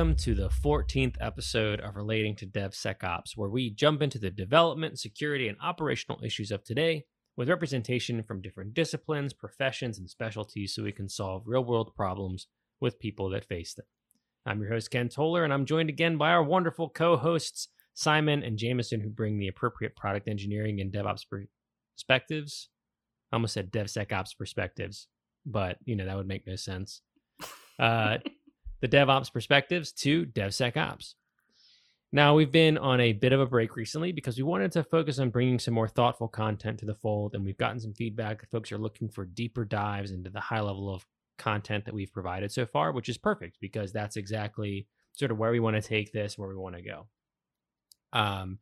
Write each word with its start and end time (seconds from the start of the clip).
Welcome 0.00 0.16
to 0.16 0.34
the 0.34 0.48
14th 0.48 1.16
episode 1.20 1.78
of 1.80 1.94
Relating 1.94 2.34
to 2.36 2.46
DevSecOps, 2.46 3.36
where 3.36 3.50
we 3.50 3.68
jump 3.68 4.00
into 4.00 4.18
the 4.18 4.30
development, 4.30 4.98
security, 4.98 5.46
and 5.46 5.58
operational 5.62 6.24
issues 6.24 6.50
of 6.50 6.64
today 6.64 7.04
with 7.36 7.50
representation 7.50 8.22
from 8.22 8.40
different 8.40 8.72
disciplines, 8.72 9.34
professions, 9.34 9.98
and 9.98 10.08
specialties 10.08 10.74
so 10.74 10.84
we 10.84 10.90
can 10.90 11.10
solve 11.10 11.42
real 11.44 11.62
world 11.62 11.92
problems 11.94 12.46
with 12.80 12.98
people 12.98 13.28
that 13.28 13.44
face 13.44 13.74
them. 13.74 13.84
I'm 14.46 14.62
your 14.62 14.70
host, 14.70 14.90
Ken 14.90 15.10
Toller, 15.10 15.44
and 15.44 15.52
I'm 15.52 15.66
joined 15.66 15.90
again 15.90 16.16
by 16.16 16.30
our 16.30 16.42
wonderful 16.42 16.88
co 16.88 17.18
hosts, 17.18 17.68
Simon 17.92 18.42
and 18.42 18.56
Jameson, 18.56 19.02
who 19.02 19.10
bring 19.10 19.38
the 19.38 19.48
appropriate 19.48 19.96
product 19.96 20.28
engineering 20.28 20.80
and 20.80 20.90
DevOps 20.90 21.26
perspectives. 21.94 22.70
I 23.30 23.36
almost 23.36 23.52
said 23.52 23.70
DevSecOps 23.70 24.38
perspectives, 24.38 25.08
but 25.44 25.76
you 25.84 25.94
know, 25.94 26.06
that 26.06 26.16
would 26.16 26.26
make 26.26 26.46
no 26.46 26.56
sense. 26.56 27.02
Uh, 27.78 28.16
the 28.80 28.88
DevOps 28.88 29.32
perspectives 29.32 29.92
to 29.92 30.26
DevSecOps. 30.26 31.14
Now, 32.12 32.34
we've 32.34 32.50
been 32.50 32.76
on 32.76 33.00
a 33.00 33.12
bit 33.12 33.32
of 33.32 33.40
a 33.40 33.46
break 33.46 33.76
recently 33.76 34.10
because 34.10 34.36
we 34.36 34.42
wanted 34.42 34.72
to 34.72 34.82
focus 34.82 35.20
on 35.20 35.30
bringing 35.30 35.60
some 35.60 35.74
more 35.74 35.86
thoughtful 35.86 36.26
content 36.26 36.80
to 36.80 36.86
the 36.86 36.94
fold, 36.94 37.34
and 37.34 37.44
we've 37.44 37.56
gotten 37.56 37.78
some 37.78 37.94
feedback 37.94 38.40
that 38.40 38.50
folks 38.50 38.72
are 38.72 38.78
looking 38.78 39.08
for 39.08 39.24
deeper 39.24 39.64
dives 39.64 40.10
into 40.10 40.28
the 40.28 40.40
high 40.40 40.60
level 40.60 40.92
of 40.92 41.06
content 41.38 41.84
that 41.84 41.94
we've 41.94 42.12
provided 42.12 42.50
so 42.50 42.66
far, 42.66 42.90
which 42.92 43.08
is 43.08 43.16
perfect 43.16 43.58
because 43.60 43.92
that's 43.92 44.16
exactly 44.16 44.88
sort 45.12 45.30
of 45.30 45.38
where 45.38 45.52
we 45.52 45.60
want 45.60 45.76
to 45.76 45.88
take 45.88 46.12
this, 46.12 46.36
where 46.36 46.48
we 46.48 46.56
want 46.56 46.74
to 46.74 46.82
go. 46.82 47.06
Um, 48.12 48.58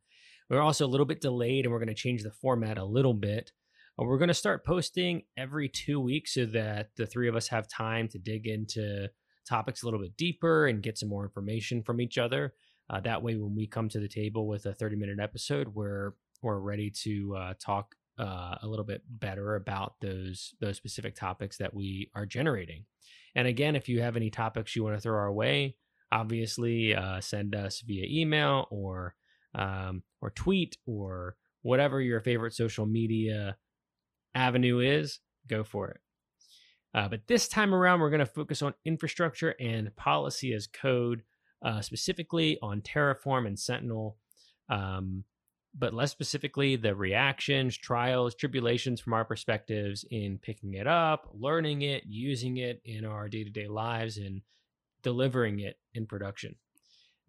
we're 0.49 0.61
also 0.61 0.85
a 0.85 0.87
little 0.87 1.05
bit 1.05 1.21
delayed, 1.21 1.65
and 1.65 1.71
we're 1.71 1.79
going 1.79 1.87
to 1.87 1.95
change 1.95 2.21
the 2.21 2.31
format 2.31 2.77
a 2.77 2.85
little 2.85 3.15
bit. 3.15 3.51
Uh, 3.99 4.05
we're 4.05 4.19
going 4.19 4.29
to 4.29 4.33
start 4.33 4.65
posting 4.65 5.23
every 5.37 5.69
two 5.69 5.99
weeks 5.99 6.35
so 6.35 6.45
that 6.45 6.89
the 6.97 7.07
three 7.07 7.27
of 7.27 7.35
us 7.35 7.47
have 7.47 7.67
time 7.67 8.07
to 8.09 8.19
dig 8.19 8.47
into 8.47 9.09
topics 9.49 9.83
a 9.83 9.85
little 9.85 9.99
bit 9.99 10.15
deeper 10.15 10.67
and 10.67 10.83
get 10.83 10.97
some 10.97 11.09
more 11.09 11.23
information 11.23 11.81
from 11.81 11.99
each 11.99 12.17
other. 12.17 12.53
Uh, 12.89 12.99
that 13.01 13.21
way, 13.21 13.35
when 13.35 13.55
we 13.55 13.67
come 13.67 13.89
to 13.89 13.99
the 13.99 14.07
table 14.07 14.47
with 14.47 14.65
a 14.65 14.73
30 14.73 14.95
minute 14.95 15.19
episode, 15.19 15.69
we're 15.75 16.13
we're 16.41 16.59
ready 16.59 16.89
to 16.89 17.35
uh, 17.35 17.53
talk 17.59 17.95
uh, 18.17 18.55
a 18.61 18.67
little 18.67 18.85
bit 18.85 19.01
better 19.07 19.55
about 19.55 19.95
those 20.01 20.53
those 20.59 20.77
specific 20.77 21.15
topics 21.15 21.57
that 21.57 21.73
we 21.73 22.09
are 22.15 22.25
generating. 22.25 22.85
And 23.35 23.47
again, 23.47 23.75
if 23.75 23.87
you 23.89 24.01
have 24.01 24.15
any 24.15 24.29
topics 24.29 24.75
you 24.75 24.83
want 24.83 24.95
to 24.95 25.01
throw 25.01 25.17
our 25.17 25.31
way, 25.31 25.75
obviously 26.11 26.95
uh, 26.95 27.21
send 27.21 27.55
us 27.55 27.81
via 27.81 28.05
email 28.09 28.67
or 28.71 29.15
um, 29.55 30.03
or 30.21 30.31
tweet 30.31 30.77
or 30.85 31.35
whatever 31.61 32.01
your 32.01 32.21
favorite 32.21 32.53
social 32.53 32.85
media 32.85 33.57
avenue 34.35 34.79
is. 34.79 35.19
Go 35.47 35.63
for 35.63 35.89
it. 35.89 36.01
Uh, 36.93 37.07
but 37.07 37.27
this 37.27 37.47
time 37.47 37.73
around, 37.73 37.99
we're 37.99 38.09
going 38.09 38.19
to 38.19 38.25
focus 38.25 38.61
on 38.61 38.73
infrastructure 38.85 39.55
and 39.59 39.95
policy 39.95 40.53
as 40.53 40.67
code, 40.67 41.21
uh, 41.63 41.81
specifically 41.81 42.57
on 42.61 42.81
Terraform 42.81 43.45
and 43.45 43.59
Sentinel, 43.59 44.17
um, 44.69 45.23
but 45.77 45.93
less 45.93 46.11
specifically, 46.11 46.75
the 46.75 46.95
reactions, 46.95 47.77
trials, 47.77 48.33
tribulations 48.33 48.99
from 48.99 49.13
our 49.13 49.23
perspectives 49.23 50.03
in 50.09 50.39
picking 50.39 50.73
it 50.73 50.87
up, 50.87 51.29
learning 51.33 51.83
it, 51.83 52.03
using 52.07 52.57
it 52.57 52.81
in 52.85 53.05
our 53.05 53.29
day 53.29 53.43
to 53.43 53.51
day 53.51 53.67
lives, 53.67 54.17
and 54.17 54.41
delivering 55.03 55.59
it 55.59 55.77
in 55.93 56.07
production. 56.07 56.55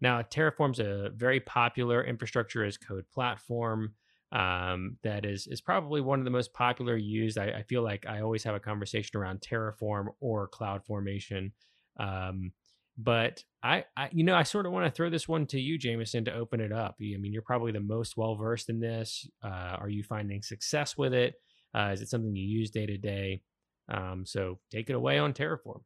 Now, 0.01 0.23
Terraform's 0.23 0.79
a 0.79 1.11
very 1.15 1.39
popular 1.39 2.03
infrastructure 2.03 2.65
as 2.65 2.77
code 2.77 3.05
platform 3.13 3.93
um, 4.31 4.97
that 5.03 5.25
is 5.25 5.47
is 5.47 5.59
probably 5.59 5.99
one 5.99 6.19
of 6.19 6.25
the 6.25 6.31
most 6.31 6.53
popular 6.53 6.95
used. 6.95 7.37
I, 7.37 7.47
I, 7.47 7.63
feel 7.63 7.81
like 7.81 8.05
I 8.07 8.21
always 8.21 8.45
have 8.45 8.55
a 8.55 8.61
conversation 8.61 9.19
around 9.19 9.41
Terraform 9.41 10.07
or 10.21 10.47
Cloud 10.47 10.85
Formation. 10.85 11.51
Um, 11.99 12.53
but 12.97 13.43
I, 13.63 13.85
I, 13.97 14.09
you 14.11 14.23
know, 14.23 14.35
I 14.35 14.43
sort 14.43 14.65
of 14.65 14.71
want 14.71 14.85
to 14.85 14.91
throw 14.91 15.09
this 15.09 15.27
one 15.27 15.47
to 15.47 15.59
you, 15.59 15.77
Jameson, 15.77 16.25
to 16.25 16.33
open 16.33 16.61
it 16.61 16.71
up. 16.71 16.95
I 16.99 17.17
mean, 17.17 17.33
you're 17.33 17.41
probably 17.41 17.71
the 17.71 17.79
most 17.79 18.15
well 18.15 18.35
versed 18.35 18.69
in 18.69 18.79
this. 18.79 19.27
Uh, 19.43 19.75
are 19.79 19.89
you 19.89 20.03
finding 20.03 20.41
success 20.41 20.97
with 20.97 21.13
it? 21.13 21.35
Uh, 21.75 21.89
is 21.93 22.01
it 22.01 22.09
something 22.09 22.35
you 22.35 22.45
use 22.45 22.69
day 22.69 22.85
to 22.85 22.97
day? 22.97 23.41
Um, 23.89 24.25
so 24.25 24.59
take 24.71 24.89
it 24.89 24.95
away 24.95 25.19
on 25.19 25.33
Terraform. 25.33 25.81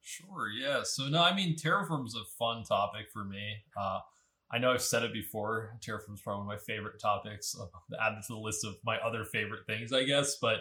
Sure. 0.00 0.48
Yeah. 0.48 0.82
So 0.84 1.08
no, 1.08 1.22
I 1.22 1.34
mean, 1.34 1.56
Terraform 1.56 2.06
is 2.06 2.14
a 2.14 2.24
fun 2.38 2.62
topic 2.62 3.06
for 3.12 3.24
me. 3.24 3.56
Uh, 3.78 3.98
I 4.50 4.58
know 4.58 4.72
I've 4.72 4.82
said 4.82 5.02
it 5.02 5.12
before. 5.12 5.76
Terraform 5.80 6.14
is 6.14 6.20
probably 6.20 6.46
one 6.46 6.54
of 6.54 6.60
my 6.60 6.64
favorite 6.74 7.00
topics, 7.00 7.56
uh, 7.58 7.66
added 8.02 8.22
to 8.26 8.34
the 8.34 8.38
list 8.38 8.64
of 8.64 8.76
my 8.84 8.98
other 8.98 9.24
favorite 9.24 9.66
things, 9.66 9.92
I 9.92 10.04
guess. 10.04 10.36
But 10.40 10.60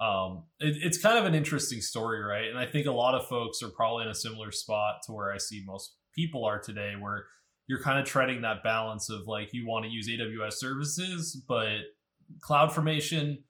um, 0.00 0.44
it, 0.58 0.76
it's 0.82 0.98
kind 0.98 1.18
of 1.18 1.26
an 1.26 1.34
interesting 1.34 1.80
story, 1.80 2.22
right? 2.22 2.48
And 2.48 2.58
I 2.58 2.66
think 2.66 2.86
a 2.86 2.92
lot 2.92 3.14
of 3.14 3.26
folks 3.26 3.62
are 3.62 3.68
probably 3.68 4.04
in 4.04 4.10
a 4.10 4.14
similar 4.14 4.50
spot 4.50 5.00
to 5.06 5.12
where 5.12 5.32
I 5.32 5.36
see 5.36 5.62
most 5.66 5.94
people 6.14 6.44
are 6.44 6.58
today, 6.58 6.94
where 6.98 7.26
you're 7.66 7.82
kind 7.82 7.98
of 7.98 8.06
treading 8.06 8.40
that 8.42 8.62
balance 8.64 9.10
of 9.10 9.26
like 9.26 9.52
you 9.52 9.66
want 9.66 9.84
to 9.84 9.90
use 9.90 10.08
AWS 10.08 10.54
services, 10.54 11.40
but 11.46 11.78
cloud 12.40 12.72
formation, 12.72 13.44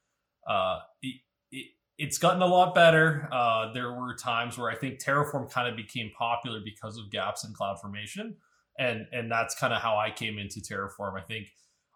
uh, 0.48 0.80
it, 1.00 1.20
it, 1.52 1.66
it's 1.96 2.18
gotten 2.18 2.42
a 2.42 2.46
lot 2.46 2.74
better. 2.74 3.28
Uh, 3.30 3.72
there 3.72 3.92
were 3.92 4.14
times 4.14 4.58
where 4.58 4.70
I 4.70 4.74
think 4.74 4.98
Terraform 4.98 5.50
kind 5.50 5.68
of 5.68 5.76
became 5.76 6.10
popular 6.18 6.60
because 6.64 6.98
of 6.98 7.10
gaps 7.10 7.44
in 7.44 7.54
cloud 7.54 7.80
formation 7.80 8.36
and 8.80 9.06
and 9.12 9.30
that's 9.30 9.54
kind 9.54 9.72
of 9.72 9.80
how 9.80 9.96
I 9.96 10.10
came 10.10 10.38
into 10.38 10.60
Terraform. 10.60 11.16
I 11.16 11.22
think 11.22 11.48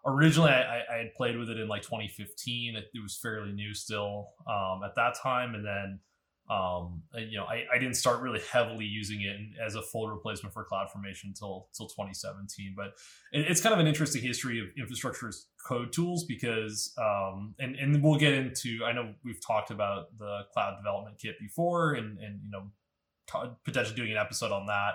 originally 0.05 0.51
I, 0.51 0.81
I, 0.93 0.97
had 0.99 1.13
played 1.15 1.37
with 1.37 1.49
it 1.49 1.59
in 1.59 1.67
like 1.67 1.81
2015. 1.81 2.75
It, 2.75 2.85
was 3.01 3.17
fairly 3.17 3.51
new 3.51 3.73
still 3.73 4.29
um, 4.47 4.81
at 4.85 4.95
that 4.95 5.15
time, 5.21 5.55
and 5.55 5.65
then 5.65 5.99
um, 6.47 7.01
you 7.27 7.37
know 7.37 7.45
I, 7.45 7.65
I 7.73 7.79
didn't 7.79 7.95
start 7.95 8.21
really 8.21 8.39
heavily 8.51 8.85
using 8.85 9.21
it 9.21 9.35
as 9.65 9.73
a 9.73 9.81
full 9.81 10.07
replacement 10.07 10.53
for 10.53 10.63
CloudFormation 10.71 11.25
until 11.25 11.69
until 11.73 11.87
2017. 11.87 12.75
But 12.77 12.93
it, 13.33 13.49
it's 13.49 13.61
kind 13.61 13.73
of 13.73 13.79
an 13.79 13.87
interesting 13.87 14.21
history 14.21 14.59
of 14.59 14.67
infrastructure 14.77 15.31
code 15.67 15.91
tools 15.91 16.23
because 16.25 16.93
um, 16.99 17.55
and 17.57 17.75
and 17.75 18.03
we'll 18.03 18.19
get 18.19 18.33
into. 18.33 18.85
I 18.85 18.93
know 18.93 19.13
we've 19.23 19.43
talked 19.45 19.71
about 19.71 20.15
the 20.19 20.41
Cloud 20.53 20.77
Development 20.77 21.17
Kit 21.19 21.35
before, 21.39 21.93
and 21.93 22.19
and 22.19 22.41
you 22.43 22.51
know 22.51 22.69
potentially 23.65 23.95
doing 23.95 24.11
an 24.11 24.17
episode 24.17 24.51
on 24.51 24.67
that. 24.67 24.93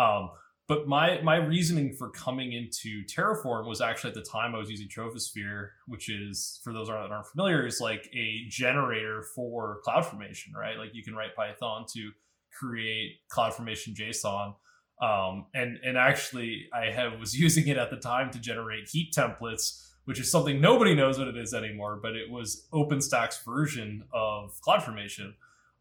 Um, 0.00 0.30
but 0.66 0.88
my 0.88 1.20
my 1.22 1.36
reasoning 1.36 1.92
for 1.92 2.08
coming 2.10 2.52
into 2.52 3.04
Terraform 3.04 3.66
was 3.66 3.80
actually 3.80 4.10
at 4.10 4.14
the 4.14 4.22
time 4.22 4.54
I 4.54 4.58
was 4.58 4.70
using 4.70 4.88
Troposphere, 4.88 5.70
which 5.86 6.08
is 6.08 6.60
for 6.64 6.72
those 6.72 6.88
that 6.88 6.96
aren't 6.96 7.26
familiar, 7.26 7.66
is 7.66 7.80
like 7.80 8.08
a 8.14 8.46
generator 8.48 9.22
for 9.34 9.80
CloudFormation, 9.86 10.54
right? 10.56 10.78
Like 10.78 10.94
you 10.94 11.02
can 11.02 11.14
write 11.14 11.36
Python 11.36 11.84
to 11.94 12.10
create 12.58 13.18
CloudFormation 13.30 13.94
JSON. 13.94 14.54
Um, 15.02 15.46
and 15.54 15.78
and 15.84 15.98
actually, 15.98 16.68
I 16.72 16.90
have 16.90 17.18
was 17.20 17.38
using 17.38 17.68
it 17.68 17.76
at 17.76 17.90
the 17.90 17.98
time 17.98 18.30
to 18.30 18.38
generate 18.38 18.88
heat 18.88 19.12
templates, 19.12 19.90
which 20.06 20.18
is 20.18 20.30
something 20.30 20.62
nobody 20.62 20.94
knows 20.94 21.18
what 21.18 21.28
it 21.28 21.36
is 21.36 21.52
anymore. 21.52 21.98
But 22.00 22.16
it 22.16 22.30
was 22.30 22.66
OpenStack's 22.72 23.42
version 23.44 24.04
of 24.14 24.58
CloudFormation. 24.66 25.34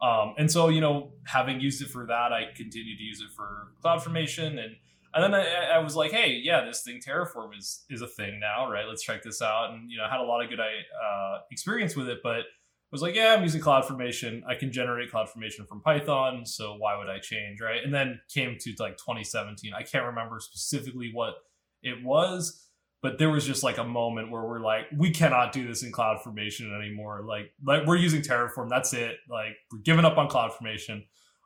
Um, 0.04 0.34
and 0.38 0.52
so, 0.52 0.68
you 0.68 0.82
know, 0.82 1.14
having 1.24 1.62
used 1.62 1.82
it 1.82 1.88
for 1.88 2.06
that, 2.08 2.34
I 2.34 2.48
continued 2.56 2.98
to 2.98 3.04
use 3.04 3.22
it 3.22 3.30
for 3.34 3.72
CloudFormation, 3.84 4.60
and 4.60 4.76
and 5.16 5.24
then 5.24 5.34
I, 5.34 5.76
I, 5.76 5.78
was 5.78 5.96
like, 5.96 6.12
hey, 6.12 6.42
yeah, 6.44 6.66
this 6.66 6.82
thing 6.82 7.00
Terraform 7.00 7.58
is 7.58 7.86
is 7.90 8.02
a 8.02 8.08
thing 8.08 8.40
now, 8.40 8.70
right? 8.70 8.86
Let's 8.86 9.02
check 9.02 9.24
this 9.24 9.42
out, 9.42 9.72
and 9.72 9.90
you 9.90 9.98
know, 9.98 10.04
had 10.10 10.20
a 10.20 10.24
lot 10.24 10.44
of 10.44 10.50
good 10.50 10.60
uh, 10.60 11.38
experience 11.52 11.96
with 11.96 12.10
it, 12.10 12.18
but 12.22 12.40
I 12.40 12.92
was 12.92 13.02
like, 13.02 13.16
yeah, 13.16 13.34
I'm 13.34 13.44
using 13.44 13.62
CloudFormation. 13.62 14.42
I 14.46 14.56
can 14.56 14.74
generate 14.74 15.10
CloudFormation 15.10 15.70
from 15.70 15.82
Python, 15.82 16.46
so 16.46 16.76
why 16.78 16.98
would 16.98 17.08
I 17.08 17.20
change, 17.20 17.62
right? 17.62 17.82
And 17.82 17.94
then 17.94 18.20
came 18.34 18.58
to 18.60 18.76
like 18.80 18.98
2017. 18.98 19.74
I 19.74 19.84
can't 19.84 20.06
remember 20.06 20.40
specifically 20.42 21.12
what 21.14 21.36
it 21.82 22.04
was, 22.04 22.68
but 23.04 23.20
there 23.20 23.30
was 23.30 23.46
just 23.46 23.62
like 23.62 23.78
a 23.78 23.84
moment 23.84 24.32
where 24.32 24.42
we're 24.42 24.62
like 24.62 24.86
we 24.98 25.12
cannot 25.12 25.52
do 25.52 25.68
this 25.68 25.84
in 25.84 25.92
cloud 25.92 26.24
formation 26.24 26.74
anymore. 26.76 27.22
Like 27.24 27.52
like 27.64 27.86
we're 27.86 27.98
using 27.98 28.22
terraform 28.22 28.70
that's 28.70 28.94
it. 28.94 29.18
Like 29.30 29.58
we're 29.72 29.82
giving 29.84 30.06
up 30.06 30.18
on 30.18 30.28
cloud 30.28 30.54
formation 30.54 31.04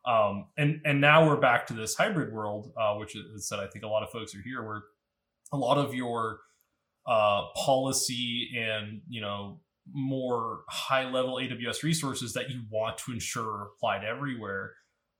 um, 0.08 0.48
and 0.58 0.80
and 0.86 1.02
now 1.02 1.28
we're 1.28 1.36
back 1.36 1.68
to 1.68 1.74
this 1.74 1.96
hybrid 1.96 2.34
world 2.34 2.72
uh, 2.80 2.96
which 2.96 3.16
is 3.16 3.48
that 3.50 3.60
i 3.60 3.68
think 3.68 3.84
a 3.84 3.88
lot 3.88 4.04
of 4.04 4.10
folks 4.10 4.34
are 4.34 4.42
here 4.42 4.64
where 4.64 4.82
a 5.52 5.58
lot 5.58 5.78
of 5.78 5.94
your 5.94 6.40
uh, 7.06 7.44
policy 7.56 8.50
and 8.58 9.02
you 9.08 9.22
know 9.22 9.60
more 9.94 10.62
high 10.70 11.10
level 11.10 11.36
aws 11.36 11.84
resources 11.84 12.34
that 12.34 12.50
you 12.50 12.62
want 12.70 12.98
to 12.98 13.12
ensure 13.12 13.70
applied 13.76 14.04
everywhere 14.04 14.74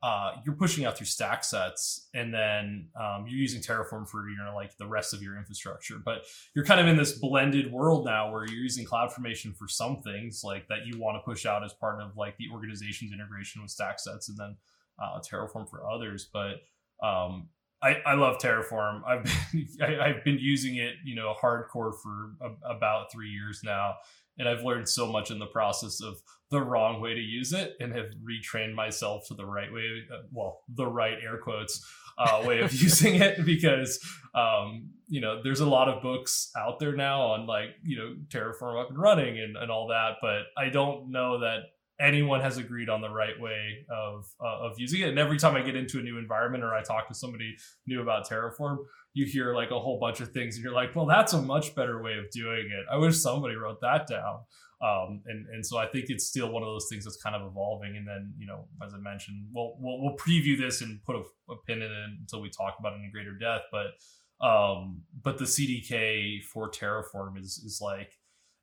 uh, 0.04 0.34
you're 0.46 0.56
pushing 0.56 0.86
out 0.86 0.96
through 0.96 1.08
stack 1.08 1.44
sets 1.44 2.08
and 2.14 2.32
then 2.32 2.88
um, 3.00 3.26
you're 3.28 3.40
using 3.40 3.62
terraform 3.62 4.08
for 4.08 4.30
you 4.30 4.38
know 4.38 4.54
like 4.56 4.78
the 4.78 4.86
rest 4.86 5.14
of 5.14 5.24
your 5.24 5.38
infrastructure. 5.38 5.96
But 6.04 6.26
you're 6.56 6.66
kind 6.66 6.80
of 6.80 6.88
in 6.88 6.98
this 6.98 7.14
blended 7.14 7.72
world 7.72 8.06
now 8.06 8.32
where 8.32 8.46
you're 8.46 8.62
using 8.62 8.86
cloud 8.86 9.12
formation 9.12 9.54
for 9.54 9.68
some 9.68 9.98
things 9.98 10.42
like 10.44 10.68
that 10.68 10.86
you 10.86 11.00
want 11.00 11.18
to 11.18 11.22
push 11.26 11.46
out 11.46 11.64
as 11.64 11.74
part 11.74 12.02
of 12.02 12.16
like 12.16 12.38
the 12.38 12.46
organization's 12.54 13.12
integration 13.12 13.62
with 13.62 13.72
stack 13.72 14.00
sets 14.00 14.30
and 14.30 14.38
then 14.38 14.56
uh, 15.02 15.20
terraform 15.20 15.68
for 15.68 15.90
others. 15.90 16.30
But 16.32 16.62
um, 17.02 17.50
I, 17.82 17.98
I 18.06 18.14
love 18.14 18.38
terraform. 18.38 19.02
I've 19.08 19.24
been 19.52 19.68
I, 19.82 20.10
have 20.14 20.24
been 20.24 20.38
using 20.40 20.76
it 20.76 20.96
you 21.04 21.16
know 21.16 21.34
hardcore 21.42 21.94
for 21.96 22.34
a, 22.40 22.76
about 22.76 23.12
three 23.12 23.30
years 23.30 23.62
now 23.64 23.96
and 24.38 24.48
I've 24.48 24.64
learned 24.64 24.90
so 24.90 25.12
much 25.12 25.32
in 25.32 25.40
the 25.40 25.46
process 25.48 26.02
of 26.02 26.22
the 26.50 26.62
wrong 26.62 27.02
way 27.02 27.14
to 27.14 27.20
use 27.20 27.54
it 27.54 27.76
and 27.80 27.94
have 27.94 28.08
retrained 28.24 28.74
myself 28.74 29.28
to 29.28 29.34
the 29.34 29.46
right 29.46 29.72
way, 29.72 30.04
uh, 30.14 30.22
well, 30.32 30.62
the 30.74 30.88
right 30.88 31.18
air 31.22 31.38
quotes 31.38 31.86
uh, 32.18 32.42
way 32.46 32.60
of 32.60 32.74
using 32.82 33.16
it 33.16 33.46
because 33.46 34.00
um, 34.34 34.90
you 35.08 35.22
know 35.22 35.42
there's 35.44 35.60
a 35.60 35.70
lot 35.70 35.90
of 35.90 36.02
books 36.02 36.52
out 36.58 36.80
there 36.80 36.96
now 36.96 37.22
on 37.22 37.46
like 37.46 37.70
you 37.84 37.98
know 37.98 38.16
Terraform 38.30 38.82
up 38.82 38.90
and 38.90 38.98
running 38.98 39.40
and, 39.40 39.58
and 39.58 39.72
all 39.72 39.88
that, 39.88 40.18
but 40.22 40.44
I 40.58 40.70
don't 40.70 41.12
know 41.12 41.40
that 41.40 41.60
anyone 42.00 42.42
has 42.42 42.58
agreed 42.58 42.90
on 42.90 43.02
the 43.02 43.10
right 43.10 43.40
way 43.40 43.86
of 43.90 44.28
uh, 44.44 44.68
of 44.68 44.80
using 44.80 45.02
it. 45.02 45.10
And 45.10 45.20
every 45.20 45.38
time 45.38 45.56
I 45.56 45.62
get 45.62 45.76
into 45.76 46.00
a 46.00 46.02
new 46.02 46.18
environment 46.18 46.64
or 46.64 46.74
I 46.74 46.84
talk 46.84 47.08
to 47.08 47.14
somebody 47.14 47.56
new 47.86 48.02
about 48.02 48.28
Terraform, 48.28 48.78
you 49.14 49.26
hear 49.26 49.56
like 49.56 49.72
a 49.72 49.80
whole 49.80 50.00
bunch 50.00 50.22
of 50.22 50.32
things, 50.32 50.56
and 50.56 50.64
you're 50.64 50.74
like, 50.74 50.96
"Well, 50.96 51.06
that's 51.06 51.34
a 51.34 51.42
much 51.42 51.76
better 51.76 52.02
way 52.02 52.14
of 52.18 52.30
doing 52.32 52.70
it." 52.72 52.86
I 52.92 52.98
wish 52.98 53.18
somebody 53.18 53.56
wrote 53.56 53.82
that 53.82 54.08
down. 54.08 54.40
Um, 54.80 55.24
and 55.26 55.48
and 55.48 55.66
so 55.66 55.78
I 55.78 55.88
think 55.88 56.06
it's 56.10 56.28
still 56.28 56.52
one 56.52 56.62
of 56.62 56.68
those 56.68 56.88
things 56.90 57.04
that's 57.04 57.18
kind 57.18 57.36
of 57.36 57.48
evolving. 57.50 57.98
And 57.98 58.08
then 58.08 58.34
you 58.38 58.46
know, 58.46 58.68
as 58.86 58.94
I 58.94 58.98
mentioned, 59.00 59.48
we'll 59.52 59.76
we'll, 59.80 60.02
we'll 60.02 60.18
preview 60.18 60.58
this 60.58 60.82
and 60.82 61.04
put 61.04 61.16
a, 61.16 61.24
a 61.52 61.56
pin 61.66 61.78
in 61.82 61.92
it 61.92 62.10
until 62.20 62.42
we 62.42 62.50
talk 62.50 62.76
about 62.80 62.94
it 62.94 62.98
in 62.98 63.12
greater 63.12 63.34
depth. 63.34 63.66
But 63.72 64.46
um, 64.46 65.02
but 65.24 65.40
the 65.40 65.46
CDK 65.46 66.44
for 66.44 66.70
Terraform 66.70 67.40
is 67.40 67.58
is 67.66 67.80
like 67.82 68.17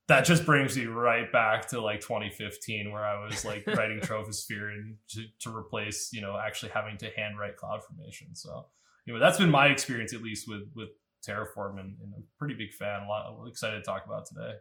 that 0.09 0.25
just 0.25 0.45
brings 0.45 0.77
me 0.77 0.85
right 0.85 1.31
back 1.33 1.67
to 1.69 1.81
like 1.81 2.01
2015 2.01 2.93
where 2.93 3.05
I 3.05 3.25
was 3.25 3.45
like 3.45 3.67
writing 3.75 4.01
Troposphere 4.01 4.73
and 4.73 4.97
to, 5.11 5.25
to 5.41 5.57
replace, 5.57 6.11
you 6.13 6.21
know, 6.21 6.37
actually 6.37 6.73
having 6.73 6.99
to 6.99 7.11
handwrite 7.17 7.57
CloudFormation. 7.57 8.35
So, 8.37 8.67
you 9.07 9.15
know, 9.15 9.21
that's 9.21 9.39
been 9.39 9.51
my 9.51 9.69
experience 9.69 10.13
at 10.13 10.23
least 10.23 10.47
with 10.49 10.69
with 10.75 10.91
Terraform 11.27 11.81
and, 11.81 11.97
and 12.03 12.13
I'm 12.15 12.23
a 12.23 12.39
pretty 12.39 12.55
big 12.55 12.73
fan. 12.75 13.03
A 13.03 13.09
lot 13.09 13.35
I'm 13.41 13.49
excited 13.49 13.77
to 13.77 13.83
talk 13.83 14.05
about 14.07 14.27
today. 14.27 14.55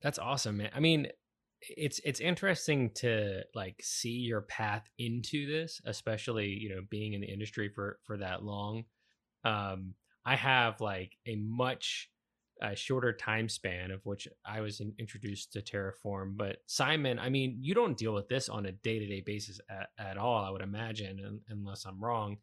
That's 0.00 0.18
awesome, 0.18 0.56
man. 0.56 0.70
I 0.74 0.80
mean, 0.80 1.08
it's 1.60 2.00
it's 2.04 2.20
interesting 2.20 2.90
to 2.96 3.42
like 3.54 3.76
see 3.82 4.10
your 4.10 4.40
path 4.40 4.88
into 4.98 5.46
this, 5.46 5.82
especially, 5.84 6.48
you 6.48 6.70
know, 6.70 6.80
being 6.88 7.12
in 7.12 7.20
the 7.20 7.30
industry 7.30 7.68
for 7.68 7.98
for 8.04 8.16
that 8.16 8.42
long. 8.42 8.84
Um 9.44 9.94
I 10.24 10.36
have 10.36 10.80
like 10.80 11.12
a 11.26 11.36
much 11.36 12.08
a 12.62 12.76
shorter 12.76 13.12
time 13.12 13.48
span 13.48 13.90
of 13.90 14.06
which 14.06 14.28
I 14.46 14.60
was 14.60 14.80
in, 14.80 14.94
introduced 14.98 15.52
to 15.52 15.60
Terraform. 15.60 16.36
But 16.36 16.58
Simon, 16.66 17.18
I 17.18 17.28
mean, 17.28 17.58
you 17.60 17.74
don't 17.74 17.96
deal 17.96 18.14
with 18.14 18.28
this 18.28 18.48
on 18.48 18.66
a 18.66 18.72
day 18.72 19.00
to 19.00 19.06
day 19.06 19.20
basis 19.20 19.60
at, 19.68 19.88
at, 19.98 20.16
all, 20.16 20.44
I 20.44 20.50
would 20.50 20.62
imagine, 20.62 21.40
unless 21.48 21.84
I'm 21.84 22.02
wrong. 22.02 22.38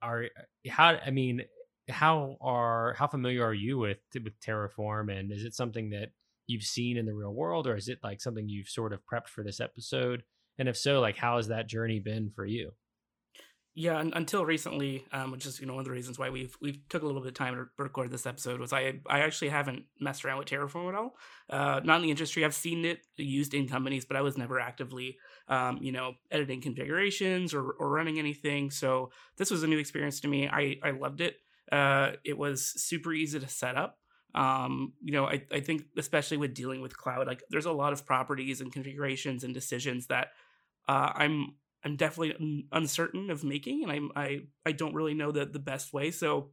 Are 0.00 0.26
how? 0.68 0.98
I 1.04 1.10
mean, 1.10 1.42
how 1.90 2.36
are 2.40 2.94
how 2.94 3.06
familiar 3.06 3.44
are 3.44 3.54
you 3.54 3.78
with 3.78 3.98
with 4.14 4.40
Terraform, 4.40 5.12
and 5.16 5.30
is 5.30 5.44
it 5.44 5.54
something 5.54 5.90
that 5.90 6.10
you've 6.46 6.62
seen 6.62 6.96
in 6.96 7.04
the 7.04 7.14
real 7.14 7.34
world, 7.34 7.66
or 7.66 7.76
is 7.76 7.88
it 7.88 7.98
like 8.02 8.20
something 8.20 8.48
you've 8.48 8.68
sort 8.68 8.92
of 8.92 9.00
prepped 9.04 9.28
for 9.28 9.44
this 9.44 9.60
episode? 9.60 10.22
And 10.58 10.68
if 10.68 10.76
so, 10.76 11.00
like, 11.00 11.16
how 11.16 11.36
has 11.36 11.48
that 11.48 11.68
journey 11.68 12.00
been 12.00 12.30
for 12.30 12.46
you? 12.46 12.72
Yeah, 13.80 14.02
until 14.12 14.44
recently, 14.44 15.04
um, 15.12 15.30
which 15.30 15.46
is 15.46 15.60
you 15.60 15.66
know 15.66 15.74
one 15.74 15.82
of 15.82 15.84
the 15.84 15.92
reasons 15.92 16.18
why 16.18 16.30
we've 16.30 16.56
we've 16.60 16.80
took 16.88 17.04
a 17.04 17.06
little 17.06 17.20
bit 17.20 17.28
of 17.28 17.34
time 17.34 17.54
to 17.54 17.66
record 17.80 18.10
this 18.10 18.26
episode 18.26 18.58
was 18.58 18.72
I 18.72 18.94
I 19.06 19.20
actually 19.20 19.50
haven't 19.50 19.84
messed 20.00 20.24
around 20.24 20.38
with 20.38 20.48
Terraform 20.48 20.88
at 20.88 20.94
all. 20.96 21.16
Uh, 21.48 21.80
not 21.84 21.96
in 21.96 22.02
the 22.02 22.10
industry. 22.10 22.44
I've 22.44 22.56
seen 22.56 22.84
it 22.84 23.06
used 23.16 23.54
in 23.54 23.68
companies, 23.68 24.04
but 24.04 24.16
I 24.16 24.22
was 24.22 24.36
never 24.36 24.58
actively 24.58 25.16
um, 25.46 25.78
you 25.80 25.92
know 25.92 26.14
editing 26.32 26.60
configurations 26.60 27.54
or 27.54 27.70
or 27.70 27.88
running 27.88 28.18
anything. 28.18 28.72
So 28.72 29.12
this 29.36 29.48
was 29.48 29.62
a 29.62 29.68
new 29.68 29.78
experience 29.78 30.18
to 30.22 30.28
me. 30.28 30.48
I 30.48 30.78
I 30.82 30.90
loved 30.90 31.20
it. 31.20 31.36
Uh, 31.70 32.12
it 32.24 32.36
was 32.36 32.82
super 32.82 33.12
easy 33.12 33.38
to 33.38 33.48
set 33.48 33.76
up. 33.76 33.98
Um, 34.34 34.94
you 35.04 35.12
know, 35.12 35.26
I 35.26 35.44
I 35.52 35.60
think 35.60 35.82
especially 35.96 36.38
with 36.38 36.52
dealing 36.52 36.80
with 36.80 36.96
cloud, 36.96 37.28
like 37.28 37.44
there's 37.48 37.66
a 37.66 37.72
lot 37.72 37.92
of 37.92 38.04
properties 38.04 38.60
and 38.60 38.72
configurations 38.72 39.44
and 39.44 39.54
decisions 39.54 40.08
that 40.08 40.30
uh, 40.88 41.12
I'm 41.14 41.54
I'm 41.84 41.96
definitely 41.96 42.66
uncertain 42.72 43.30
of 43.30 43.44
making, 43.44 43.82
and 43.82 43.92
I'm 43.92 44.10
I 44.16 44.40
I 44.66 44.72
don't 44.72 44.94
really 44.94 45.14
know 45.14 45.30
the 45.30 45.46
the 45.46 45.58
best 45.58 45.92
way. 45.92 46.10
So 46.10 46.50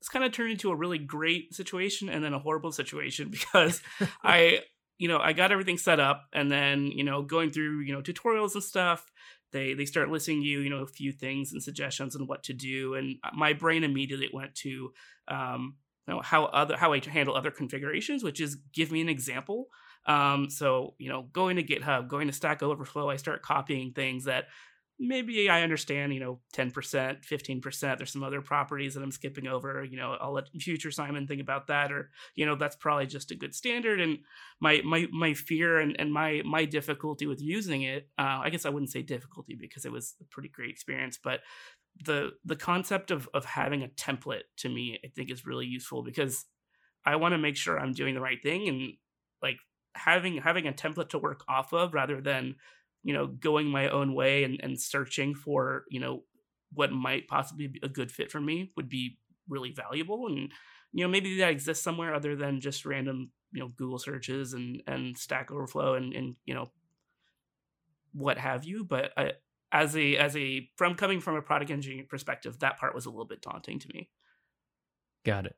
this 0.00 0.08
kind 0.08 0.24
of 0.24 0.32
turned 0.32 0.50
into 0.50 0.70
a 0.70 0.76
really 0.76 0.98
great 0.98 1.54
situation 1.54 2.08
and 2.08 2.22
then 2.22 2.34
a 2.34 2.38
horrible 2.38 2.72
situation 2.72 3.28
because 3.30 3.80
I 4.22 4.60
you 4.98 5.08
know 5.08 5.18
I 5.18 5.32
got 5.32 5.52
everything 5.52 5.78
set 5.78 6.00
up, 6.00 6.24
and 6.32 6.50
then 6.50 6.86
you 6.86 7.04
know 7.04 7.22
going 7.22 7.50
through 7.50 7.80
you 7.80 7.92
know 7.92 8.02
tutorials 8.02 8.54
and 8.54 8.62
stuff. 8.62 9.04
They, 9.52 9.72
they 9.72 9.84
start 9.84 10.10
listing 10.10 10.42
you, 10.42 10.58
you 10.58 10.68
know, 10.68 10.82
a 10.82 10.86
few 10.88 11.12
things 11.12 11.52
and 11.52 11.62
suggestions 11.62 12.16
on 12.16 12.26
what 12.26 12.42
to 12.44 12.52
do, 12.52 12.94
and 12.94 13.18
my 13.32 13.52
brain 13.52 13.84
immediately 13.84 14.28
went 14.32 14.56
to, 14.56 14.90
um, 15.28 15.76
know, 16.08 16.20
how 16.22 16.46
other 16.46 16.76
how 16.76 16.92
I 16.92 17.00
handle 17.00 17.36
other 17.36 17.52
configurations, 17.52 18.24
which 18.24 18.40
is 18.40 18.56
give 18.72 18.90
me 18.90 19.00
an 19.00 19.08
example 19.08 19.68
um, 20.06 20.50
so, 20.50 20.94
you 20.98 21.08
know, 21.08 21.22
going 21.32 21.56
to 21.56 21.62
GitHub, 21.62 22.08
going 22.08 22.26
to 22.26 22.32
Stack 22.32 22.62
Overflow, 22.62 23.08
I 23.08 23.16
start 23.16 23.42
copying 23.42 23.92
things 23.92 24.24
that 24.24 24.44
maybe 24.98 25.48
I 25.50 25.62
understand, 25.62 26.14
you 26.14 26.20
know, 26.20 26.40
10%, 26.54 26.72
15%. 27.26 27.98
There's 27.98 28.12
some 28.12 28.22
other 28.22 28.40
properties 28.40 28.94
that 28.94 29.02
I'm 29.02 29.10
skipping 29.10 29.46
over. 29.46 29.82
You 29.82 29.96
know, 29.96 30.16
I'll 30.20 30.32
let 30.32 30.48
future 30.60 30.90
Simon 30.90 31.26
think 31.26 31.40
about 31.40 31.66
that. 31.66 31.90
Or, 31.90 32.10
you 32.34 32.46
know, 32.46 32.54
that's 32.54 32.76
probably 32.76 33.06
just 33.06 33.30
a 33.30 33.34
good 33.34 33.54
standard. 33.54 34.00
And 34.00 34.18
my 34.60 34.82
my 34.84 35.06
my 35.10 35.34
fear 35.34 35.80
and, 35.80 35.98
and 35.98 36.12
my 36.12 36.42
my 36.44 36.64
difficulty 36.64 37.26
with 37.26 37.40
using 37.40 37.82
it, 37.82 38.08
uh, 38.18 38.40
I 38.42 38.50
guess 38.50 38.66
I 38.66 38.70
wouldn't 38.70 38.92
say 38.92 39.02
difficulty 39.02 39.56
because 39.60 39.84
it 39.84 39.92
was 39.92 40.14
a 40.20 40.24
pretty 40.24 40.48
great 40.48 40.70
experience, 40.70 41.18
but 41.22 41.40
the 42.04 42.30
the 42.44 42.56
concept 42.56 43.10
of 43.10 43.28
of 43.34 43.44
having 43.44 43.82
a 43.82 43.88
template 43.88 44.42
to 44.58 44.68
me, 44.68 44.98
I 45.04 45.08
think 45.08 45.30
is 45.30 45.46
really 45.46 45.66
useful 45.66 46.02
because 46.02 46.44
I 47.04 47.16
want 47.16 47.32
to 47.32 47.38
make 47.38 47.56
sure 47.56 47.78
I'm 47.78 47.92
doing 47.92 48.14
the 48.14 48.20
right 48.20 48.42
thing 48.42 48.68
and 48.68 48.92
like 49.42 49.58
having 49.94 50.38
having 50.38 50.66
a 50.66 50.72
template 50.72 51.10
to 51.10 51.18
work 51.18 51.44
off 51.48 51.72
of 51.72 51.94
rather 51.94 52.20
than 52.20 52.56
you 53.02 53.14
know 53.14 53.26
going 53.26 53.68
my 53.68 53.88
own 53.88 54.14
way 54.14 54.44
and, 54.44 54.60
and 54.62 54.80
searching 54.80 55.34
for 55.34 55.84
you 55.88 56.00
know 56.00 56.22
what 56.72 56.92
might 56.92 57.28
possibly 57.28 57.68
be 57.68 57.80
a 57.82 57.88
good 57.88 58.10
fit 58.10 58.30
for 58.30 58.40
me 58.40 58.72
would 58.76 58.88
be 58.88 59.18
really 59.48 59.70
valuable. 59.70 60.26
And 60.26 60.50
you 60.92 61.04
know 61.04 61.10
maybe 61.10 61.38
that 61.38 61.50
exists 61.50 61.84
somewhere 61.84 62.14
other 62.14 62.36
than 62.36 62.60
just 62.60 62.84
random 62.84 63.30
you 63.52 63.60
know 63.60 63.68
google 63.76 63.98
searches 63.98 64.52
and 64.52 64.82
and 64.86 65.16
stack 65.16 65.50
overflow 65.50 65.94
and 65.94 66.12
and 66.12 66.36
you 66.44 66.54
know 66.54 66.70
what 68.12 68.38
have 68.38 68.64
you. 68.64 68.84
But 68.84 69.12
I, 69.16 69.32
as 69.72 69.96
a 69.96 70.16
as 70.16 70.36
a 70.36 70.68
from 70.76 70.94
coming 70.94 71.20
from 71.20 71.36
a 71.36 71.42
product 71.42 71.70
engineering 71.70 72.06
perspective 72.08 72.58
that 72.60 72.78
part 72.78 72.94
was 72.94 73.06
a 73.06 73.10
little 73.10 73.26
bit 73.26 73.42
daunting 73.42 73.78
to 73.80 73.88
me. 73.92 74.08
Got 75.24 75.46
it. 75.46 75.56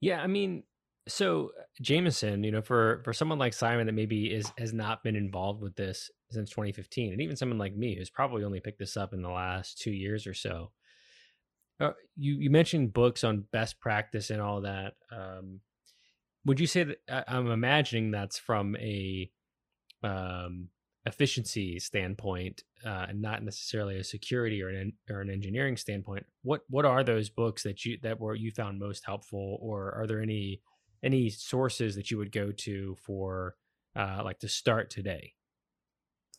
Yeah 0.00 0.20
i 0.20 0.26
mean 0.26 0.64
so 1.06 1.50
Jameson, 1.82 2.44
you 2.44 2.50
know, 2.50 2.62
for 2.62 3.02
for 3.04 3.12
someone 3.12 3.38
like 3.38 3.52
Simon 3.52 3.86
that 3.86 3.92
maybe 3.92 4.26
is 4.32 4.50
has 4.58 4.72
not 4.72 5.02
been 5.02 5.16
involved 5.16 5.60
with 5.60 5.76
this 5.76 6.10
since 6.30 6.50
2015, 6.50 7.12
and 7.12 7.20
even 7.20 7.36
someone 7.36 7.58
like 7.58 7.76
me 7.76 7.96
who's 7.96 8.10
probably 8.10 8.44
only 8.44 8.60
picked 8.60 8.78
this 8.78 8.96
up 8.96 9.12
in 9.12 9.22
the 9.22 9.30
last 9.30 9.78
two 9.78 9.92
years 9.92 10.26
or 10.26 10.34
so. 10.34 10.70
Uh, 11.80 11.92
you 12.16 12.36
you 12.36 12.50
mentioned 12.50 12.92
books 12.92 13.22
on 13.22 13.44
best 13.52 13.80
practice 13.80 14.30
and 14.30 14.40
all 14.40 14.62
that. 14.62 14.94
Um, 15.12 15.60
would 16.46 16.60
you 16.60 16.66
say 16.66 16.84
that 16.84 16.98
I, 17.10 17.24
I'm 17.36 17.50
imagining 17.50 18.10
that's 18.10 18.38
from 18.38 18.76
a 18.76 19.30
um, 20.02 20.68
efficiency 21.04 21.78
standpoint, 21.80 22.62
uh, 22.84 23.06
and 23.08 23.20
not 23.20 23.42
necessarily 23.42 23.98
a 23.98 24.04
security 24.04 24.62
or 24.62 24.68
an 24.68 24.94
or 25.10 25.20
an 25.20 25.28
engineering 25.28 25.76
standpoint? 25.76 26.24
What 26.42 26.62
what 26.70 26.86
are 26.86 27.04
those 27.04 27.28
books 27.28 27.62
that 27.64 27.84
you 27.84 27.98
that 28.02 28.20
were 28.20 28.34
you 28.34 28.50
found 28.52 28.78
most 28.78 29.04
helpful, 29.04 29.58
or 29.60 29.92
are 29.94 30.06
there 30.06 30.22
any 30.22 30.62
any 31.04 31.30
sources 31.30 31.94
that 31.96 32.10
you 32.10 32.18
would 32.18 32.32
go 32.32 32.50
to 32.50 32.96
for 32.96 33.54
uh, 33.94 34.22
like 34.24 34.40
to 34.40 34.48
start 34.48 34.90
today? 34.90 35.34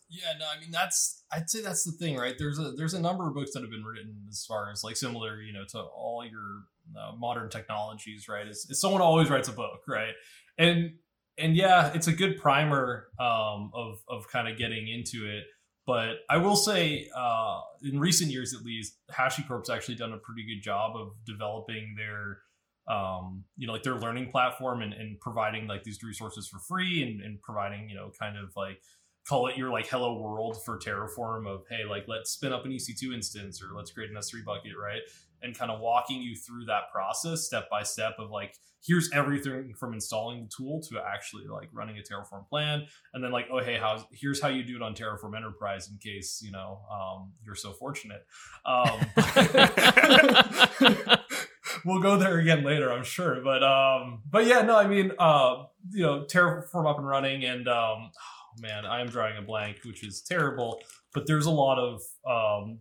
Yeah, 0.08 0.32
no, 0.38 0.46
I 0.46 0.60
mean 0.60 0.70
that's 0.70 1.24
I'd 1.32 1.50
say 1.50 1.62
that's 1.62 1.84
the 1.84 1.92
thing, 1.92 2.16
right? 2.16 2.34
There's 2.38 2.58
a 2.58 2.72
there's 2.72 2.94
a 2.94 3.00
number 3.00 3.26
of 3.26 3.34
books 3.34 3.52
that 3.54 3.62
have 3.62 3.70
been 3.70 3.84
written 3.84 4.26
as 4.28 4.44
far 4.46 4.70
as 4.70 4.84
like 4.84 4.96
similar, 4.96 5.40
you 5.40 5.52
know, 5.52 5.64
to 5.70 5.80
all 5.80 6.24
your 6.24 6.62
uh, 6.96 7.16
modern 7.16 7.50
technologies, 7.50 8.28
right? 8.28 8.46
Is, 8.46 8.66
someone 8.78 9.00
always 9.00 9.30
writes 9.30 9.48
a 9.48 9.52
book, 9.52 9.80
right? 9.88 10.14
And 10.58 10.92
and 11.38 11.56
yeah, 11.56 11.92
it's 11.92 12.06
a 12.06 12.12
good 12.12 12.40
primer 12.40 13.08
um, 13.18 13.72
of 13.74 13.98
of 14.08 14.28
kind 14.30 14.48
of 14.48 14.56
getting 14.56 14.88
into 14.88 15.26
it. 15.26 15.44
But 15.86 16.16
I 16.28 16.38
will 16.38 16.56
say, 16.56 17.08
uh, 17.16 17.60
in 17.82 18.00
recent 18.00 18.32
years 18.32 18.52
at 18.54 18.62
least, 18.62 18.98
HashiCorp's 19.12 19.70
actually 19.70 19.94
done 19.94 20.12
a 20.12 20.18
pretty 20.18 20.44
good 20.44 20.60
job 20.60 20.96
of 20.96 21.12
developing 21.24 21.94
their 21.96 22.38
um, 22.88 23.44
you 23.56 23.66
know, 23.66 23.72
like 23.72 23.82
their 23.82 23.98
learning 23.98 24.30
platform 24.30 24.82
and, 24.82 24.92
and 24.92 25.18
providing 25.20 25.66
like 25.66 25.82
these 25.82 26.02
resources 26.02 26.48
for 26.48 26.58
free 26.58 27.02
and, 27.02 27.20
and 27.20 27.40
providing, 27.42 27.88
you 27.88 27.96
know, 27.96 28.10
kind 28.18 28.36
of 28.36 28.52
like 28.56 28.80
call 29.26 29.48
it 29.48 29.56
your 29.56 29.70
like 29.70 29.88
hello 29.88 30.20
world 30.20 30.56
for 30.64 30.78
Terraform 30.78 31.48
of, 31.48 31.64
hey, 31.68 31.84
like 31.88 32.04
let's 32.06 32.30
spin 32.30 32.52
up 32.52 32.64
an 32.64 32.70
EC2 32.70 33.12
instance 33.12 33.60
or 33.60 33.76
let's 33.76 33.90
create 33.90 34.10
an 34.10 34.16
S3 34.16 34.44
bucket, 34.44 34.72
right? 34.80 35.00
And 35.42 35.56
kind 35.56 35.70
of 35.70 35.80
walking 35.80 36.22
you 36.22 36.36
through 36.36 36.66
that 36.66 36.90
process 36.92 37.44
step 37.44 37.68
by 37.68 37.82
step 37.82 38.14
of 38.18 38.30
like, 38.30 38.54
here's 38.84 39.10
everything 39.12 39.74
from 39.74 39.94
installing 39.94 40.44
the 40.44 40.50
tool 40.56 40.80
to 40.90 41.00
actually 41.00 41.46
like 41.48 41.68
running 41.72 41.98
a 41.98 42.02
Terraform 42.02 42.48
plan. 42.48 42.86
And 43.12 43.22
then 43.22 43.32
like, 43.32 43.48
oh, 43.52 43.58
hey, 43.58 43.78
how's, 43.80 44.04
here's 44.12 44.40
how 44.40 44.48
you 44.48 44.62
do 44.62 44.76
it 44.76 44.82
on 44.82 44.94
Terraform 44.94 45.36
Enterprise 45.36 45.90
in 45.90 45.98
case, 45.98 46.40
you 46.42 46.52
know, 46.52 46.80
um, 46.90 47.32
you're 47.44 47.56
so 47.56 47.72
fortunate. 47.72 48.24
Um, 48.64 49.00
we'll 51.84 52.00
go 52.00 52.16
there 52.16 52.38
again 52.38 52.64
later, 52.64 52.92
I'm 52.92 53.04
sure. 53.04 53.40
But 53.42 53.62
um, 53.62 54.22
but 54.28 54.46
yeah, 54.46 54.62
no, 54.62 54.76
I 54.76 54.86
mean, 54.86 55.12
uh, 55.18 55.64
you 55.90 56.02
know, 56.02 56.24
Terraform 56.24 56.88
up 56.88 56.98
and 56.98 57.06
running, 57.06 57.44
and 57.44 57.68
um, 57.68 58.10
oh 58.10 58.60
man, 58.60 58.86
I 58.86 59.00
am 59.00 59.08
drawing 59.08 59.36
a 59.36 59.42
blank, 59.42 59.78
which 59.84 60.04
is 60.04 60.22
terrible. 60.22 60.80
But 61.14 61.26
there's 61.26 61.46
a 61.46 61.50
lot 61.50 61.78
of 61.78 62.02
um, 62.28 62.80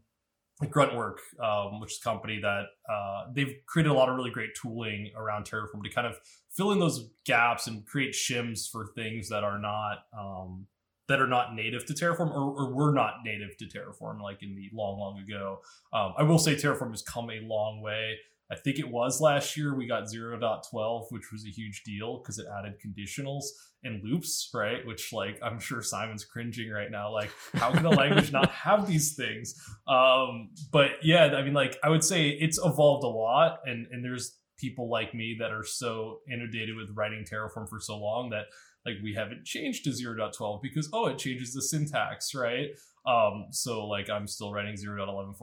Gruntwork, 0.63 1.17
um, 1.43 1.79
which 1.79 1.93
is 1.93 1.99
a 2.01 2.03
company 2.03 2.39
that 2.41 2.65
uh, 2.89 3.25
they've 3.33 3.55
created 3.67 3.89
a 3.89 3.93
lot 3.93 4.09
of 4.09 4.15
really 4.15 4.31
great 4.31 4.51
tooling 4.61 5.11
around 5.15 5.45
Terraform 5.45 5.83
to 5.83 5.89
kind 5.89 6.07
of 6.07 6.17
fill 6.49 6.71
in 6.71 6.79
those 6.79 7.09
gaps 7.25 7.67
and 7.67 7.85
create 7.85 8.13
shims 8.13 8.69
for 8.69 8.87
things 8.95 9.29
that 9.29 9.43
are 9.43 9.59
not 9.59 10.05
um, 10.17 10.67
that 11.07 11.21
are 11.21 11.27
not 11.27 11.53
native 11.53 11.85
to 11.85 11.93
Terraform 11.93 12.31
or, 12.31 12.55
or 12.57 12.73
were 12.73 12.93
not 12.93 13.15
native 13.23 13.57
to 13.57 13.65
Terraform, 13.65 14.21
like 14.21 14.41
in 14.41 14.55
the 14.55 14.69
long, 14.73 14.99
long 14.99 15.19
ago. 15.19 15.59
Um, 15.93 16.13
I 16.17 16.23
will 16.23 16.39
say 16.39 16.55
Terraform 16.55 16.91
has 16.91 17.01
come 17.01 17.29
a 17.29 17.41
long 17.41 17.81
way. 17.81 18.17
I 18.51 18.55
think 18.55 18.77
it 18.77 18.89
was 18.89 19.19
last 19.21 19.57
year 19.57 19.75
we 19.75 19.87
got 19.87 20.03
0.12, 20.03 21.05
which 21.09 21.31
was 21.31 21.45
a 21.45 21.49
huge 21.49 21.83
deal 21.83 22.19
because 22.19 22.37
it 22.37 22.45
added 22.59 22.75
conditionals 22.79 23.45
and 23.83 24.03
loops, 24.03 24.49
right? 24.53 24.85
Which, 24.85 25.11
like, 25.11 25.39
I'm 25.43 25.59
sure 25.59 25.81
Simon's 25.81 26.25
cringing 26.25 26.69
right 26.69 26.91
now. 26.91 27.11
Like, 27.11 27.31
how 27.53 27.71
can 27.71 27.85
a 27.85 27.89
language 27.89 28.31
not 28.31 28.51
have 28.51 28.87
these 28.87 29.15
things? 29.15 29.55
Um, 29.87 30.51
but 30.71 30.91
yeah, 31.01 31.25
I 31.35 31.41
mean, 31.43 31.53
like, 31.53 31.77
I 31.83 31.89
would 31.89 32.03
say 32.03 32.29
it's 32.29 32.59
evolved 32.63 33.03
a 33.03 33.07
lot, 33.07 33.61
and 33.65 33.87
and 33.91 34.03
there's 34.03 34.37
people 34.57 34.89
like 34.89 35.13
me 35.13 35.37
that 35.39 35.51
are 35.51 35.63
so 35.63 36.19
inundated 36.31 36.75
with 36.75 36.89
writing 36.95 37.25
Terraform 37.29 37.67
for 37.67 37.79
so 37.79 37.97
long 37.97 38.29
that 38.29 38.45
like 38.85 38.95
we 39.03 39.13
haven't 39.13 39.43
changed 39.45 39.83
to 39.83 39.89
0.12 39.89 40.61
because 40.61 40.89
oh 40.93 41.07
it 41.07 41.17
changes 41.17 41.53
the 41.53 41.61
syntax 41.61 42.33
right 42.33 42.69
um, 43.07 43.47
so 43.51 43.85
like 43.85 44.09
I'm 44.09 44.27
still 44.27 44.51
writing 44.51 44.74
0.1114 44.74 45.38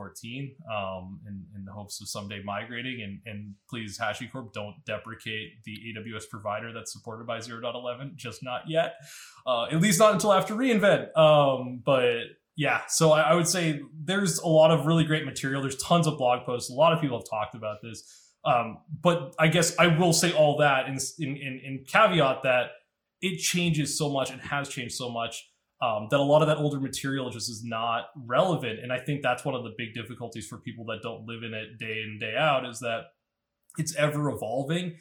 um, 0.68 1.20
in, 1.26 1.44
in 1.54 1.64
the 1.64 1.72
hopes 1.72 2.00
of 2.00 2.08
someday 2.08 2.42
migrating. 2.44 3.02
And, 3.02 3.20
and 3.24 3.54
please, 3.70 3.98
HashiCorp, 3.98 4.52
don't 4.52 4.74
deprecate 4.84 5.62
the 5.64 5.78
AWS 5.96 6.28
provider 6.28 6.72
that's 6.72 6.92
supported 6.92 7.26
by 7.26 7.38
0.11, 7.38 8.16
just 8.16 8.42
not 8.42 8.62
yet. 8.66 8.94
Uh, 9.46 9.66
at 9.66 9.80
least 9.80 10.00
not 10.00 10.12
until 10.12 10.32
after 10.32 10.54
reInvent. 10.54 11.16
Um, 11.16 11.82
but 11.84 12.22
yeah, 12.56 12.82
so 12.88 13.12
I, 13.12 13.20
I, 13.22 13.34
would 13.34 13.48
say 13.48 13.80
there's 13.94 14.38
a 14.38 14.48
lot 14.48 14.72
of 14.72 14.86
really 14.86 15.04
great 15.04 15.24
material. 15.24 15.62
There's 15.62 15.76
tons 15.76 16.06
of 16.06 16.18
blog 16.18 16.44
posts. 16.44 16.68
A 16.68 16.74
lot 16.74 16.92
of 16.92 17.00
people 17.00 17.18
have 17.18 17.28
talked 17.30 17.54
about 17.54 17.78
this. 17.80 18.02
Um, 18.44 18.78
but 19.00 19.34
I 19.38 19.46
guess 19.46 19.78
I 19.78 19.86
will 19.86 20.12
say 20.12 20.32
all 20.32 20.58
that 20.58 20.88
in, 20.88 20.98
in, 21.20 21.36
in, 21.36 21.60
in 21.64 21.84
caveat 21.86 22.42
that 22.42 22.70
it 23.20 23.38
changes 23.38 23.96
so 23.96 24.10
much 24.10 24.32
and 24.32 24.40
has 24.40 24.68
changed 24.68 24.96
so 24.96 25.08
much 25.08 25.51
um, 25.82 26.06
that 26.10 26.20
a 26.20 26.22
lot 26.22 26.42
of 26.42 26.48
that 26.48 26.58
older 26.58 26.78
material 26.78 27.28
just 27.28 27.50
is 27.50 27.64
not 27.64 28.04
relevant. 28.14 28.78
And 28.80 28.92
I 28.92 29.00
think 29.00 29.20
that's 29.20 29.44
one 29.44 29.56
of 29.56 29.64
the 29.64 29.74
big 29.76 29.94
difficulties 29.94 30.46
for 30.46 30.58
people 30.58 30.84
that 30.86 31.02
don't 31.02 31.26
live 31.26 31.42
in 31.42 31.52
it 31.52 31.76
day 31.78 32.02
in, 32.02 32.18
day 32.20 32.36
out 32.38 32.64
is 32.64 32.78
that 32.80 33.06
it's 33.76 33.94
ever 33.96 34.30
evolving. 34.30 34.94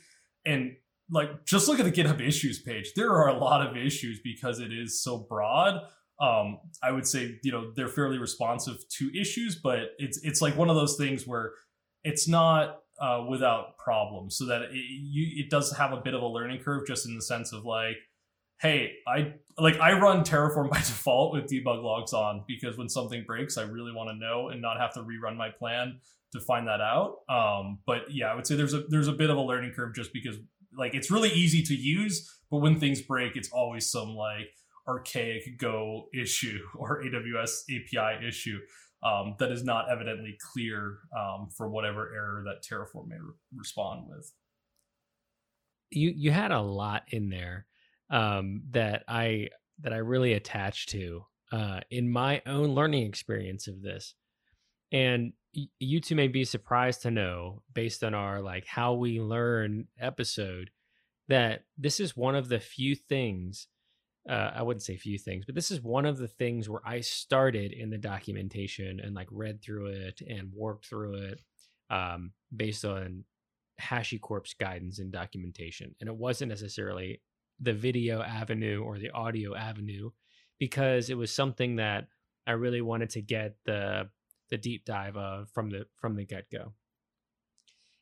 And 0.44 0.76
like, 1.12 1.46
just 1.46 1.68
look 1.68 1.80
at 1.80 1.86
the 1.86 1.92
GitHub 1.92 2.20
issues 2.20 2.60
page. 2.60 2.94
There 2.96 3.12
are 3.12 3.28
a 3.28 3.38
lot 3.38 3.66
of 3.66 3.78
issues 3.78 4.22
because 4.24 4.60
it 4.60 4.74
is 4.74 5.04
so 5.04 5.20
broad. 5.20 5.84
Um, 6.20 6.58
I 6.82 6.92
would 6.92 7.06
say, 7.06 7.40
you 7.44 7.52
know, 7.52 7.72
they're 7.76 7.88
fairly 7.88 8.18
responsive 8.18 8.78
to 8.98 9.12
issues, 9.16 9.56
but 9.56 9.92
it's, 10.00 10.20
it's 10.24 10.42
like 10.42 10.58
one 10.58 10.70
of 10.70 10.76
those 10.76 10.98
things 10.98 11.28
where 11.28 11.52
it's 12.04 12.28
not 12.28 12.80
uh, 13.00 13.26
without 13.30 13.78
problems 13.78 14.36
so 14.36 14.46
that 14.46 14.64
it, 14.64 14.74
you, 14.74 15.44
it 15.44 15.52
does 15.52 15.76
have 15.78 15.94
a 15.94 16.02
bit 16.02 16.16
of 16.16 16.24
a 16.24 16.28
learning 16.28 16.62
curve 16.64 16.88
just 16.88 17.06
in 17.06 17.16
the 17.16 17.22
sense 17.22 17.54
of 17.54 17.66
like, 17.66 17.98
hey, 18.62 18.94
I 19.08 19.34
like 19.58 19.80
I 19.80 19.94
run 19.94 20.24
Terraform 20.24 20.70
by 20.72 20.78
default 20.78 21.34
with 21.34 21.46
debug 21.46 21.84
logs 21.84 22.14
on 22.14 22.44
because 22.48 22.78
when 22.78 22.90
something 22.90 23.24
breaks, 23.26 23.58
I 23.58 23.64
really 23.64 23.92
want 23.92 24.10
to 24.10 24.16
know 24.16 24.50
and 24.50 24.62
not 24.62 24.80
have 24.80 24.94
to 24.94 25.02
rerun 25.02 25.36
my 25.36 25.50
plan 25.50 26.00
to 26.34 26.40
find 26.40 26.68
that 26.68 26.80
out. 26.80 27.18
Um, 27.28 27.80
but 27.86 28.04
yeah, 28.10 28.28
I 28.28 28.36
would 28.36 28.48
say 28.48 28.56
there's 28.56 28.74
a 28.74 28.84
there's 28.90 29.08
a 29.08 29.14
bit 29.14 29.30
of 29.30 29.38
a 29.38 29.42
learning 29.42 29.74
curve 29.76 29.96
just 29.96 30.14
because 30.14 30.38
like 30.78 30.94
it's 30.94 31.12
really 31.12 31.30
easy 31.30 31.64
to 31.64 31.76
use, 31.76 32.30
but 32.50 32.58
when 32.58 32.80
things 32.80 33.02
break, 33.02 33.36
it's 33.36 33.50
always 33.52 33.92
some 33.92 34.16
like 34.16 34.48
archaic 34.88 35.60
Go 35.60 36.08
issue 36.14 36.60
or 36.76 37.04
AWS 37.04 37.64
API 37.70 38.26
issue 38.26 38.60
um, 39.04 39.36
that 39.40 39.52
is 39.52 39.64
not 39.64 39.92
evidently 39.92 40.38
clear 40.54 41.00
um, 41.18 41.50
for 41.56 41.70
whatever 41.70 42.14
error 42.14 42.44
that 42.46 42.64
Terraform 42.64 43.08
may 43.08 43.16
re- 43.16 43.34
respond 43.56 44.06
with. 44.08 44.32
You 45.90 46.14
you 46.16 46.32
had 46.32 46.52
a 46.52 46.62
lot 46.62 47.04
in 47.10 47.30
there 47.30 47.66
um, 48.12 48.64
that 48.72 49.04
I 49.08 49.50
that 49.80 49.94
I 49.94 49.98
really 49.98 50.34
attach 50.34 50.88
to 50.88 51.26
uh, 51.52 51.80
in 51.90 52.10
my 52.10 52.42
own 52.46 52.76
learning 52.76 53.08
experience 53.08 53.68
of 53.68 53.82
this. 53.82 54.14
And 54.92 55.34
you 55.80 56.00
two 56.00 56.16
may 56.16 56.28
be 56.28 56.46
surprised 56.46 57.02
to 57.02 57.12
know, 57.12 57.64
based 57.74 58.04
on 58.04 58.14
our 58.14 58.42
like 58.42 58.66
how 58.68 58.94
we 58.94 59.20
learn 59.20 59.88
episode, 60.00 60.70
that 61.30 61.64
this 61.78 62.00
is 62.00 62.16
one 62.16 62.36
of 62.36 62.50
the 62.50 62.60
few 62.60 62.96
things. 62.96 63.68
Uh, 64.30 64.52
I 64.54 64.62
wouldn't 64.62 64.84
say 64.84 64.98
few 64.98 65.18
things, 65.18 65.46
but 65.46 65.56
this 65.56 65.72
is 65.72 65.82
one 65.82 66.06
of 66.06 66.20
the 66.20 66.28
things 66.28 66.70
where 66.70 66.82
I 66.86 67.00
started 67.02 67.72
in 67.72 67.90
the 67.90 67.98
documentation 67.98 69.00
and 69.00 69.16
like 69.16 69.28
read 69.32 69.64
through 69.64 69.88
it 69.88 70.22
and 70.28 70.52
worked 70.54 70.86
through 70.86 71.16
it 71.16 71.42
um, 71.90 72.32
based 72.56 72.86
on 72.86 73.24
HashiCorp's 73.82 74.54
guidance 74.54 75.00
and 75.00 75.12
documentation. 75.12 75.96
And 76.00 76.08
it 76.08 76.16
wasn't 76.16 76.50
necessarily 76.50 77.22
the 77.62 77.74
video 77.74 78.22
avenue 78.22 78.84
or 78.84 78.98
the 78.98 79.12
audio 79.12 79.56
avenue 79.56 80.10
because 80.60 81.10
it 81.10 81.18
was 81.18 81.32
something 81.32 81.78
that 81.78 82.08
I 82.48 82.54
really 82.54 82.82
wanted 82.82 83.12
to 83.12 83.22
get 83.22 83.56
the 83.66 84.10
the 84.50 84.58
deep 84.58 84.84
dive 84.86 85.16
of 85.16 85.50
from 85.54 85.70
the 85.70 85.86
from 86.00 86.16
the 86.16 86.26
get 86.26 86.50
go. 86.52 86.74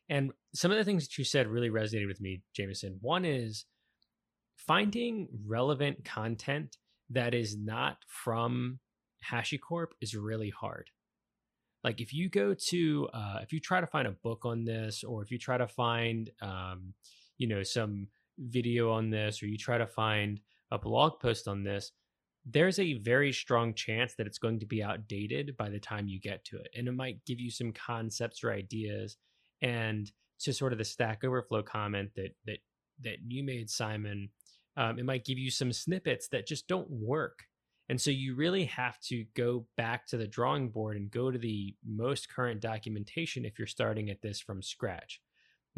And 0.10 0.32
some 0.56 0.72
of 0.72 0.78
the 0.78 0.84
things 0.84 1.08
that 1.08 1.18
you 1.18 1.24
said 1.24 1.48
really 1.48 1.70
resonated 1.70 2.08
with 2.08 2.20
me, 2.20 2.42
Jameson. 2.56 2.98
One 3.02 3.26
is 3.26 3.66
finding 4.56 5.28
relevant 5.46 6.04
content 6.04 6.78
that 7.12 7.34
is 7.34 7.56
not 7.58 7.98
from 8.08 8.80
HashiCorp 9.32 9.88
is 10.02 10.16
really 10.16 10.50
hard. 10.50 10.90
Like 11.84 12.02
if 12.02 12.14
you 12.14 12.30
go 12.30 12.56
to, 12.70 13.10
uh, 13.14 13.40
if 13.42 13.54
you 13.54 13.60
try 13.60 13.80
to 13.80 13.88
find 13.88 14.08
a 14.08 14.12
book 14.12 14.46
on 14.46 14.66
this, 14.66 15.04
or 15.04 15.24
if 15.24 15.32
you 15.32 15.38
try 15.38 15.58
to 15.58 15.68
find, 15.68 16.30
um, 16.42 16.94
you 17.38 17.48
know, 17.48 17.64
some 17.64 18.08
video 18.40 18.92
on 18.92 19.10
this 19.10 19.42
or 19.42 19.48
you 19.48 19.58
try 19.58 19.78
to 19.78 19.88
find 19.88 20.40
a 20.72 20.78
blog 20.78 21.20
post 21.20 21.48
on 21.48 21.64
this, 21.64 21.92
there's 22.46 22.80
a 22.80 22.94
very 22.94 23.32
strong 23.32 23.74
chance 23.74 24.16
that 24.16 24.28
it's 24.28 24.38
going 24.38 24.60
to 24.60 24.66
be 24.66 24.82
outdated 24.82 25.56
by 25.58 25.70
the 25.70 25.80
time 25.80 26.08
you 26.08 26.20
get 26.20 26.44
to 26.46 26.58
it. 26.58 26.70
And 26.76 26.88
it 26.88 26.94
might 26.94 27.26
give 27.26 27.40
you 27.40 27.52
some 27.52 27.74
concepts 27.74 28.44
or 28.44 28.52
ideas. 28.52 29.18
And 29.62 30.12
to 30.42 30.54
sort 30.54 30.72
of 30.72 30.80
the 30.80 30.86
Stack 30.86 31.24
Overflow 31.24 31.64
comment 31.64 32.12
that 32.16 32.36
that 32.46 32.60
that 33.04 33.18
you 33.28 33.44
made, 33.44 33.70
Simon, 33.70 34.30
um, 34.78 35.00
it 35.00 35.06
might 35.06 35.26
give 35.26 35.38
you 35.38 35.52
some 35.52 35.72
snippets 35.72 36.28
that 36.30 36.48
just 36.48 36.68
don't 36.68 36.90
work. 36.90 37.44
And 37.90 38.00
so 38.00 38.12
you 38.12 38.36
really 38.36 38.66
have 38.66 39.00
to 39.02 39.26
go 39.36 39.66
back 39.76 40.06
to 40.08 40.18
the 40.18 40.28
drawing 40.28 40.70
board 40.70 40.96
and 40.96 41.10
go 41.10 41.32
to 41.32 41.40
the 41.40 41.76
most 41.86 42.30
current 42.30 42.62
documentation 42.62 43.46
if 43.46 43.58
you're 43.58 43.68
starting 43.68 44.10
at 44.10 44.22
this 44.22 44.40
from 44.40 44.62
scratch. 44.62 45.22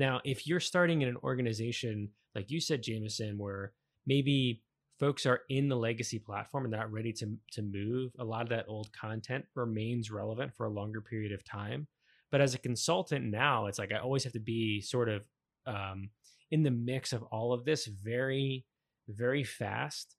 Now, 0.01 0.19
if 0.23 0.47
you're 0.47 0.59
starting 0.59 1.03
in 1.03 1.09
an 1.09 1.17
organization, 1.17 2.09
like 2.33 2.49
you 2.49 2.59
said, 2.59 2.81
Jameson, 2.81 3.37
where 3.37 3.73
maybe 4.07 4.63
folks 4.99 5.27
are 5.27 5.41
in 5.47 5.69
the 5.69 5.75
legacy 5.75 6.17
platform 6.17 6.65
and 6.65 6.71
not 6.71 6.91
ready 6.91 7.13
to, 7.13 7.37
to 7.51 7.61
move, 7.61 8.11
a 8.17 8.23
lot 8.23 8.41
of 8.41 8.49
that 8.49 8.65
old 8.67 8.91
content 8.93 9.45
remains 9.53 10.09
relevant 10.09 10.55
for 10.55 10.65
a 10.65 10.71
longer 10.71 11.01
period 11.01 11.31
of 11.31 11.43
time. 11.43 11.87
But 12.31 12.41
as 12.41 12.55
a 12.55 12.57
consultant 12.57 13.25
now, 13.25 13.67
it's 13.67 13.77
like 13.77 13.91
I 13.91 13.99
always 13.99 14.23
have 14.23 14.33
to 14.33 14.39
be 14.39 14.81
sort 14.81 15.07
of 15.07 15.21
um, 15.67 16.09
in 16.49 16.63
the 16.63 16.71
mix 16.71 17.13
of 17.13 17.21
all 17.25 17.53
of 17.53 17.63
this 17.63 17.85
very, 17.85 18.65
very 19.07 19.43
fast 19.43 20.15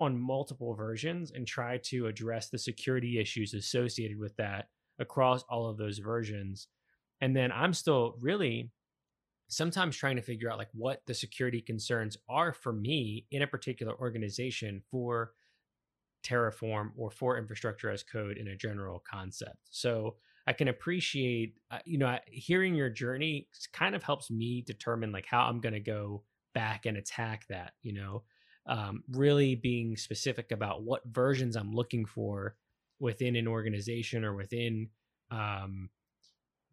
on 0.00 0.20
multiple 0.20 0.74
versions 0.74 1.30
and 1.30 1.46
try 1.46 1.78
to 1.84 2.08
address 2.08 2.48
the 2.48 2.58
security 2.58 3.20
issues 3.20 3.54
associated 3.54 4.18
with 4.18 4.34
that 4.38 4.66
across 4.98 5.44
all 5.48 5.70
of 5.70 5.76
those 5.76 5.98
versions. 5.98 6.66
And 7.20 7.36
then 7.36 7.52
I'm 7.52 7.72
still 7.72 8.16
really 8.20 8.72
sometimes 9.50 9.96
trying 9.96 10.16
to 10.16 10.22
figure 10.22 10.50
out 10.50 10.58
like 10.58 10.70
what 10.72 11.02
the 11.06 11.14
security 11.14 11.60
concerns 11.60 12.16
are 12.28 12.52
for 12.52 12.72
me 12.72 13.26
in 13.32 13.42
a 13.42 13.46
particular 13.46 13.94
organization 13.98 14.80
for 14.90 15.32
Terraform 16.24 16.90
or 16.96 17.10
for 17.10 17.36
infrastructure 17.36 17.90
as 17.90 18.02
code 18.04 18.36
in 18.36 18.48
a 18.48 18.56
general 18.56 19.02
concept. 19.10 19.58
So 19.70 20.16
I 20.46 20.52
can 20.52 20.68
appreciate, 20.68 21.56
uh, 21.70 21.78
you 21.84 21.98
know, 21.98 22.16
hearing 22.26 22.74
your 22.74 22.90
journey 22.90 23.48
kind 23.72 23.94
of 23.94 24.02
helps 24.04 24.30
me 24.30 24.62
determine 24.62 25.10
like 25.10 25.26
how 25.26 25.40
I'm 25.42 25.60
going 25.60 25.74
to 25.74 25.80
go 25.80 26.22
back 26.54 26.86
and 26.86 26.96
attack 26.96 27.46
that, 27.48 27.72
you 27.82 27.92
know, 27.92 28.22
um, 28.66 29.02
really 29.10 29.56
being 29.56 29.96
specific 29.96 30.52
about 30.52 30.84
what 30.84 31.02
versions 31.06 31.56
I'm 31.56 31.72
looking 31.72 32.04
for 32.04 32.54
within 33.00 33.34
an 33.34 33.48
organization 33.48 34.24
or 34.24 34.34
within 34.34 34.90
um, 35.30 35.90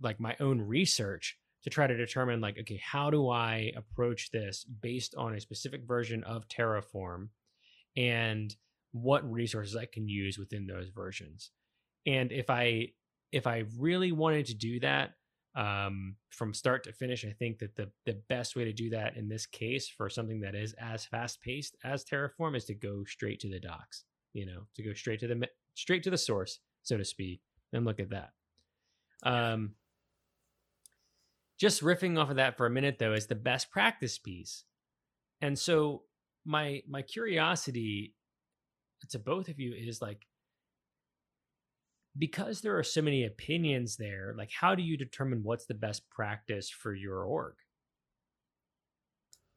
like 0.01 0.19
my 0.19 0.35
own 0.39 0.61
research 0.61 1.37
to 1.63 1.69
try 1.69 1.87
to 1.87 1.97
determine 1.97 2.41
like 2.41 2.57
okay 2.59 2.79
how 2.83 3.09
do 3.09 3.29
i 3.29 3.71
approach 3.75 4.31
this 4.31 4.65
based 4.81 5.15
on 5.15 5.33
a 5.33 5.39
specific 5.39 5.81
version 5.85 6.23
of 6.23 6.47
terraform 6.47 7.29
and 7.95 8.55
what 8.91 9.29
resources 9.29 9.75
i 9.75 9.85
can 9.85 10.07
use 10.07 10.37
within 10.37 10.65
those 10.65 10.89
versions? 10.89 11.51
And 12.05 12.31
if 12.31 12.49
i 12.49 12.89
if 13.31 13.47
i 13.47 13.65
really 13.77 14.11
wanted 14.11 14.45
to 14.47 14.55
do 14.55 14.79
that 14.79 15.11
um, 15.55 16.15
from 16.29 16.53
start 16.53 16.83
to 16.83 16.93
finish 16.93 17.25
i 17.25 17.31
think 17.31 17.59
that 17.59 17.75
the 17.75 17.89
the 18.05 18.19
best 18.29 18.55
way 18.55 18.63
to 18.63 18.73
do 18.73 18.91
that 18.91 19.17
in 19.17 19.27
this 19.27 19.45
case 19.45 19.89
for 19.89 20.09
something 20.09 20.39
that 20.41 20.55
is 20.55 20.73
as 20.73 21.05
fast 21.05 21.41
paced 21.41 21.75
as 21.83 22.05
terraform 22.05 22.55
is 22.55 22.65
to 22.65 22.75
go 22.75 23.03
straight 23.05 23.39
to 23.39 23.49
the 23.49 23.59
docs 23.59 24.03
you 24.33 24.45
know 24.45 24.61
to 24.75 24.83
go 24.83 24.93
straight 24.93 25.19
to 25.19 25.27
the 25.27 25.47
straight 25.73 26.03
to 26.03 26.11
the 26.11 26.17
source 26.17 26.59
so 26.83 26.95
to 26.95 27.03
speak 27.03 27.41
and 27.73 27.85
look 27.85 27.99
at 27.99 28.09
that. 28.11 28.31
Um, 29.23 29.71
just 31.57 31.81
riffing 31.81 32.19
off 32.19 32.29
of 32.29 32.35
that 32.35 32.57
for 32.57 32.65
a 32.65 32.71
minute 32.71 32.97
though 32.99 33.13
is 33.13 33.27
the 33.27 33.35
best 33.35 33.71
practice 33.71 34.17
piece. 34.17 34.63
And 35.41 35.57
so 35.57 36.03
my 36.45 36.81
my 36.87 37.01
curiosity 37.01 38.13
to 39.09 39.19
both 39.19 39.47
of 39.47 39.59
you 39.59 39.73
is 39.75 40.01
like 40.01 40.25
because 42.17 42.61
there 42.61 42.77
are 42.77 42.83
so 42.83 43.01
many 43.01 43.25
opinions 43.25 43.97
there, 43.97 44.33
like 44.37 44.51
how 44.51 44.73
do 44.73 44.81
you 44.81 44.97
determine 44.97 45.41
what's 45.43 45.65
the 45.65 45.73
best 45.73 46.09
practice 46.09 46.69
for 46.69 46.93
your 46.93 47.23
org? 47.23 47.53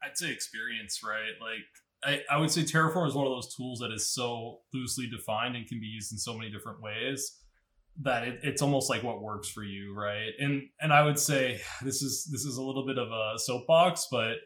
I'd 0.02 0.16
say 0.16 0.30
experience, 0.30 1.00
right? 1.04 1.32
Like 1.40 2.22
I, 2.30 2.34
I 2.34 2.38
would 2.38 2.50
say 2.50 2.62
Terraform 2.62 3.08
is 3.08 3.14
one 3.14 3.26
of 3.26 3.32
those 3.32 3.54
tools 3.54 3.80
that 3.80 3.92
is 3.92 4.12
so 4.12 4.60
loosely 4.72 5.06
defined 5.06 5.56
and 5.56 5.66
can 5.66 5.80
be 5.80 5.86
used 5.86 6.12
in 6.12 6.18
so 6.18 6.36
many 6.36 6.50
different 6.50 6.82
ways 6.82 7.40
that 8.02 8.26
it, 8.26 8.40
it's 8.42 8.62
almost 8.62 8.88
like 8.88 9.02
what 9.02 9.22
works 9.22 9.48
for 9.48 9.62
you, 9.62 9.94
right? 9.94 10.30
And 10.38 10.62
and 10.80 10.92
I 10.92 11.02
would 11.02 11.18
say 11.18 11.60
this 11.82 12.02
is 12.02 12.28
this 12.30 12.44
is 12.44 12.56
a 12.56 12.62
little 12.62 12.86
bit 12.86 12.98
of 12.98 13.08
a 13.10 13.38
soapbox, 13.38 14.08
but 14.10 14.36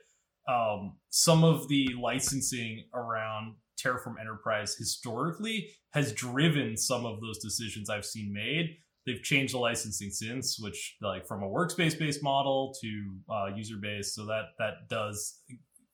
um, 0.49 0.97
some 1.11 1.45
of 1.45 1.69
the 1.69 1.89
licensing 2.01 2.85
around 2.95 3.55
Terraform 3.83 4.21
Enterprise 4.21 4.77
historically 4.77 5.71
has 5.93 6.13
driven 6.13 6.77
some 6.77 7.07
of 7.07 7.21
those 7.21 7.39
decisions 7.39 7.89
I've 7.89 8.05
seen 8.05 8.33
made. 8.33 8.77
They've 9.07 9.23
changed 9.23 9.55
the 9.55 9.59
licensing 9.59 10.11
since, 10.11 10.59
which 10.59 10.97
like 11.03 11.27
from 11.27 11.43
a 11.43 11.47
workspace 11.47 11.99
based 11.99 12.23
model 12.23 12.75
to 12.81 13.17
uh, 13.31 13.47
user 13.55 13.77
based, 13.81 14.15
so 14.15 14.25
that 14.27 14.51
that 14.59 14.89
does 14.89 15.41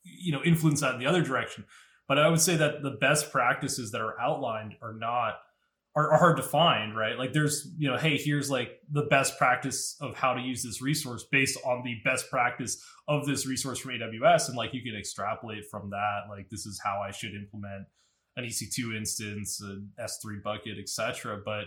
you 0.04 0.32
know 0.32 0.42
influence 0.44 0.80
that 0.80 0.94
in 0.94 1.00
the 1.00 1.06
other 1.06 1.22
direction. 1.22 1.64
But 2.08 2.18
I 2.18 2.28
would 2.28 2.40
say 2.40 2.56
that 2.56 2.82
the 2.82 2.92
best 3.00 3.30
practices 3.30 3.92
that 3.92 4.00
are 4.00 4.20
outlined 4.20 4.74
are 4.82 4.94
not 4.94 5.34
are, 6.00 6.12
are 6.12 6.18
hard 6.18 6.36
to 6.36 6.42
find, 6.42 6.96
right? 6.96 7.18
Like 7.18 7.32
there's, 7.32 7.68
you 7.76 7.90
know, 7.90 7.96
hey, 7.96 8.16
here's 8.16 8.50
like 8.50 8.80
the 8.90 9.02
best 9.02 9.38
practice 9.38 9.96
of 10.00 10.16
how 10.16 10.34
to 10.34 10.40
use 10.40 10.62
this 10.62 10.80
resource 10.80 11.24
based 11.30 11.58
on 11.64 11.82
the 11.84 11.96
best 12.04 12.30
practice 12.30 12.82
of 13.08 13.26
this 13.26 13.46
resource 13.46 13.78
from 13.78 13.92
AWS. 13.92 14.48
And 14.48 14.56
like 14.56 14.72
you 14.72 14.82
can 14.82 14.96
extrapolate 14.98 15.64
from 15.70 15.90
that, 15.90 16.22
like 16.28 16.48
this 16.48 16.66
is 16.66 16.80
how 16.82 17.00
I 17.06 17.10
should 17.10 17.34
implement 17.34 17.86
an 18.36 18.44
EC2 18.44 18.96
instance, 18.96 19.60
an 19.60 19.90
S3 19.98 20.42
bucket, 20.42 20.78
etc. 20.78 21.40
But 21.44 21.64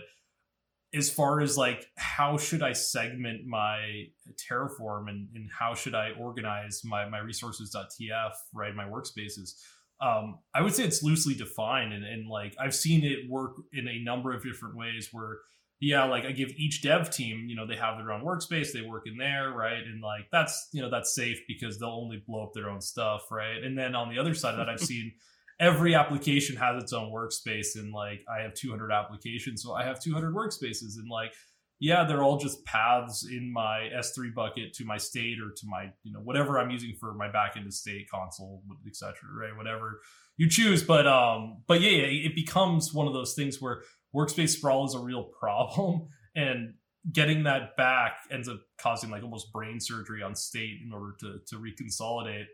as 0.92 1.10
far 1.10 1.40
as 1.40 1.58
like 1.58 1.86
how 1.96 2.36
should 2.36 2.62
I 2.62 2.72
segment 2.72 3.46
my 3.46 4.06
Terraform 4.48 5.08
and, 5.08 5.28
and 5.34 5.50
how 5.56 5.74
should 5.74 5.94
I 5.94 6.10
organize 6.18 6.82
my 6.84 7.08
my 7.08 7.18
resources.tf, 7.18 8.32
right? 8.52 8.74
My 8.74 8.84
workspaces 8.84 9.54
um, 10.00 10.38
I 10.54 10.62
would 10.62 10.74
say 10.74 10.84
it's 10.84 11.02
loosely 11.02 11.34
defined, 11.34 11.92
and, 11.92 12.04
and 12.04 12.28
like 12.28 12.54
I've 12.60 12.74
seen 12.74 13.04
it 13.04 13.30
work 13.30 13.52
in 13.72 13.88
a 13.88 14.02
number 14.02 14.32
of 14.34 14.42
different 14.42 14.76
ways. 14.76 15.08
Where, 15.12 15.38
yeah, 15.80 16.04
like 16.04 16.24
I 16.24 16.32
give 16.32 16.50
each 16.56 16.82
dev 16.82 17.10
team, 17.10 17.46
you 17.48 17.56
know, 17.56 17.66
they 17.66 17.76
have 17.76 17.96
their 17.98 18.12
own 18.12 18.24
workspace, 18.24 18.72
they 18.72 18.82
work 18.82 19.04
in 19.06 19.16
there, 19.16 19.50
right? 19.50 19.82
And 19.82 20.02
like 20.02 20.26
that's 20.32 20.68
you 20.72 20.82
know 20.82 20.90
that's 20.90 21.14
safe 21.14 21.40
because 21.46 21.78
they'll 21.78 21.90
only 21.90 22.22
blow 22.26 22.44
up 22.44 22.52
their 22.54 22.70
own 22.70 22.80
stuff, 22.80 23.30
right? 23.30 23.62
And 23.62 23.78
then 23.78 23.94
on 23.94 24.08
the 24.08 24.18
other 24.18 24.34
side 24.34 24.54
of 24.54 24.58
that, 24.58 24.68
I've 24.68 24.80
seen 24.92 25.12
every 25.60 25.94
application 25.94 26.56
has 26.56 26.82
its 26.82 26.92
own 26.92 27.12
workspace, 27.12 27.76
and 27.76 27.92
like 27.92 28.20
I 28.28 28.42
have 28.42 28.54
200 28.54 28.90
applications, 28.90 29.62
so 29.62 29.74
I 29.74 29.84
have 29.84 30.02
200 30.02 30.34
workspaces, 30.34 30.96
and 30.96 31.08
like 31.08 31.32
yeah, 31.80 32.04
they're 32.04 32.22
all 32.22 32.38
just 32.38 32.64
paths 32.64 33.26
in 33.28 33.52
my 33.52 33.90
S3 33.96 34.32
bucket 34.34 34.72
to 34.74 34.84
my 34.84 34.96
state 34.96 35.38
or 35.40 35.50
to 35.50 35.66
my, 35.66 35.90
you 36.02 36.12
know, 36.12 36.20
whatever 36.20 36.58
I'm 36.58 36.70
using 36.70 36.94
for 36.98 37.14
my 37.14 37.30
back 37.30 37.56
backend 37.56 37.72
state 37.72 38.08
Consul, 38.10 38.62
etc. 38.86 39.14
Right, 39.32 39.56
whatever 39.56 40.00
you 40.36 40.48
choose. 40.48 40.82
But 40.82 41.06
um, 41.06 41.62
but 41.66 41.80
yeah, 41.80 41.90
yeah, 41.90 42.28
it 42.28 42.34
becomes 42.34 42.94
one 42.94 43.06
of 43.06 43.12
those 43.12 43.34
things 43.34 43.60
where 43.60 43.82
workspace 44.14 44.50
sprawl 44.50 44.86
is 44.86 44.94
a 44.94 44.98
real 44.98 45.24
problem, 45.40 46.08
and 46.34 46.74
getting 47.12 47.42
that 47.44 47.76
back 47.76 48.16
ends 48.30 48.48
up 48.48 48.60
causing 48.78 49.10
like 49.10 49.22
almost 49.22 49.52
brain 49.52 49.78
surgery 49.78 50.22
on 50.22 50.34
state 50.34 50.78
in 50.84 50.92
order 50.92 51.14
to 51.20 51.40
to 51.48 51.56
reconsolidate. 51.56 52.46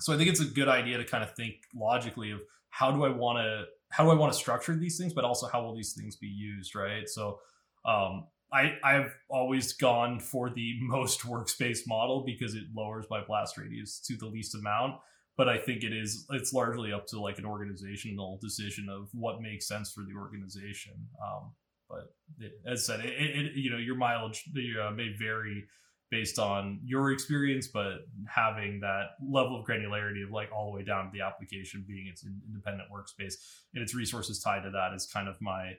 So 0.00 0.14
I 0.14 0.16
think 0.16 0.30
it's 0.30 0.40
a 0.40 0.46
good 0.46 0.68
idea 0.68 0.96
to 0.98 1.04
kind 1.04 1.24
of 1.24 1.34
think 1.34 1.54
logically 1.74 2.30
of 2.30 2.40
how 2.70 2.92
do 2.92 3.04
I 3.04 3.10
want 3.10 3.38
to 3.38 3.64
how 3.90 4.04
do 4.04 4.10
I 4.10 4.14
want 4.14 4.32
to 4.32 4.38
structure 4.38 4.74
these 4.74 4.98
things, 4.98 5.12
but 5.12 5.24
also 5.24 5.48
how 5.48 5.62
will 5.64 5.74
these 5.74 5.94
things 5.94 6.16
be 6.16 6.26
used, 6.26 6.74
right? 6.74 7.08
So 7.08 7.38
um, 7.84 8.26
I, 8.52 8.78
I've 8.82 9.14
always 9.28 9.72
gone 9.74 10.20
for 10.20 10.50
the 10.50 10.78
most 10.80 11.20
workspace 11.22 11.80
model 11.86 12.22
because 12.24 12.54
it 12.54 12.64
lowers 12.74 13.06
my 13.10 13.22
blast 13.22 13.58
radius 13.58 14.00
to 14.06 14.16
the 14.16 14.26
least 14.26 14.54
amount. 14.54 14.94
But 15.36 15.48
I 15.48 15.58
think 15.58 15.84
it 15.84 15.92
is 15.92 16.26
it's 16.30 16.52
largely 16.52 16.92
up 16.92 17.06
to 17.08 17.20
like 17.20 17.38
an 17.38 17.44
organizational 17.44 18.38
decision 18.42 18.88
of 18.88 19.08
what 19.12 19.40
makes 19.40 19.68
sense 19.68 19.92
for 19.92 20.02
the 20.02 20.18
organization. 20.18 20.94
Um, 21.22 21.52
but 21.88 22.12
it, 22.40 22.52
as 22.66 22.84
said, 22.84 23.00
it, 23.00 23.12
it, 23.12 23.52
you 23.54 23.70
know 23.70 23.76
your 23.76 23.94
mileage 23.94 24.44
uh, 24.82 24.90
may 24.90 25.14
vary 25.16 25.64
based 26.10 26.38
on 26.38 26.80
your 26.84 27.12
experience, 27.12 27.68
but 27.68 27.98
having 28.26 28.80
that 28.80 29.10
level 29.22 29.60
of 29.60 29.66
granularity 29.66 30.24
of 30.24 30.30
like 30.30 30.50
all 30.52 30.70
the 30.70 30.76
way 30.76 30.82
down 30.82 31.04
to 31.04 31.10
the 31.12 31.20
application 31.22 31.84
being 31.86 32.08
its 32.08 32.24
independent 32.48 32.88
workspace 32.90 33.34
and 33.74 33.82
its 33.82 33.94
resources 33.94 34.40
tied 34.40 34.62
to 34.62 34.70
that 34.70 34.94
is 34.94 35.06
kind 35.06 35.28
of 35.28 35.36
my 35.40 35.72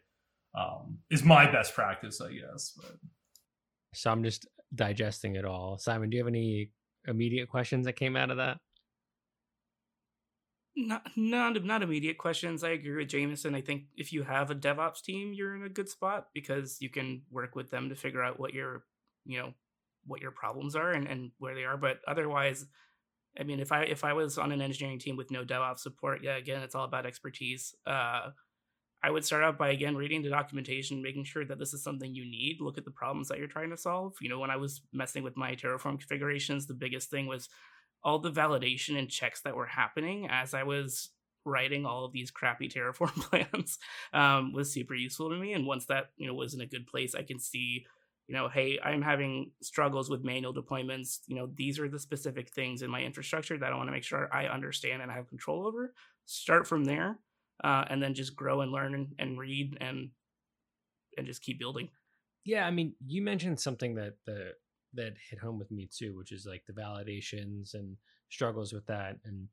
um, 0.56 1.00
is 1.10 1.24
my 1.24 1.50
best 1.50 1.74
practice, 1.74 2.22
I 2.22 2.32
guess. 2.32 2.74
But 2.76 2.96
so 3.94 4.12
I'm 4.12 4.24
just 4.24 4.48
digesting 4.74 5.36
it 5.36 5.46
all. 5.46 5.78
Simon, 5.78 6.10
do 6.10 6.18
you 6.18 6.24
have 6.24 6.28
any 6.28 6.72
immediate 7.08 7.50
questions 7.50 7.86
that 7.86 7.94
came 7.94 8.16
out 8.16 8.32
of 8.32 8.38
that? 8.38 8.58
Not, 10.76 11.08
not, 11.16 11.64
not 11.64 11.84
immediate 11.84 12.18
questions. 12.18 12.64
I 12.64 12.70
agree 12.70 12.96
with 12.96 13.10
Jameson. 13.10 13.56
I 13.56 13.62
think 13.62 13.86
if 13.98 14.14
you 14.14 14.24
have 14.24 14.50
a 14.50 14.56
DevOps 14.56 15.02
team, 15.02 15.34
you're 15.34 15.56
in 15.56 15.64
a 15.64 15.70
good 15.70 15.90
spot 15.90 16.28
because 16.34 16.78
you 16.80 16.90
can 16.90 17.24
work 17.32 17.56
with 17.56 17.70
them 17.70 17.90
to 17.90 17.96
figure 17.96 18.24
out 18.24 18.40
what 18.40 18.54
your, 18.54 18.84
you 19.26 19.40
know, 19.40 19.54
what 20.06 20.22
your 20.22 20.32
problems 20.32 20.76
are 20.76 20.92
and, 20.92 21.08
and 21.08 21.32
where 21.38 21.56
they 21.56 21.66
are. 21.66 21.76
But 21.76 22.00
otherwise, 22.08 22.66
I 23.38 23.44
mean, 23.44 23.60
if 23.60 23.72
I 23.72 23.84
if 23.84 24.04
I 24.04 24.14
was 24.14 24.38
on 24.38 24.52
an 24.52 24.62
engineering 24.62 25.00
team 25.00 25.18
with 25.18 25.32
no 25.32 25.44
DevOps 25.44 25.80
support, 25.80 26.24
yeah, 26.24 26.38
again, 26.38 26.62
it's 26.62 26.76
all 26.76 26.86
about 26.86 27.06
expertise. 27.06 27.76
Uh, 27.86 28.30
I 29.02 29.12
would 29.12 29.24
start 29.24 29.44
out 29.44 29.58
by 29.58 29.70
again 29.70 29.96
reading 29.96 30.22
the 30.22 30.30
documentation, 30.30 31.02
making 31.02 31.24
sure 31.24 31.46
that 31.46 31.58
this 31.58 31.74
is 31.74 31.84
something 31.84 32.14
you 32.14 32.26
need. 32.26 32.58
Look 32.60 32.78
at 32.78 32.86
the 32.86 32.92
problems 32.92 33.30
that 33.30 33.38
you're 33.38 33.48
trying 33.48 33.70
to 33.70 33.78
solve. 33.78 34.16
You 34.22 34.30
know, 34.30 34.40
when 34.40 34.52
I 34.52 34.58
was 34.58 34.82
messing 34.92 35.24
with 35.24 35.38
my 35.38 35.56
Terraform 35.56 36.00
configurations, 36.00 36.68
the 36.68 36.74
biggest 36.74 37.10
thing 37.10 37.26
was 37.26 37.48
all 38.04 38.20
the 38.20 38.32
validation 38.32 38.98
and 38.98 39.10
checks 39.10 39.42
that 39.42 39.56
were 39.56 39.66
happening 39.66 40.28
as 40.30 40.54
I 40.54 40.64
was 40.64 41.10
writing 41.46 41.86
all 41.86 42.06
of 42.06 42.12
these 42.12 42.32
crappy 42.32 42.68
Terraform 42.68 43.16
plans 43.30 43.78
um, 44.14 44.54
was 44.54 44.72
super 44.72 44.96
useful 44.96 45.30
to 45.30 45.38
me. 45.38 45.54
And 45.54 45.66
once 45.66 45.86
that 45.86 46.08
you 46.18 46.28
know 46.28 46.34
was 46.34 46.54
in 46.54 46.62
a 46.62 46.66
good 46.66 46.86
place, 46.86 47.16
I 47.16 47.24
can 47.24 47.40
see, 47.40 47.86
you 48.28 48.36
know, 48.36 48.50
hey, 48.50 48.80
I'm 48.84 49.02
having 49.02 49.52
struggles 49.62 50.10
with 50.10 50.26
manual 50.26 50.54
deployments. 50.54 51.20
You 51.28 51.38
know, 51.38 51.50
these 51.56 51.80
are 51.80 51.88
the 51.88 52.00
specific 52.00 52.50
things 52.50 52.82
in 52.82 52.92
my 52.92 53.02
infrastructure 53.02 53.58
that 53.58 53.72
I 53.72 53.76
want 53.78 53.88
to 53.88 53.94
make 53.94 54.04
sure 54.04 54.30
I 54.34 54.48
understand 54.48 55.02
and 55.02 55.10
have 55.10 55.30
control 55.30 55.66
over. 55.66 55.94
Start 56.26 56.68
from 56.68 56.84
there 56.84 57.18
uh, 57.64 57.86
and 57.90 58.02
then 58.02 58.14
just 58.14 58.36
grow 58.36 58.62
and 58.62 58.72
learn 58.72 58.94
and, 58.94 59.08
and 59.20 59.40
read 59.40 59.78
and 59.82 60.10
and 61.18 61.28
just 61.28 61.42
keep 61.42 61.60
building. 61.60 61.90
Yeah, 62.46 62.66
I 62.66 62.72
mean, 62.72 62.96
you 63.06 63.22
mentioned 63.22 63.60
something 63.60 63.96
that 63.96 64.16
the 64.26 64.54
that 64.94 65.14
hit 65.30 65.40
home 65.40 65.60
with 65.60 65.72
me 65.72 65.90
too, 65.92 66.16
which 66.18 66.32
is 66.32 66.46
like 66.46 66.64
the 66.66 66.74
validations 66.74 67.74
and 67.74 67.96
struggles 68.30 68.74
with 68.74 68.86
that. 68.88 69.18
And 69.26 69.48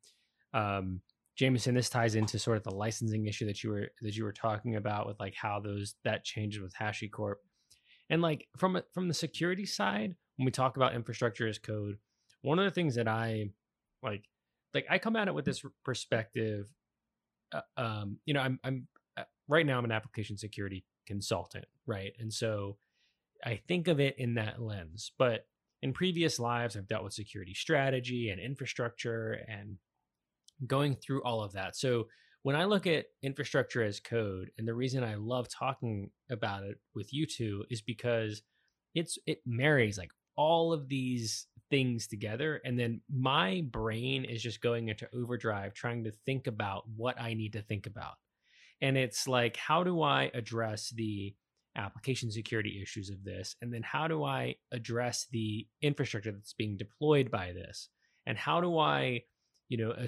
um, 0.54 1.00
Jameson, 1.36 1.74
this 1.74 1.90
ties 1.90 2.14
into 2.14 2.38
sort 2.38 2.56
of 2.56 2.62
the 2.62 2.74
licensing 2.74 3.26
issue 3.26 3.46
that 3.46 3.62
you 3.62 3.70
were 3.70 3.88
that 4.02 4.16
you 4.16 4.24
were 4.24 4.32
talking 4.32 4.76
about 4.76 5.06
with 5.06 5.20
like 5.20 5.34
how 5.34 5.60
those 5.60 5.96
that 6.04 6.24
changes 6.24 6.60
with 6.60 6.74
HashiCorp. 6.74 7.36
And 8.08 8.22
like 8.22 8.46
from 8.56 8.80
from 8.94 9.08
the 9.08 9.14
security 9.14 9.66
side, 9.66 10.14
when 10.36 10.46
we 10.46 10.52
talk 10.52 10.76
about 10.76 10.94
infrastructure 10.94 11.48
as 11.48 11.58
code, 11.58 11.98
one 12.42 12.58
of 12.58 12.64
the 12.64 12.70
things 12.70 12.94
that 12.94 13.08
I 13.08 13.50
like 14.02 14.24
like 14.72 14.86
I 14.88 14.98
come 14.98 15.16
at 15.16 15.28
it 15.28 15.34
with 15.34 15.44
this 15.44 15.62
perspective 15.84 16.68
uh, 17.52 17.60
um, 17.76 18.18
you 18.26 18.34
know, 18.34 18.40
I'm 18.40 18.58
I'm 18.64 18.86
uh, 19.16 19.24
right 19.48 19.66
now 19.66 19.78
I'm 19.78 19.84
an 19.84 19.92
application 19.92 20.36
security 20.36 20.84
consultant, 21.06 21.66
right? 21.86 22.12
And 22.18 22.32
so 22.32 22.76
I 23.44 23.60
think 23.68 23.88
of 23.88 24.00
it 24.00 24.18
in 24.18 24.34
that 24.34 24.60
lens. 24.60 25.12
But 25.18 25.46
in 25.82 25.92
previous 25.92 26.38
lives, 26.38 26.76
I've 26.76 26.88
dealt 26.88 27.04
with 27.04 27.12
security 27.12 27.54
strategy 27.54 28.30
and 28.30 28.40
infrastructure 28.40 29.40
and 29.48 29.76
going 30.66 30.96
through 30.96 31.22
all 31.22 31.42
of 31.42 31.52
that. 31.52 31.76
So 31.76 32.08
when 32.42 32.56
I 32.56 32.64
look 32.64 32.86
at 32.86 33.06
infrastructure 33.22 33.82
as 33.82 34.00
code, 34.00 34.50
and 34.56 34.66
the 34.66 34.74
reason 34.74 35.04
I 35.04 35.16
love 35.16 35.48
talking 35.48 36.10
about 36.30 36.62
it 36.62 36.78
with 36.94 37.12
you 37.12 37.26
two 37.26 37.64
is 37.70 37.82
because 37.82 38.42
it's 38.94 39.18
it 39.26 39.40
marries 39.44 39.98
like 39.98 40.10
all 40.36 40.72
of 40.72 40.88
these 40.88 41.46
things 41.70 42.06
together 42.06 42.60
and 42.64 42.78
then 42.78 43.00
my 43.12 43.62
brain 43.70 44.24
is 44.24 44.42
just 44.42 44.60
going 44.60 44.88
into 44.88 45.08
overdrive 45.14 45.74
trying 45.74 46.04
to 46.04 46.12
think 46.24 46.46
about 46.46 46.84
what 46.96 47.20
I 47.20 47.34
need 47.34 47.54
to 47.54 47.62
think 47.62 47.86
about. 47.86 48.14
And 48.80 48.96
it's 48.96 49.26
like 49.26 49.56
how 49.56 49.82
do 49.82 50.02
I 50.02 50.30
address 50.34 50.90
the 50.90 51.34
application 51.76 52.30
security 52.30 52.80
issues 52.82 53.10
of 53.10 53.24
this 53.24 53.56
and 53.60 53.72
then 53.72 53.82
how 53.82 54.08
do 54.08 54.24
I 54.24 54.56
address 54.72 55.26
the 55.30 55.66
infrastructure 55.82 56.32
that's 56.32 56.54
being 56.54 56.76
deployed 56.76 57.30
by 57.30 57.52
this? 57.52 57.88
And 58.26 58.36
how 58.36 58.60
do 58.60 58.78
I, 58.78 59.22
you 59.68 59.78
know, 59.78 60.06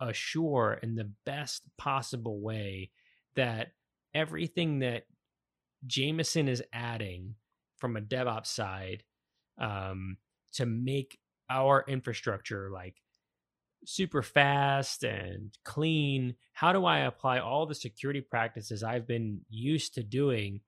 assure 0.00 0.78
in 0.82 0.94
the 0.94 1.10
best 1.24 1.62
possible 1.78 2.40
way 2.40 2.90
that 3.34 3.68
everything 4.14 4.80
that 4.80 5.04
Jameson 5.86 6.48
is 6.48 6.62
adding 6.72 7.34
from 7.78 7.96
a 7.96 8.00
DevOps 8.00 8.46
side 8.46 9.02
um, 9.58 10.16
to 10.56 10.66
make 10.66 11.18
our 11.48 11.84
infrastructure 11.88 12.70
like 12.72 12.96
super 13.84 14.22
fast 14.22 15.04
and 15.04 15.56
clean? 15.64 16.34
How 16.52 16.72
do 16.72 16.84
I 16.84 17.00
apply 17.00 17.38
all 17.38 17.66
the 17.66 17.74
security 17.74 18.20
practices 18.20 18.82
I've 18.82 19.06
been 19.06 19.40
used 19.48 19.94
to 19.94 20.02
doing 20.02 20.60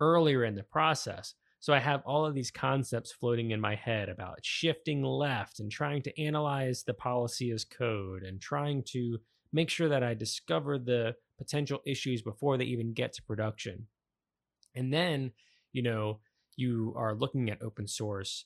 earlier 0.00 0.44
in 0.44 0.54
the 0.54 0.62
process? 0.62 1.34
So 1.58 1.72
I 1.72 1.78
have 1.80 2.02
all 2.04 2.26
of 2.26 2.34
these 2.34 2.50
concepts 2.50 3.12
floating 3.12 3.50
in 3.50 3.60
my 3.60 3.74
head 3.74 4.08
about 4.08 4.44
shifting 4.44 5.02
left 5.02 5.58
and 5.58 5.70
trying 5.70 6.02
to 6.02 6.20
analyze 6.20 6.84
the 6.84 6.94
policy 6.94 7.50
as 7.50 7.64
code 7.64 8.22
and 8.22 8.40
trying 8.40 8.84
to 8.88 9.18
make 9.52 9.70
sure 9.70 9.88
that 9.88 10.02
I 10.02 10.14
discover 10.14 10.78
the 10.78 11.16
potential 11.38 11.80
issues 11.86 12.22
before 12.22 12.56
they 12.56 12.64
even 12.66 12.92
get 12.92 13.14
to 13.14 13.22
production. 13.22 13.86
And 14.74 14.92
then, 14.92 15.32
you 15.72 15.82
know, 15.82 16.20
you 16.56 16.94
are 16.96 17.14
looking 17.14 17.50
at 17.50 17.62
open 17.62 17.88
source 17.88 18.44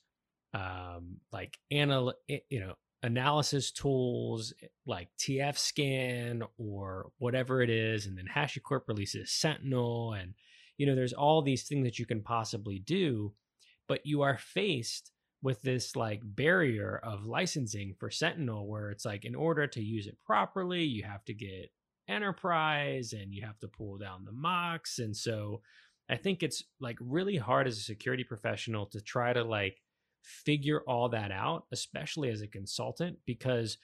um, 0.54 1.18
like 1.32 1.58
anal- 1.70 2.14
you 2.28 2.60
know 2.60 2.74
analysis 3.02 3.70
tools 3.70 4.52
like 4.86 5.08
TF-Scan 5.18 6.42
or 6.58 7.10
whatever 7.18 7.62
it 7.62 7.70
is, 7.70 8.06
and 8.06 8.16
then 8.16 8.26
HashiCorp 8.26 8.82
releases 8.88 9.32
Sentinel, 9.32 10.12
and 10.12 10.34
you 10.76 10.86
know 10.86 10.94
there's 10.94 11.12
all 11.12 11.42
these 11.42 11.64
things 11.64 11.84
that 11.84 11.98
you 11.98 12.06
can 12.06 12.22
possibly 12.22 12.78
do, 12.78 13.32
but 13.88 14.04
you 14.04 14.22
are 14.22 14.38
faced 14.38 15.12
with 15.42 15.62
this 15.62 15.96
like 15.96 16.20
barrier 16.22 17.00
of 17.02 17.24
licensing 17.24 17.94
for 17.98 18.10
Sentinel, 18.10 18.68
where 18.68 18.90
it's 18.90 19.04
like 19.04 19.24
in 19.24 19.34
order 19.34 19.66
to 19.66 19.82
use 19.82 20.06
it 20.06 20.18
properly, 20.24 20.82
you 20.82 21.02
have 21.04 21.24
to 21.24 21.34
get 21.34 21.70
enterprise 22.08 23.12
and 23.12 23.32
you 23.32 23.46
have 23.46 23.58
to 23.60 23.68
pull 23.68 23.96
down 23.96 24.24
the 24.24 24.32
mocks, 24.32 24.98
and 24.98 25.16
so 25.16 25.62
I 26.10 26.16
think 26.16 26.42
it's 26.42 26.64
like 26.80 26.98
really 27.00 27.36
hard 27.36 27.68
as 27.68 27.78
a 27.78 27.82
security 27.82 28.24
professional 28.24 28.86
to 28.86 29.00
try 29.00 29.32
to 29.32 29.44
like 29.44 29.80
figure 30.22 30.82
all 30.86 31.08
that 31.10 31.32
out, 31.32 31.64
especially 31.72 32.30
as 32.30 32.42
a 32.42 32.46
consultant, 32.46 33.18
because 33.26 33.78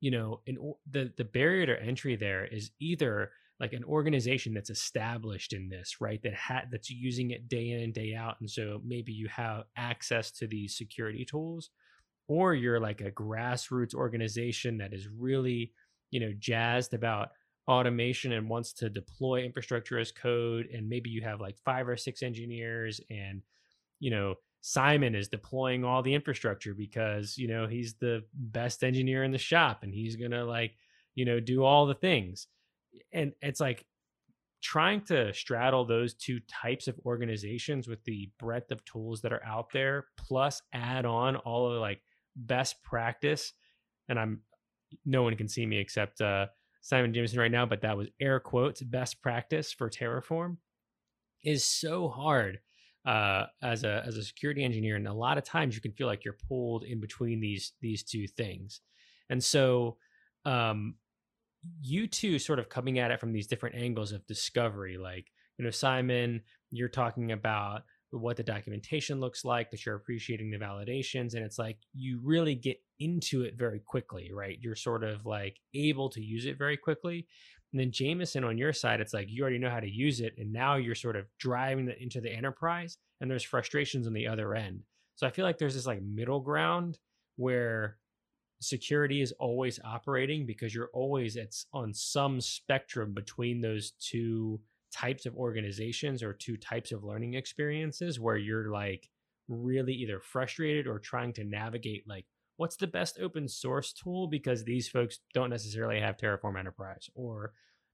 you 0.00 0.10
know, 0.10 0.40
in 0.46 0.56
the 0.90 1.12
the 1.16 1.24
barrier 1.24 1.64
to 1.66 1.82
entry 1.82 2.16
there 2.16 2.44
is 2.44 2.72
either 2.80 3.30
like 3.60 3.72
an 3.72 3.84
organization 3.84 4.52
that's 4.52 4.70
established 4.70 5.52
in 5.52 5.68
this, 5.68 6.00
right? 6.00 6.20
That 6.24 6.34
had 6.34 6.62
that's 6.72 6.90
using 6.90 7.30
it 7.30 7.48
day 7.48 7.70
in 7.70 7.80
and 7.82 7.94
day 7.94 8.14
out, 8.14 8.36
and 8.40 8.50
so 8.50 8.80
maybe 8.84 9.12
you 9.12 9.28
have 9.28 9.64
access 9.76 10.32
to 10.32 10.48
these 10.48 10.76
security 10.76 11.24
tools, 11.24 11.70
or 12.26 12.54
you're 12.54 12.80
like 12.80 13.00
a 13.00 13.12
grassroots 13.12 13.94
organization 13.94 14.78
that 14.78 14.92
is 14.92 15.06
really, 15.16 15.72
you 16.10 16.18
know, 16.18 16.32
jazzed 16.36 16.94
about 16.94 17.28
automation 17.68 18.32
and 18.32 18.48
wants 18.48 18.72
to 18.72 18.90
deploy 18.90 19.44
infrastructure 19.44 20.00
as 20.00 20.10
code, 20.10 20.66
and 20.74 20.88
maybe 20.88 21.10
you 21.10 21.22
have 21.22 21.40
like 21.40 21.56
five 21.64 21.86
or 21.88 21.96
six 21.96 22.22
engineers 22.22 23.00
and 23.08 23.42
you 24.00 24.10
know 24.10 24.34
Simon 24.62 25.16
is 25.16 25.28
deploying 25.28 25.84
all 25.84 26.02
the 26.02 26.14
infrastructure 26.14 26.72
because, 26.72 27.36
you 27.36 27.48
know, 27.48 27.66
he's 27.66 27.94
the 27.94 28.22
best 28.32 28.84
engineer 28.84 29.24
in 29.24 29.32
the 29.32 29.38
shop 29.38 29.82
and 29.82 29.92
he's 29.92 30.14
going 30.14 30.30
to 30.30 30.44
like, 30.44 30.76
you 31.16 31.24
know, 31.24 31.40
do 31.40 31.64
all 31.64 31.84
the 31.84 31.94
things. 31.94 32.46
And 33.12 33.32
it's 33.42 33.58
like 33.58 33.84
trying 34.62 35.00
to 35.00 35.34
straddle 35.34 35.84
those 35.84 36.14
two 36.14 36.38
types 36.48 36.86
of 36.86 36.98
organizations 37.04 37.88
with 37.88 38.04
the 38.04 38.30
breadth 38.38 38.70
of 38.70 38.84
tools 38.84 39.20
that 39.22 39.32
are 39.32 39.44
out 39.44 39.72
there, 39.72 40.06
plus 40.16 40.62
add 40.72 41.04
on 41.04 41.34
all 41.34 41.66
of 41.66 41.74
the 41.74 41.80
like 41.80 42.00
best 42.36 42.80
practice. 42.84 43.52
And 44.08 44.16
I'm, 44.16 44.42
no 45.04 45.24
one 45.24 45.36
can 45.36 45.48
see 45.48 45.66
me 45.66 45.78
except 45.78 46.20
uh, 46.20 46.46
Simon 46.82 47.12
Jameson 47.12 47.40
right 47.40 47.50
now, 47.50 47.66
but 47.66 47.80
that 47.82 47.96
was 47.96 48.06
air 48.20 48.38
quotes 48.38 48.80
best 48.80 49.20
practice 49.22 49.72
for 49.72 49.90
Terraform 49.90 50.58
is 51.42 51.64
so 51.64 52.08
hard 52.08 52.60
uh, 53.04 53.46
as 53.62 53.84
a 53.84 54.02
as 54.06 54.16
a 54.16 54.22
security 54.22 54.64
engineer, 54.64 54.96
and 54.96 55.08
a 55.08 55.12
lot 55.12 55.38
of 55.38 55.44
times 55.44 55.74
you 55.74 55.80
can 55.80 55.92
feel 55.92 56.06
like 56.06 56.24
you're 56.24 56.38
pulled 56.48 56.84
in 56.84 57.00
between 57.00 57.40
these 57.40 57.72
these 57.80 58.02
two 58.02 58.26
things, 58.26 58.80
and 59.30 59.42
so 59.42 59.96
um, 60.44 60.94
you 61.80 62.06
two 62.06 62.38
sort 62.38 62.58
of 62.58 62.68
coming 62.68 62.98
at 62.98 63.10
it 63.10 63.20
from 63.20 63.32
these 63.32 63.46
different 63.46 63.76
angles 63.76 64.12
of 64.12 64.26
discovery, 64.26 64.98
like 64.98 65.26
you 65.58 65.64
know 65.64 65.70
Simon, 65.70 66.42
you're 66.70 66.88
talking 66.88 67.32
about 67.32 67.82
what 68.10 68.36
the 68.36 68.42
documentation 68.42 69.20
looks 69.20 69.44
like, 69.44 69.70
that 69.70 69.86
you're 69.86 69.96
appreciating 69.96 70.50
the 70.50 70.58
validations, 70.58 71.34
and 71.34 71.44
it's 71.44 71.58
like 71.58 71.78
you 71.94 72.20
really 72.22 72.54
get 72.54 72.78
into 73.00 73.42
it 73.42 73.54
very 73.58 73.80
quickly, 73.80 74.30
right? 74.32 74.58
You're 74.60 74.76
sort 74.76 75.02
of 75.02 75.26
like 75.26 75.56
able 75.74 76.08
to 76.10 76.20
use 76.20 76.46
it 76.46 76.58
very 76.58 76.76
quickly. 76.76 77.26
And 77.72 77.80
then 77.80 77.90
Jameson 77.90 78.44
on 78.44 78.58
your 78.58 78.72
side, 78.72 79.00
it's 79.00 79.14
like 79.14 79.30
you 79.30 79.42
already 79.42 79.58
know 79.58 79.70
how 79.70 79.80
to 79.80 79.90
use 79.90 80.20
it, 80.20 80.34
and 80.38 80.52
now 80.52 80.76
you're 80.76 80.94
sort 80.94 81.16
of 81.16 81.26
driving 81.38 81.88
it 81.88 81.98
into 82.00 82.20
the 82.20 82.30
enterprise, 82.30 82.98
and 83.20 83.30
there's 83.30 83.42
frustrations 83.42 84.06
on 84.06 84.12
the 84.12 84.26
other 84.26 84.54
end. 84.54 84.82
So 85.16 85.26
I 85.26 85.30
feel 85.30 85.44
like 85.44 85.58
there's 85.58 85.74
this 85.74 85.86
like 85.86 86.02
middle 86.02 86.40
ground 86.40 86.98
where 87.36 87.96
security 88.60 89.22
is 89.22 89.32
always 89.32 89.80
operating 89.84 90.46
because 90.46 90.74
you're 90.74 90.90
always 90.92 91.36
it's 91.36 91.66
on 91.72 91.92
some 91.92 92.40
spectrum 92.40 93.12
between 93.12 93.60
those 93.60 93.92
two 93.92 94.60
types 94.92 95.26
of 95.26 95.34
organizations 95.36 96.22
or 96.22 96.32
two 96.32 96.56
types 96.56 96.92
of 96.92 97.02
learning 97.02 97.34
experiences 97.34 98.20
where 98.20 98.36
you're 98.36 98.70
like 98.70 99.08
really 99.48 99.94
either 99.94 100.20
frustrated 100.20 100.86
or 100.86 100.98
trying 100.98 101.32
to 101.32 101.44
navigate 101.44 102.04
like 102.06 102.26
what's 102.56 102.76
the 102.76 102.86
best 102.86 103.18
open 103.20 103.48
source 103.48 103.92
tool? 103.92 104.28
Because 104.28 104.64
these 104.64 104.88
folks 104.88 105.18
don't 105.34 105.50
necessarily 105.50 106.00
have 106.00 106.16
Terraform 106.16 106.58
Enterprise 106.58 107.08
or 107.14 107.52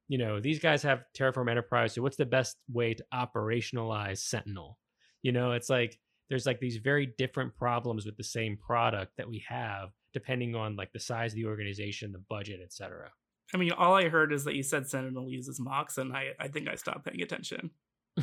you 0.08 0.18
know 0.18 0.40
these 0.40 0.58
guys 0.58 0.82
have 0.82 1.04
Terraform 1.16 1.50
Enterprise 1.50 1.94
so 1.94 2.02
what's 2.02 2.16
the 2.16 2.24
best 2.24 2.56
way 2.72 2.94
to 2.94 3.04
operationalize 3.12 4.18
Sentinel? 4.18 4.78
You 5.22 5.32
know 5.32 5.52
it's 5.52 5.70
like 5.70 5.98
there's 6.28 6.46
like 6.46 6.60
these 6.60 6.78
very 6.78 7.14
different 7.18 7.56
problems 7.56 8.06
with 8.06 8.16
the 8.16 8.24
same 8.24 8.56
product 8.56 9.12
that 9.16 9.28
we 9.28 9.44
have 9.48 9.90
depending 10.12 10.54
on 10.54 10.76
like 10.76 10.92
the 10.92 11.00
size 11.00 11.32
of 11.32 11.36
the 11.36 11.46
organization 11.46 12.12
the 12.12 12.24
budget 12.28 12.60
etc 12.62 13.10
I 13.54 13.56
mean, 13.56 13.72
all 13.72 13.94
I 13.94 14.08
heard 14.08 14.32
is 14.32 14.44
that 14.44 14.54
you 14.54 14.62
said 14.62 14.88
Sentinel 14.88 15.30
uses 15.30 15.58
mocks, 15.58 15.96
and 15.98 16.12
I, 16.12 16.32
I 16.38 16.48
think 16.48 16.68
I 16.68 16.74
stopped 16.74 17.06
paying 17.06 17.22
attention. 17.22 17.70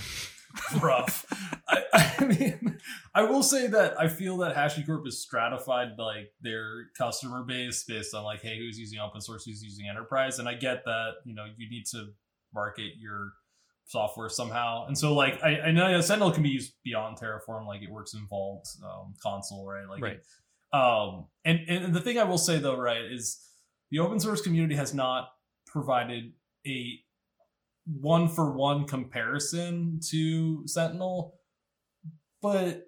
rough. 0.81 1.25
I, 1.67 1.81
I, 1.93 2.25
mean, 2.25 2.77
I 3.13 3.23
will 3.23 3.43
say 3.43 3.67
that 3.67 3.99
I 3.99 4.07
feel 4.07 4.37
that 4.37 4.55
HashiCorp 4.55 5.07
is 5.07 5.21
stratified 5.21 5.97
like 5.97 6.31
their 6.41 6.87
customer 6.97 7.43
base 7.43 7.83
based 7.83 8.13
on 8.13 8.23
like, 8.23 8.41
hey, 8.41 8.57
who's 8.57 8.77
using 8.77 8.99
open 8.99 9.21
source, 9.21 9.45
who's 9.45 9.63
using 9.63 9.87
enterprise, 9.87 10.39
and 10.39 10.47
I 10.47 10.55
get 10.55 10.85
that 10.85 11.11
you 11.25 11.35
know 11.35 11.45
you 11.57 11.69
need 11.69 11.85
to 11.91 12.07
market 12.53 12.93
your 12.97 13.33
software 13.87 14.29
somehow, 14.29 14.85
and 14.87 14.97
so 14.97 15.13
like 15.13 15.41
I, 15.43 15.59
I 15.59 15.71
know 15.71 15.99
Sentinel 16.01 16.31
can 16.31 16.43
be 16.43 16.49
used 16.49 16.73
beyond 16.83 17.17
Terraform, 17.17 17.67
like 17.67 17.81
it 17.81 17.91
works 17.91 18.13
in 18.13 18.25
Vault 18.27 18.67
um, 18.83 19.13
Consul, 19.21 19.65
right? 19.65 19.87
Like, 19.89 20.01
right. 20.01 20.19
Um, 20.73 21.27
and 21.43 21.59
and 21.67 21.93
the 21.93 22.01
thing 22.01 22.17
I 22.17 22.23
will 22.23 22.37
say 22.37 22.59
though, 22.59 22.77
right, 22.77 23.01
is 23.01 23.39
the 23.91 23.99
open 23.99 24.19
source 24.19 24.41
community 24.41 24.75
has 24.75 24.93
not 24.93 25.29
provided 25.67 26.33
a 26.65 26.99
one 27.85 28.27
for 28.27 28.55
one 28.55 28.85
comparison 28.85 29.99
to 30.09 30.67
Sentinel, 30.67 31.35
but 32.41 32.87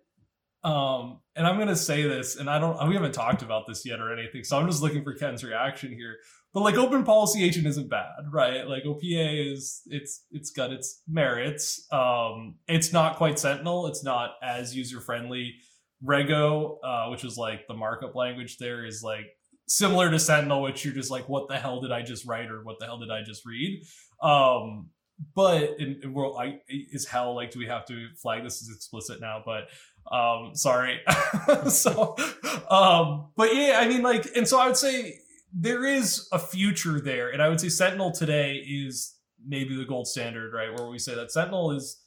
um, 0.64 1.22
and 1.36 1.48
I'm 1.48 1.58
gonna 1.58 1.76
say 1.76 2.04
this, 2.04 2.36
and 2.36 2.50
I 2.50 2.60
don't, 2.60 2.90
we 2.90 2.96
haven't 2.96 3.14
talked 3.14 3.42
about 3.42 3.68
this 3.68 3.86
yet 3.86 4.00
or 4.00 4.12
anything, 4.12 4.44
so 4.44 4.58
I'm 4.58 4.68
just 4.68 4.82
looking 4.82 5.04
for 5.04 5.14
Ken's 5.14 5.44
reaction 5.44 5.94
here. 5.94 6.16
But 6.54 6.62
like, 6.62 6.76
Open 6.76 7.04
Policy 7.04 7.44
Agent 7.44 7.68
isn't 7.68 7.90
bad, 7.90 8.32
right? 8.32 8.68
Like, 8.68 8.84
OPA 8.84 9.54
is 9.54 9.82
it's 9.86 10.26
it's 10.32 10.52
got 10.52 10.72
its 10.74 11.04
merits. 11.08 11.86
Um, 11.92 12.56
it's 12.68 12.92
not 12.92 13.18
quite 13.18 13.40
Sentinel. 13.40 13.88
It's 13.88 14.04
not 14.04 14.32
as 14.42 14.76
user 14.76 15.00
friendly. 15.00 15.56
Rego, 16.04 16.78
uh, 16.84 17.10
which 17.10 17.24
is 17.24 17.38
like 17.38 17.68
the 17.68 17.74
markup 17.74 18.16
language, 18.16 18.58
there 18.58 18.86
is 18.86 19.02
like 19.04 19.26
similar 19.68 20.10
to 20.10 20.20
Sentinel, 20.20 20.62
which 20.62 20.84
you're 20.84 20.94
just 20.94 21.12
like, 21.12 21.30
what 21.30 21.48
the 21.48 21.58
hell 21.58 21.82
did 21.82 21.92
I 21.92 22.02
just 22.02 22.26
write 22.26 22.50
or 22.50 22.64
what 22.64 22.80
the 22.80 22.86
hell 22.86 22.98
did 22.98 23.12
I 23.12 23.22
just 23.22 23.46
read? 23.46 23.84
Um, 24.22 24.90
but 25.36 25.80
in, 25.80 26.00
in 26.04 26.14
world, 26.14 26.38
I 26.40 26.62
is 26.70 27.06
hell 27.06 27.36
like, 27.36 27.52
do 27.52 27.60
we 27.60 27.68
have 27.68 27.86
to 27.88 28.08
flag 28.16 28.44
this 28.44 28.62
as 28.62 28.70
explicit 28.70 29.20
now? 29.20 29.44
But 29.46 29.70
um, 30.16 30.56
sorry. 30.56 31.02
so, 31.70 32.16
um, 32.70 33.30
but 33.36 33.54
yeah, 33.56 33.80
I 33.82 33.88
mean, 33.88 34.04
like, 34.04 34.28
and 34.36 34.48
so 34.48 34.60
I 34.60 34.68
would 34.68 34.78
say 34.78 35.20
there 35.54 35.86
is 35.86 36.28
a 36.32 36.40
future 36.40 37.00
there, 37.02 37.30
and 37.30 37.42
I 37.42 37.50
would 37.50 37.60
say 37.60 37.70
Sentinel 37.70 38.12
today 38.12 38.58
is 38.58 39.16
maybe 39.46 39.76
the 39.76 39.86
gold 39.86 40.08
standard, 40.08 40.54
right? 40.54 40.74
Where 40.78 40.88
we 40.88 41.00
say 41.00 41.16
that 41.16 41.32
Sentinel 41.32 41.72
is 41.72 42.00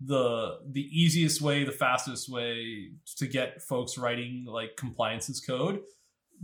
the 0.00 0.58
the 0.70 0.88
easiest 0.92 1.40
way, 1.40 1.64
the 1.64 1.72
fastest 1.72 2.28
way 2.28 2.90
to 3.16 3.26
get 3.26 3.60
folks 3.60 3.98
writing 3.98 4.44
like 4.46 4.76
compliances 4.76 5.40
code 5.40 5.80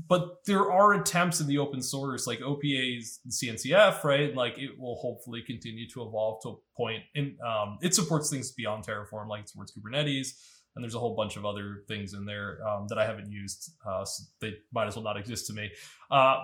but 0.06 0.44
there 0.46 0.70
are 0.70 0.94
attempts 0.94 1.40
in 1.40 1.46
the 1.46 1.58
open 1.58 1.82
source 1.82 2.26
like 2.26 2.40
OPA's 2.40 3.20
CNCF, 3.28 4.04
right? 4.04 4.34
Like 4.34 4.56
it 4.58 4.78
will 4.78 4.96
hopefully 4.96 5.42
continue 5.44 5.88
to 5.90 6.02
evolve 6.02 6.40
to 6.42 6.48
a 6.50 6.54
point 6.76 7.02
and 7.16 7.36
um, 7.40 7.78
it 7.82 7.94
supports 7.94 8.30
things 8.30 8.52
beyond 8.52 8.86
Terraform, 8.86 9.28
like 9.28 9.42
it 9.42 9.48
supports 9.48 9.72
Kubernetes. 9.76 10.34
And 10.76 10.84
there's 10.84 10.94
a 10.94 11.00
whole 11.00 11.16
bunch 11.16 11.36
of 11.36 11.44
other 11.44 11.82
things 11.88 12.14
in 12.14 12.24
there 12.24 12.58
um, 12.68 12.86
that 12.88 12.98
I 12.98 13.04
haven't 13.04 13.32
used. 13.32 13.72
Uh, 13.84 14.04
so 14.04 14.22
they 14.40 14.54
might 14.72 14.86
as 14.86 14.94
well 14.94 15.02
not 15.02 15.16
exist 15.16 15.48
to 15.48 15.52
me. 15.52 15.72
Uh, 16.08 16.36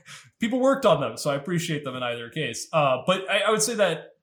people 0.40 0.60
worked 0.60 0.84
on 0.84 1.00
them, 1.00 1.16
so 1.16 1.30
I 1.30 1.36
appreciate 1.36 1.84
them 1.84 1.96
in 1.96 2.02
either 2.02 2.28
case. 2.28 2.68
Uh, 2.70 2.98
but 3.06 3.30
I, 3.30 3.38
I 3.46 3.50
would 3.50 3.62
say 3.62 3.76
that 3.76 4.16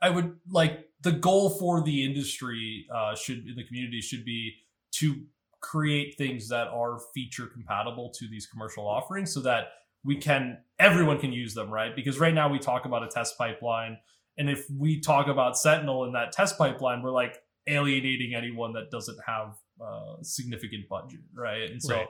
I 0.00 0.10
would 0.10 0.36
like 0.48 0.88
the 1.00 1.10
goal 1.10 1.50
for 1.50 1.82
the 1.82 2.04
industry 2.04 2.86
uh, 2.94 3.16
should 3.16 3.44
in 3.48 3.56
the 3.56 3.64
community 3.64 4.00
should 4.00 4.24
be 4.24 4.54
to 4.92 5.24
create 5.62 6.16
things 6.18 6.48
that 6.48 6.68
are 6.68 6.98
feature 7.14 7.46
compatible 7.46 8.12
to 8.18 8.28
these 8.28 8.46
commercial 8.46 8.86
offerings 8.86 9.32
so 9.32 9.40
that 9.40 9.68
we 10.04 10.16
can 10.16 10.58
everyone 10.78 11.18
can 11.18 11.32
use 11.32 11.54
them 11.54 11.70
right? 11.70 11.94
Because 11.94 12.18
right 12.18 12.34
now 12.34 12.50
we 12.50 12.58
talk 12.58 12.84
about 12.84 13.02
a 13.02 13.08
test 13.08 13.38
pipeline 13.38 13.96
and 14.36 14.50
if 14.50 14.66
we 14.76 15.00
talk 15.00 15.28
about 15.28 15.56
sentinel 15.56 16.04
in 16.04 16.12
that 16.12 16.32
test 16.32 16.58
pipeline 16.58 17.02
we're 17.02 17.12
like 17.12 17.38
alienating 17.68 18.34
anyone 18.34 18.72
that 18.72 18.90
doesn't 18.90 19.18
have 19.24 19.54
uh, 19.80 20.16
significant 20.22 20.88
budget 20.88 21.20
right? 21.34 21.70
And 21.70 21.80
so 21.80 21.96
right. 21.96 22.06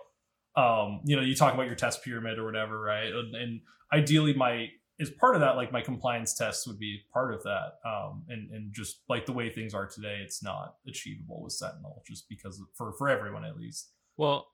um 0.56 1.00
you 1.04 1.14
know 1.14 1.22
you 1.22 1.36
talk 1.36 1.52
about 1.54 1.66
your 1.66 1.76
test 1.76 2.02
pyramid 2.02 2.38
or 2.38 2.46
whatever 2.46 2.80
right? 2.80 3.12
And, 3.12 3.34
and 3.34 3.60
ideally 3.92 4.32
my 4.32 4.68
is 5.02 5.10
part 5.10 5.34
of 5.34 5.40
that 5.40 5.56
like 5.56 5.72
my 5.72 5.80
compliance 5.80 6.32
tests 6.34 6.66
would 6.66 6.78
be 6.78 7.00
part 7.12 7.34
of 7.34 7.42
that 7.42 7.78
um, 7.84 8.22
and 8.28 8.50
and 8.52 8.72
just 8.72 9.02
like 9.08 9.26
the 9.26 9.32
way 9.32 9.50
things 9.50 9.74
are 9.74 9.86
today 9.86 10.20
it's 10.22 10.42
not 10.42 10.76
achievable 10.86 11.42
with 11.42 11.52
sentinel 11.52 12.02
just 12.06 12.28
because 12.28 12.60
of, 12.60 12.66
for 12.74 12.92
for 12.92 13.08
everyone 13.08 13.44
at 13.44 13.56
least. 13.56 13.90
Well 14.16 14.46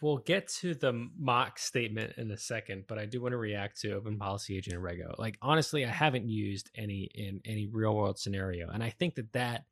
we'll 0.00 0.18
get 0.18 0.46
to 0.46 0.72
the 0.74 0.92
mock 1.18 1.58
statement 1.58 2.12
in 2.16 2.30
a 2.30 2.38
second 2.38 2.84
but 2.86 2.96
i 2.96 3.04
do 3.04 3.20
want 3.20 3.32
to 3.32 3.36
react 3.36 3.80
to 3.80 3.92
open 3.92 4.16
policy 4.16 4.56
agent 4.56 4.80
rego. 4.80 5.18
Like 5.18 5.36
honestly 5.42 5.84
i 5.84 5.90
haven't 5.90 6.28
used 6.28 6.70
any 6.76 7.10
in 7.12 7.40
any 7.44 7.66
real 7.66 7.96
world 7.96 8.16
scenario 8.16 8.70
and 8.70 8.82
i 8.84 8.90
think 8.90 9.16
that 9.16 9.32
that 9.32 9.64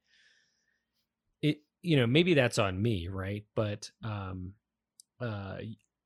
it 1.40 1.60
you 1.82 1.96
know 1.96 2.08
maybe 2.08 2.34
that's 2.34 2.58
on 2.58 2.82
me 2.82 3.08
right? 3.08 3.44
But 3.54 3.88
um 4.02 4.54
uh 5.20 5.58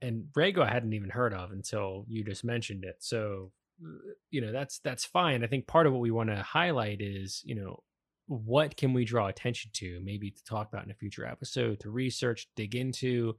and 0.03 0.25
rego 0.37 0.59
i 0.59 0.71
hadn't 0.71 0.93
even 0.93 1.09
heard 1.09 1.33
of 1.33 1.53
until 1.53 2.05
you 2.07 2.23
just 2.23 2.45
mentioned 2.45 2.85
it 2.85 2.97
so 2.99 3.51
you 4.31 4.41
know 4.41 4.53
that's 4.53 4.79
that's 4.81 5.05
fine. 5.05 5.45
I 5.45 5.47
think 5.47 5.67
part 5.67 5.87
of 5.87 5.93
what 5.93 6.01
we 6.01 6.11
want 6.11 6.31
to 6.31 6.43
highlight 6.43 7.01
is 7.01 7.43
you 7.45 7.55
know 7.55 7.83
what 8.27 8.77
can 8.77 8.93
we 8.93 9.05
draw 9.05 9.29
attention 9.29 9.71
to 9.75 10.01
maybe 10.03 10.31
to 10.31 10.45
talk 10.45 10.69
about 10.69 10.85
in 10.85 10.91
a 10.91 10.95
future 10.95 11.25
episode 11.25 11.81
to 11.81 11.91
research 11.91 12.49
dig 12.57 12.75
into. 12.75 13.37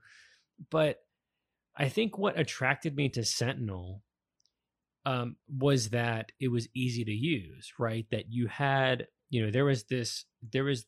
But 0.69 0.99
i 1.79 1.89
think 1.89 2.17
what 2.17 2.39
attracted 2.39 2.95
me 2.95 3.07
to 3.07 3.23
sentinel 3.23 4.01
um, 5.07 5.37
was 5.47 5.89
that 5.91 6.33
it 6.39 6.49
was 6.49 6.67
easy 6.75 7.05
to 7.05 7.13
use 7.13 7.71
right? 7.79 8.05
That 8.11 8.25
you 8.29 8.47
had 8.47 9.07
you 9.29 9.45
know 9.45 9.51
there 9.51 9.65
was 9.65 9.85
this 9.85 10.25
there 10.51 10.65
was 10.65 10.85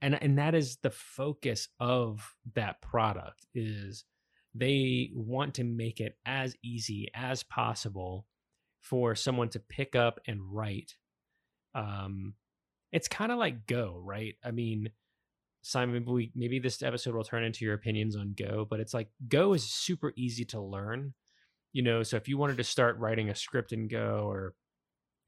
and 0.00 0.20
and 0.20 0.38
that 0.38 0.54
is 0.54 0.78
the 0.82 0.90
focus 0.90 1.68
of 1.78 2.34
that 2.54 2.82
product 2.82 3.46
is 3.54 4.04
they 4.54 5.10
want 5.14 5.54
to 5.54 5.64
make 5.64 6.00
it 6.00 6.16
as 6.26 6.56
easy 6.62 7.08
as 7.14 7.44
possible 7.44 8.26
for 8.82 9.14
someone 9.14 9.48
to 9.48 9.60
pick 9.60 9.96
up 9.96 10.20
and 10.26 10.40
write. 10.52 10.96
Um, 11.74 12.34
it's 12.90 13.08
kind 13.08 13.32
of 13.32 13.38
like 13.38 13.66
Go, 13.66 14.02
right? 14.04 14.34
I 14.44 14.50
mean, 14.50 14.90
Simon, 15.62 16.04
we, 16.04 16.32
maybe 16.34 16.58
this 16.58 16.82
episode 16.82 17.14
will 17.14 17.24
turn 17.24 17.44
into 17.44 17.64
your 17.64 17.74
opinions 17.74 18.16
on 18.16 18.34
Go, 18.36 18.66
but 18.68 18.80
it's 18.80 18.92
like 18.92 19.08
Go 19.28 19.54
is 19.54 19.64
super 19.64 20.12
easy 20.16 20.44
to 20.46 20.60
learn. 20.60 21.14
You 21.72 21.82
know, 21.82 22.02
so 22.02 22.16
if 22.16 22.28
you 22.28 22.36
wanted 22.36 22.58
to 22.58 22.64
start 22.64 22.98
writing 22.98 23.30
a 23.30 23.34
script 23.34 23.72
in 23.72 23.88
Go 23.88 24.26
or 24.28 24.54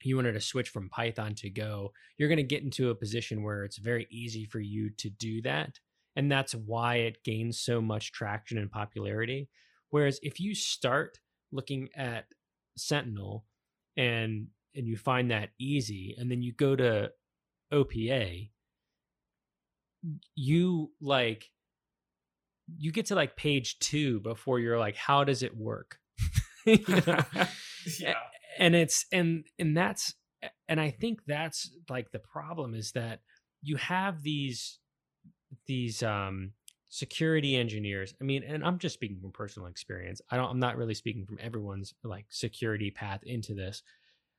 you 0.03 0.17
wanted 0.17 0.33
to 0.33 0.41
switch 0.41 0.69
from 0.69 0.91
Python 0.91 1.35
to 1.37 1.49
Go, 1.49 1.93
you're 2.19 2.29
going 2.29 2.37
to 2.37 2.43
get 2.43 2.63
into 2.63 2.91
a 2.91 2.95
position 2.95 3.43
where 3.43 3.65
it's 3.65 3.79
very 3.79 4.07
easy 4.11 4.45
for 4.45 4.61
you 4.61 4.91
to 4.99 5.09
do 5.09 5.41
that. 5.43 5.79
And 6.17 6.31
that's 6.31 6.55
why 6.55 6.97
it 6.97 7.25
gains 7.25 7.59
so 7.61 7.81
much 7.81 8.13
traction 8.13 8.59
and 8.59 8.71
popularity. 8.71 9.49
Whereas 9.91 10.19
if 10.23 10.39
you 10.39 10.55
start 10.55 11.19
looking 11.53 11.89
at 11.97 12.27
Sentinel 12.77 13.45
and 13.97 14.49
and 14.75 14.87
you 14.87 14.97
find 14.97 15.31
that 15.31 15.51
easy 15.59 16.15
and 16.19 16.31
then 16.31 16.43
you 16.43 16.53
go 16.53 16.75
to 16.75 17.11
OPA 17.73 18.51
you 20.35 20.91
like 21.01 21.51
you 22.77 22.93
get 22.93 23.07
to 23.07 23.15
like 23.15 23.37
page 23.37 23.79
2 23.81 24.21
before 24.21 24.59
you're 24.59 24.79
like 24.79 24.97
how 24.97 25.25
does 25.25 25.43
it 25.43 25.57
work? 25.57 25.99
Yeah. 28.01 28.15
and 28.59 28.75
it's 28.75 29.05
and 29.13 29.45
and 29.59 29.77
that's 29.77 30.15
and 30.69 30.81
I 30.81 30.91
think 30.91 31.21
that's 31.27 31.71
like 31.91 32.11
the 32.13 32.19
problem 32.19 32.75
is 32.75 32.93
that 32.93 33.21
you 33.63 33.77
have 33.77 34.23
these 34.23 34.79
these 35.67 36.03
um 36.03 36.53
security 36.95 37.57
engineers 37.57 38.15
i 38.21 38.25
mean 38.25 38.45
and 38.45 38.65
i'm 38.65 38.79
just 38.79 38.95
speaking 38.95 39.19
from 39.21 39.33
personal 39.33 39.67
experience. 39.67 40.21
I 40.31 40.37
don't 40.37 40.49
i'm 40.49 40.61
not 40.61 40.77
really 40.77 40.95
speaking 40.95 41.27
from 41.27 41.39
everyone's 41.41 41.93
like 42.05 42.27
security 42.29 42.93
path 42.93 43.25
into 43.25 43.53
this 43.53 43.83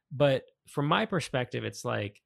but 0.09 0.45
from 0.69 0.87
my 0.87 1.05
perspective 1.05 1.65
it's 1.65 1.83
like 1.83 2.21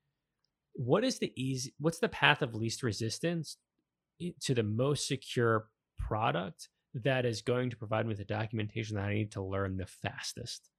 what 0.73 1.03
is 1.03 1.17
the 1.17 1.33
easy 1.35 1.73
what's 1.79 1.97
the 1.97 2.09
path 2.09 2.43
of 2.43 2.53
least 2.53 2.83
resistance 2.83 3.57
to 4.41 4.53
the 4.53 4.61
most 4.61 5.07
secure 5.07 5.67
product 5.97 6.69
that 6.93 7.25
is 7.25 7.41
going 7.41 7.71
to 7.71 7.77
provide 7.77 8.05
me 8.05 8.09
with 8.09 8.19
the 8.19 8.23
documentation 8.23 8.97
that 8.97 9.05
i 9.05 9.13
need 9.13 9.31
to 9.31 9.41
learn 9.41 9.77
the 9.77 9.87
fastest? 9.87 10.69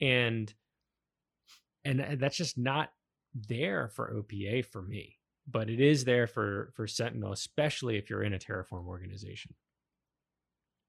And 0.00 0.52
and 1.84 2.20
that's 2.20 2.36
just 2.36 2.58
not 2.58 2.90
there 3.48 3.88
for 3.88 4.12
opa 4.12 4.64
for 4.66 4.82
me 4.82 5.16
but 5.46 5.70
it 5.70 5.80
is 5.80 6.04
there 6.04 6.26
for 6.26 6.72
for 6.74 6.86
Sentinel, 6.86 7.32
especially 7.32 7.96
if 7.96 8.10
you're 8.10 8.22
in 8.22 8.34
a 8.34 8.38
Terraform 8.38 8.86
organization. 8.86 9.54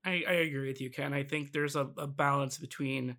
I, 0.06 0.24
I 0.28 0.34
agree 0.34 0.68
with 0.68 0.80
you, 0.80 0.90
Ken. 0.90 1.14
I 1.14 1.24
think 1.24 1.52
there's 1.52 1.76
a, 1.76 1.90
a 1.98 2.08
balance 2.08 2.58
between 2.58 3.18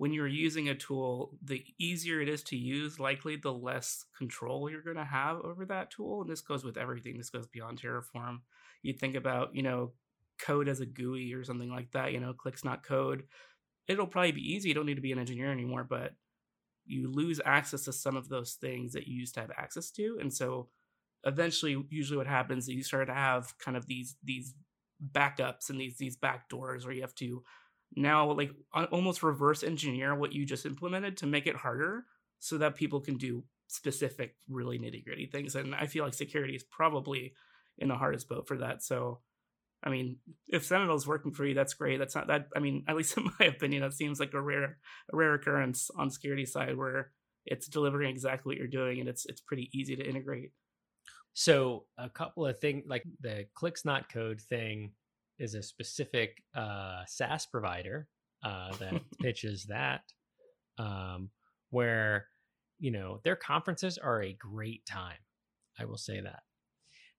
when 0.00 0.14
you're 0.14 0.26
using 0.26 0.70
a 0.70 0.74
tool, 0.74 1.36
the 1.44 1.62
easier 1.78 2.22
it 2.22 2.28
is 2.30 2.42
to 2.44 2.56
use, 2.56 2.98
likely 2.98 3.36
the 3.36 3.52
less 3.52 4.06
control 4.16 4.70
you're 4.70 4.80
going 4.80 4.96
to 4.96 5.04
have 5.04 5.36
over 5.40 5.66
that 5.66 5.90
tool. 5.90 6.22
And 6.22 6.30
this 6.30 6.40
goes 6.40 6.64
with 6.64 6.78
everything. 6.78 7.18
This 7.18 7.28
goes 7.28 7.46
beyond 7.46 7.82
Terraform. 7.82 8.38
You 8.82 8.94
think 8.94 9.14
about, 9.14 9.54
you 9.54 9.62
know, 9.62 9.92
code 10.38 10.70
as 10.70 10.80
a 10.80 10.86
GUI 10.86 11.34
or 11.34 11.44
something 11.44 11.68
like 11.68 11.90
that. 11.92 12.14
You 12.14 12.20
know, 12.20 12.32
clicks 12.32 12.64
not 12.64 12.82
code. 12.82 13.24
It'll 13.88 14.06
probably 14.06 14.32
be 14.32 14.54
easy. 14.54 14.68
You 14.70 14.74
don't 14.74 14.86
need 14.86 14.94
to 14.94 15.02
be 15.02 15.12
an 15.12 15.18
engineer 15.18 15.52
anymore, 15.52 15.84
but 15.84 16.14
you 16.86 17.10
lose 17.10 17.38
access 17.44 17.82
to 17.84 17.92
some 17.92 18.16
of 18.16 18.30
those 18.30 18.54
things 18.54 18.94
that 18.94 19.06
you 19.06 19.16
used 19.20 19.34
to 19.34 19.40
have 19.40 19.50
access 19.58 19.90
to. 19.90 20.16
And 20.18 20.32
so 20.32 20.68
eventually 21.24 21.82
usually 21.90 22.16
what 22.16 22.26
happens 22.26 22.64
is 22.64 22.74
you 22.74 22.82
start 22.82 23.08
to 23.08 23.14
have 23.14 23.52
kind 23.58 23.76
of 23.76 23.86
these 23.86 24.16
these 24.24 24.54
backups 25.12 25.70
and 25.70 25.80
these 25.80 25.96
these 25.96 26.16
back 26.16 26.48
doors 26.48 26.84
where 26.84 26.94
you 26.94 27.00
have 27.02 27.14
to 27.14 27.42
now 27.96 28.30
like 28.32 28.52
almost 28.92 29.22
reverse 29.22 29.62
engineer 29.62 30.14
what 30.14 30.32
you 30.32 30.46
just 30.46 30.66
implemented 30.66 31.16
to 31.16 31.26
make 31.26 31.46
it 31.46 31.56
harder 31.56 32.04
so 32.38 32.58
that 32.58 32.76
people 32.76 33.00
can 33.00 33.16
do 33.16 33.42
specific 33.68 34.34
really 34.48 34.78
nitty 34.78 35.04
gritty 35.04 35.26
things. 35.26 35.54
And 35.54 35.74
i 35.74 35.86
feel 35.86 36.04
like 36.04 36.14
security 36.14 36.54
is 36.54 36.64
probably 36.64 37.34
in 37.78 37.88
the 37.88 37.96
hardest 37.96 38.28
boat 38.28 38.46
for 38.46 38.58
that. 38.58 38.82
So 38.82 39.20
i 39.82 39.88
mean 39.88 40.18
if 40.48 40.64
sentinel's 40.64 41.06
working 41.06 41.32
for 41.32 41.44
you 41.46 41.54
that's 41.54 41.74
great. 41.74 41.98
That's 41.98 42.14
not 42.14 42.28
that 42.28 42.48
i 42.54 42.60
mean 42.60 42.84
at 42.88 42.96
least 42.96 43.16
in 43.16 43.30
my 43.38 43.46
opinion 43.46 43.82
that 43.82 43.94
seems 43.94 44.20
like 44.20 44.34
a 44.34 44.40
rare 44.40 44.78
a 45.12 45.16
rare 45.16 45.34
occurrence 45.34 45.90
on 45.96 46.10
security 46.10 46.46
side 46.46 46.76
where 46.76 47.10
it's 47.46 47.68
delivering 47.68 48.10
exactly 48.10 48.50
what 48.50 48.58
you're 48.58 48.66
doing 48.66 49.00
and 49.00 49.08
it's 49.08 49.26
it's 49.26 49.40
pretty 49.40 49.70
easy 49.72 49.96
to 49.96 50.06
integrate 50.06 50.52
so 51.34 51.84
a 51.98 52.10
couple 52.10 52.46
of 52.46 52.58
things 52.60 52.84
like 52.86 53.04
the 53.20 53.46
clicks 53.54 53.84
not 53.84 54.12
code 54.12 54.40
thing 54.40 54.92
is 55.38 55.54
a 55.54 55.62
specific 55.62 56.42
uh, 56.54 57.02
SaaS 57.06 57.46
provider 57.46 58.08
uh, 58.44 58.72
that 58.76 59.00
pitches 59.20 59.64
that, 59.66 60.02
um, 60.78 61.30
where 61.70 62.26
you 62.78 62.90
know 62.90 63.20
their 63.24 63.36
conferences 63.36 63.98
are 63.98 64.22
a 64.22 64.32
great 64.32 64.84
time. 64.86 65.18
I 65.78 65.84
will 65.86 65.96
say 65.96 66.20
that, 66.20 66.42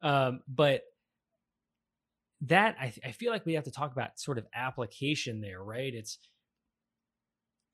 um, 0.07 0.41
but 0.47 0.83
that 2.41 2.75
I, 2.79 2.93
I 3.05 3.11
feel 3.11 3.31
like 3.31 3.45
we 3.45 3.53
have 3.53 3.65
to 3.65 3.71
talk 3.71 3.91
about 3.91 4.19
sort 4.19 4.37
of 4.37 4.45
application 4.53 5.41
there, 5.41 5.63
right? 5.63 5.93
It's 5.93 6.17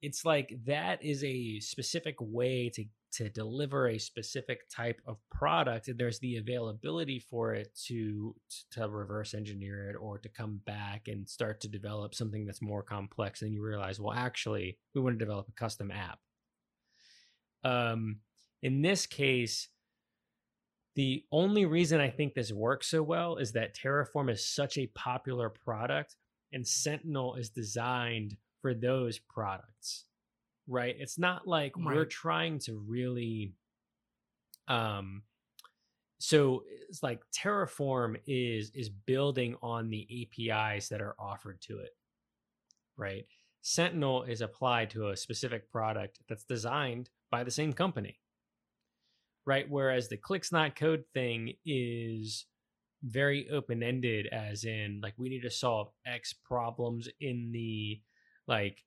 it's 0.02 0.24
like 0.24 0.54
that 0.66 1.04
is 1.04 1.24
a 1.24 1.60
specific 1.60 2.16
way 2.20 2.70
to 2.76 2.86
to 3.18 3.30
deliver 3.30 3.88
a 3.88 3.98
specific 3.98 4.70
type 4.70 5.02
of 5.08 5.18
product 5.32 5.88
and 5.88 5.98
there's 5.98 6.20
the 6.20 6.38
availability 6.38 7.20
for 7.20 7.56
it 7.56 7.76
to 7.88 8.36
to 8.70 8.88
reverse 8.88 9.34
engineer 9.34 9.90
it 9.90 9.96
or 10.00 10.20
to 10.20 10.30
come 10.30 10.62
back 10.68 11.08
and 11.08 11.28
start 11.28 11.60
to 11.60 11.68
develop 11.68 12.14
something 12.14 12.46
that's 12.46 12.62
more 12.62 12.84
complex 12.84 13.42
and 13.42 13.52
you 13.52 13.64
realize 13.64 14.00
well 14.00 14.14
actually 14.14 14.78
we 14.94 15.02
want 15.02 15.18
to 15.18 15.26
develop 15.26 15.48
a 15.50 15.52
custom 15.54 15.92
app. 15.92 16.20
Um 17.64 18.18
in 18.62 18.84
this 18.84 19.08
case 19.08 19.68
the 20.96 21.24
only 21.32 21.66
reason 21.66 22.00
i 22.00 22.10
think 22.10 22.34
this 22.34 22.52
works 22.52 22.88
so 22.88 23.02
well 23.02 23.38
is 23.38 23.52
that 23.52 23.76
terraform 23.76 24.32
is 24.32 24.48
such 24.48 24.78
a 24.78 24.92
popular 24.94 25.50
product 25.50 26.16
and 26.54 26.68
sentinel 26.68 27.36
is 27.36 27.50
designed 27.50 28.38
for 28.62 28.74
those 28.74 29.20
products 29.20 30.06
right 30.68 30.96
it's 31.00 31.18
not 31.18 31.48
like 31.48 31.74
right. 31.78 31.96
we're 31.96 32.06
trying 32.06 32.60
to 32.60 32.82
really 32.88 33.54
um 34.68 35.24
so 36.20 36.64
it's 36.90 37.04
like 37.04 37.22
terraform 37.36 38.18
is 38.26 38.72
is 38.74 38.90
building 38.90 39.56
on 39.62 39.90
the 39.90 40.08
apis 40.24 40.90
that 40.90 41.02
are 41.02 41.16
offered 41.20 41.62
to 41.62 41.80
it 41.80 41.92
right 42.98 43.26
sentinel 43.62 44.24
is 44.24 44.42
applied 44.42 44.90
to 44.90 45.10
a 45.10 45.18
specific 45.18 45.72
product 45.72 46.20
that's 46.28 46.44
designed 46.44 47.10
by 47.32 47.44
the 47.44 47.52
same 47.52 47.74
company 47.74 48.20
right? 49.48 49.66
Whereas 49.68 50.10
the 50.10 50.18
clicks 50.18 50.52
not 50.52 50.76
code 50.76 51.06
thing 51.14 51.54
is 51.66 52.46
very 53.02 53.50
open 53.50 53.82
ended, 53.82 54.28
as 54.28 54.66
in 54.66 55.00
like 55.02 55.14
we 55.18 55.30
need 55.30 55.42
to 55.42 55.50
solve 55.50 55.90
X 56.06 56.34
problems 56.34 57.08
in 57.22 57.52
the 57.54 58.02
like 58.48 58.84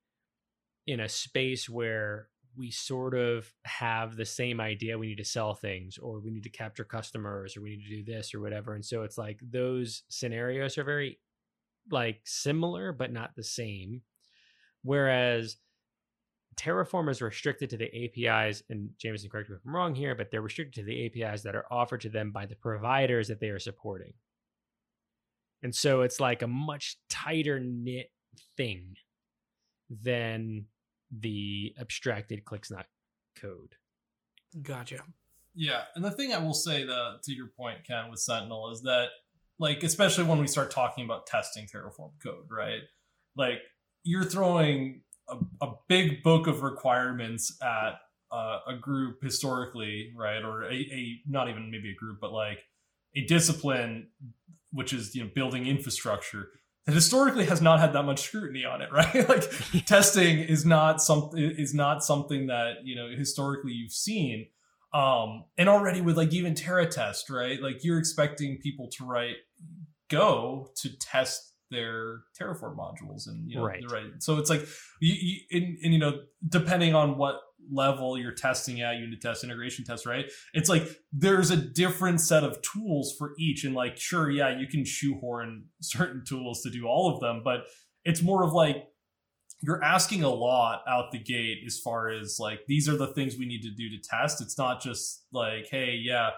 in 0.87 0.99
a 0.99 1.09
space 1.09 1.69
where 1.69 2.27
we 2.57 2.71
sort 2.71 3.13
of 3.13 3.51
have 3.63 4.15
the 4.15 4.25
same 4.25 4.59
idea 4.59 4.97
we 4.97 5.07
need 5.07 5.17
to 5.17 5.23
sell 5.23 5.53
things 5.53 5.97
or 5.97 6.19
we 6.19 6.31
need 6.31 6.43
to 6.43 6.49
capture 6.49 6.83
customers 6.83 7.55
or 7.55 7.61
we 7.61 7.69
need 7.69 7.83
to 7.83 7.95
do 7.95 8.03
this 8.03 8.33
or 8.33 8.41
whatever. 8.41 8.73
And 8.73 8.85
so 8.85 9.03
it's 9.03 9.17
like 9.17 9.39
those 9.41 10.03
scenarios 10.09 10.77
are 10.77 10.83
very 10.83 11.19
like 11.89 12.21
similar 12.25 12.91
but 12.91 13.11
not 13.11 13.35
the 13.35 13.43
same. 13.43 14.01
Whereas 14.83 15.57
terraform 16.57 17.09
is 17.09 17.21
restricted 17.21 17.69
to 17.69 17.77
the 17.77 17.89
apis 18.05 18.61
and 18.69 18.89
jameson 18.97 19.29
correct 19.29 19.49
me 19.49 19.55
if 19.55 19.61
i'm 19.65 19.73
wrong 19.73 19.95
here 19.95 20.13
but 20.15 20.29
they're 20.29 20.41
restricted 20.41 20.73
to 20.73 20.83
the 20.83 21.05
apis 21.05 21.43
that 21.43 21.55
are 21.55 21.65
offered 21.71 22.01
to 22.01 22.09
them 22.09 22.29
by 22.31 22.45
the 22.45 22.57
providers 22.57 23.29
that 23.29 23.39
they 23.39 23.49
are 23.49 23.59
supporting. 23.59 24.13
And 25.63 25.73
so 25.73 26.01
it's 26.01 26.19
like 26.19 26.41
a 26.41 26.47
much 26.47 26.97
tighter 27.09 27.59
knit 27.59 28.11
thing 28.57 28.95
than 30.01 30.65
the 31.11 31.73
abstracted 31.79 32.45
clicks 32.45 32.71
not 32.71 32.85
code. 33.39 33.75
Gotcha. 34.61 35.03
Yeah, 35.53 35.81
and 35.95 36.03
the 36.03 36.11
thing 36.11 36.33
I 36.33 36.37
will 36.37 36.53
say 36.53 36.85
the, 36.85 37.17
to 37.23 37.33
your 37.33 37.47
point, 37.47 37.83
Ken, 37.85 38.09
with 38.09 38.19
Sentinel 38.21 38.71
is 38.71 38.81
that, 38.83 39.07
like, 39.59 39.83
especially 39.83 40.23
when 40.23 40.39
we 40.39 40.47
start 40.47 40.71
talking 40.71 41.03
about 41.03 41.27
testing 41.27 41.67
Terraform 41.67 42.11
code, 42.23 42.45
right? 42.49 42.81
Like, 43.35 43.59
you're 44.03 44.23
throwing 44.23 45.01
a, 45.27 45.37
a 45.61 45.73
big 45.89 46.23
book 46.23 46.47
of 46.47 46.63
requirements 46.63 47.57
at 47.61 47.99
uh, 48.31 48.59
a 48.67 48.75
group 48.79 49.21
historically, 49.21 50.13
right? 50.17 50.43
Or 50.43 50.63
a, 50.63 50.73
a 50.73 51.21
not 51.27 51.49
even 51.49 51.69
maybe 51.69 51.91
a 51.91 51.95
group, 51.95 52.19
but 52.21 52.31
like 52.31 52.63
a 53.15 53.25
discipline, 53.25 54.07
which 54.71 54.93
is 54.93 55.13
you 55.13 55.23
know 55.23 55.29
building 55.35 55.67
infrastructure 55.67 56.47
that 56.85 56.93
historically 56.93 57.45
has 57.45 57.61
not 57.61 57.79
had 57.79 57.93
that 57.93 58.03
much 58.03 58.21
scrutiny 58.21 58.65
on 58.65 58.81
it, 58.81 58.91
right? 58.93 59.27
like 59.29 59.85
testing 59.85 60.39
is 60.39 60.65
not 60.65 61.01
something 61.01 61.39
is 61.39 61.73
not 61.73 62.03
something 62.03 62.47
that 62.47 62.77
you 62.83 62.95
know 62.95 63.09
historically 63.15 63.71
you've 63.71 63.91
seen. 63.91 64.47
Um, 64.93 65.45
and 65.57 65.69
already 65.69 66.01
with 66.01 66.17
like 66.17 66.33
even 66.33 66.53
Terratest, 66.53 67.29
right? 67.29 67.61
Like 67.61 67.83
you're 67.83 67.97
expecting 67.97 68.57
people 68.57 68.89
to 68.97 69.05
write 69.05 69.37
Go 70.09 70.69
to 70.75 70.89
test 70.97 71.53
their 71.69 72.23
Terraform 72.37 72.75
modules, 72.75 73.27
and 73.27 73.49
you 73.49 73.55
know, 73.55 73.63
right. 73.63 73.81
right. 73.89 74.11
So 74.19 74.37
it's 74.37 74.49
like 74.49 74.67
you, 74.99 75.13
you 75.13 75.39
and, 75.51 75.77
and 75.83 75.93
you 75.93 75.99
know, 75.99 76.19
depending 76.47 76.93
on 76.93 77.17
what 77.17 77.39
level 77.69 78.17
you're 78.17 78.31
testing 78.31 78.81
at 78.81 78.95
unit 78.95 79.21
test 79.21 79.43
integration 79.43 79.83
test 79.85 80.05
right? 80.05 80.31
It's 80.53 80.69
like 80.69 80.87
there's 81.11 81.51
a 81.51 81.57
different 81.57 82.21
set 82.21 82.43
of 82.43 82.61
tools 82.61 83.13
for 83.17 83.33
each 83.37 83.63
and 83.63 83.75
like 83.75 83.97
sure 83.97 84.29
yeah 84.29 84.57
you 84.57 84.67
can 84.67 84.85
shoehorn 84.85 85.65
certain 85.81 86.23
tools 86.25 86.61
to 86.61 86.69
do 86.69 86.85
all 86.85 87.13
of 87.13 87.19
them 87.19 87.41
but 87.43 87.65
it's 88.03 88.21
more 88.21 88.43
of 88.43 88.53
like 88.53 88.87
you're 89.61 89.83
asking 89.83 90.23
a 90.23 90.29
lot 90.29 90.81
out 90.87 91.11
the 91.11 91.19
gate 91.19 91.59
as 91.65 91.79
far 91.79 92.09
as 92.09 92.37
like 92.39 92.61
these 92.67 92.89
are 92.89 92.97
the 92.97 93.13
things 93.13 93.37
we 93.37 93.45
need 93.45 93.61
to 93.61 93.69
do 93.69 93.89
to 93.89 93.97
test. 94.01 94.41
It's 94.41 94.57
not 94.57 94.81
just 94.81 95.25
like 95.31 95.67
hey 95.69 95.99
yeah 96.01 96.31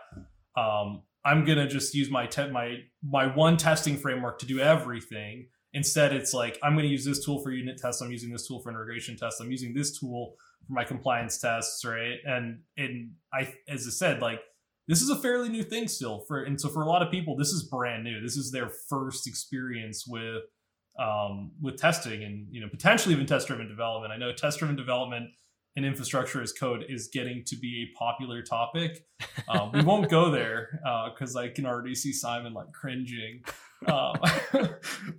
um 0.56 1.02
i'm 1.26 1.46
gonna 1.46 1.68
just 1.68 1.96
use 1.96 2.12
my 2.12 2.28
te- 2.28 2.52
my 2.52 2.78
my 3.02 3.34
one 3.34 3.58
testing 3.58 3.98
framework 3.98 4.40
to 4.40 4.46
do 4.46 4.60
everything. 4.60 5.48
Instead 5.76 6.14
it's 6.14 6.34
like 6.34 6.60
i'm 6.62 6.76
gonna 6.76 6.88
use 6.88 7.06
this 7.06 7.26
tool 7.26 7.42
for 7.42 7.52
unit 7.52 7.80
tests 7.80 8.02
i'm 8.02 8.12
using 8.12 8.32
this 8.32 8.48
tool 8.48 8.62
for 8.62 8.70
integration 8.70 9.18
tests 9.18 9.40
i'm 9.40 9.50
using 9.50 9.74
this 9.74 9.98
tool 9.98 10.36
for 10.68 10.74
my 10.74 10.84
compliance 10.84 11.38
tests, 11.40 11.84
right? 11.86 12.18
And 12.26 12.60
and 12.78 13.12
I 13.34 13.54
as 13.68 13.88
I 13.88 13.92
said, 13.92 14.22
like 14.22 14.40
this 14.88 15.02
is 15.02 15.10
a 15.10 15.16
fairly 15.16 15.50
new 15.50 15.64
thing 15.64 15.88
still 15.88 16.26
for 16.28 16.44
and 16.44 16.60
so 16.60 16.70
for 16.70 16.82
a 16.82 16.88
lot 16.88 17.02
of 17.02 17.12
people 17.12 17.36
this 17.36 17.50
is 17.50 17.64
brand 17.64 18.04
new. 18.04 18.22
This 18.22 18.38
is 18.38 18.52
their 18.52 18.70
first 18.90 19.28
experience 19.28 20.06
with 20.08 20.44
um 21.00 21.52
with 21.62 21.78
testing 21.78 22.24
and 22.24 22.48
you 22.52 22.62
know 22.62 22.68
potentially 22.70 23.16
even 23.16 23.26
test 23.26 23.48
driven 23.48 23.68
development. 23.68 24.14
I 24.14 24.18
know 24.18 24.32
test 24.34 24.60
driven 24.60 24.76
development 24.76 25.30
and 25.76 25.86
infrastructure 25.86 26.42
as 26.42 26.54
code 26.54 26.86
is 26.88 27.10
getting 27.12 27.44
to 27.48 27.56
be 27.56 27.90
a 27.90 27.98
popular 27.98 28.42
topic. 28.42 29.06
Um, 29.48 29.72
we 29.74 29.82
won't 29.82 30.10
go 30.10 30.30
there 30.30 30.80
because 31.12 31.36
uh, 31.36 31.40
I 31.40 31.50
can 31.50 31.66
already 31.66 31.96
see 31.96 32.14
Simon 32.14 32.54
like 32.54 32.72
cringing. 32.72 33.42
Um, 33.88 34.16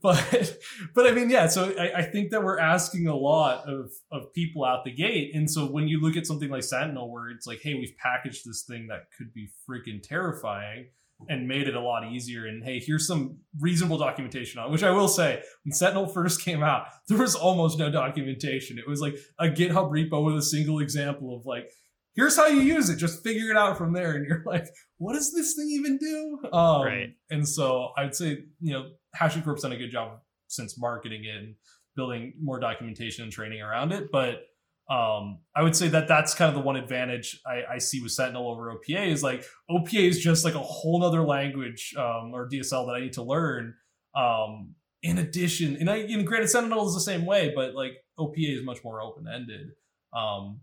but 0.02 0.58
but 0.94 1.06
I 1.06 1.12
mean, 1.12 1.30
yeah. 1.30 1.46
So 1.46 1.74
I, 1.78 1.98
I, 1.98 2.02
think 2.02 2.30
that 2.30 2.42
we're 2.42 2.58
asking 2.58 3.06
a 3.06 3.16
lot 3.16 3.68
of 3.68 3.90
of 4.10 4.32
people 4.32 4.64
out 4.64 4.84
the 4.84 4.92
gate, 4.92 5.32
and 5.34 5.50
so 5.50 5.66
when 5.66 5.88
you 5.88 6.00
look 6.00 6.16
at 6.16 6.26
something 6.26 6.50
like 6.50 6.62
Sentinel, 6.62 7.12
where 7.12 7.30
it's 7.30 7.46
like, 7.46 7.60
hey, 7.62 7.74
we've 7.74 7.96
packaged 7.98 8.42
this 8.46 8.64
thing 8.68 8.86
that 8.88 9.06
could 9.16 9.32
be 9.34 9.48
freaking 9.68 10.02
terrifying 10.02 10.86
and 11.28 11.48
made 11.48 11.68
it 11.68 11.74
a 11.74 11.80
lot 11.80 12.04
easier. 12.10 12.46
And 12.46 12.64
hey, 12.64 12.80
here's 12.80 13.06
some 13.06 13.38
reasonable 13.60 13.98
documentation 13.98 14.60
on. 14.60 14.70
Which 14.70 14.82
I 14.82 14.90
will 14.90 15.08
say, 15.08 15.42
when 15.64 15.72
Sentinel 15.72 16.06
first 16.06 16.42
came 16.42 16.62
out, 16.62 16.86
there 17.08 17.18
was 17.18 17.34
almost 17.34 17.78
no 17.78 17.90
documentation. 17.90 18.78
It 18.78 18.88
was 18.88 19.00
like 19.00 19.16
a 19.38 19.46
GitHub 19.46 19.90
repo 19.90 20.24
with 20.24 20.36
a 20.36 20.42
single 20.42 20.80
example 20.80 21.36
of 21.36 21.46
like 21.46 21.70
here's 22.14 22.36
how 22.36 22.46
you 22.46 22.60
use 22.60 22.88
it. 22.88 22.96
Just 22.96 23.22
figure 23.22 23.50
it 23.50 23.56
out 23.56 23.76
from 23.76 23.92
there. 23.92 24.12
And 24.12 24.26
you're 24.26 24.42
like, 24.46 24.66
what 24.98 25.14
does 25.14 25.32
this 25.32 25.54
thing 25.54 25.68
even 25.70 25.98
do? 25.98 26.38
Um, 26.52 26.82
right. 26.82 27.14
And 27.30 27.46
so 27.46 27.90
I'd 27.96 28.14
say, 28.14 28.38
you 28.60 28.72
know, 28.72 28.90
HashiCorp's 29.20 29.62
done 29.62 29.72
a 29.72 29.76
good 29.76 29.90
job 29.90 30.18
since 30.48 30.78
marketing 30.78 31.24
it 31.24 31.36
and 31.36 31.54
building 31.96 32.34
more 32.40 32.60
documentation 32.60 33.24
and 33.24 33.32
training 33.32 33.60
around 33.60 33.92
it. 33.92 34.08
But 34.12 34.42
um, 34.90 35.38
I 35.56 35.62
would 35.62 35.74
say 35.74 35.88
that 35.88 36.08
that's 36.08 36.34
kind 36.34 36.50
of 36.50 36.54
the 36.54 36.60
one 36.60 36.76
advantage 36.76 37.40
I, 37.46 37.74
I, 37.74 37.78
see 37.78 38.02
with 38.02 38.12
Sentinel 38.12 38.50
over 38.50 38.70
OPA 38.70 39.08
is 39.10 39.22
like 39.22 39.46
OPA 39.70 40.10
is 40.10 40.20
just 40.20 40.44
like 40.44 40.54
a 40.54 40.58
whole 40.58 41.00
nother 41.00 41.22
language 41.22 41.94
um, 41.96 42.32
or 42.34 42.46
DSL 42.50 42.86
that 42.86 42.92
I 42.92 43.00
need 43.00 43.14
to 43.14 43.22
learn. 43.22 43.74
Um, 44.14 44.74
in 45.02 45.16
addition, 45.16 45.76
and 45.76 45.88
I, 45.88 45.96
you 45.96 46.18
know, 46.18 46.24
granted, 46.24 46.48
Sentinel 46.48 46.86
is 46.86 46.92
the 46.92 47.00
same 47.00 47.24
way, 47.24 47.52
but 47.54 47.74
like 47.74 47.92
OPA 48.18 48.58
is 48.58 48.62
much 48.62 48.84
more 48.84 49.00
open 49.00 49.24
ended. 49.26 49.68
Um, 50.14 50.60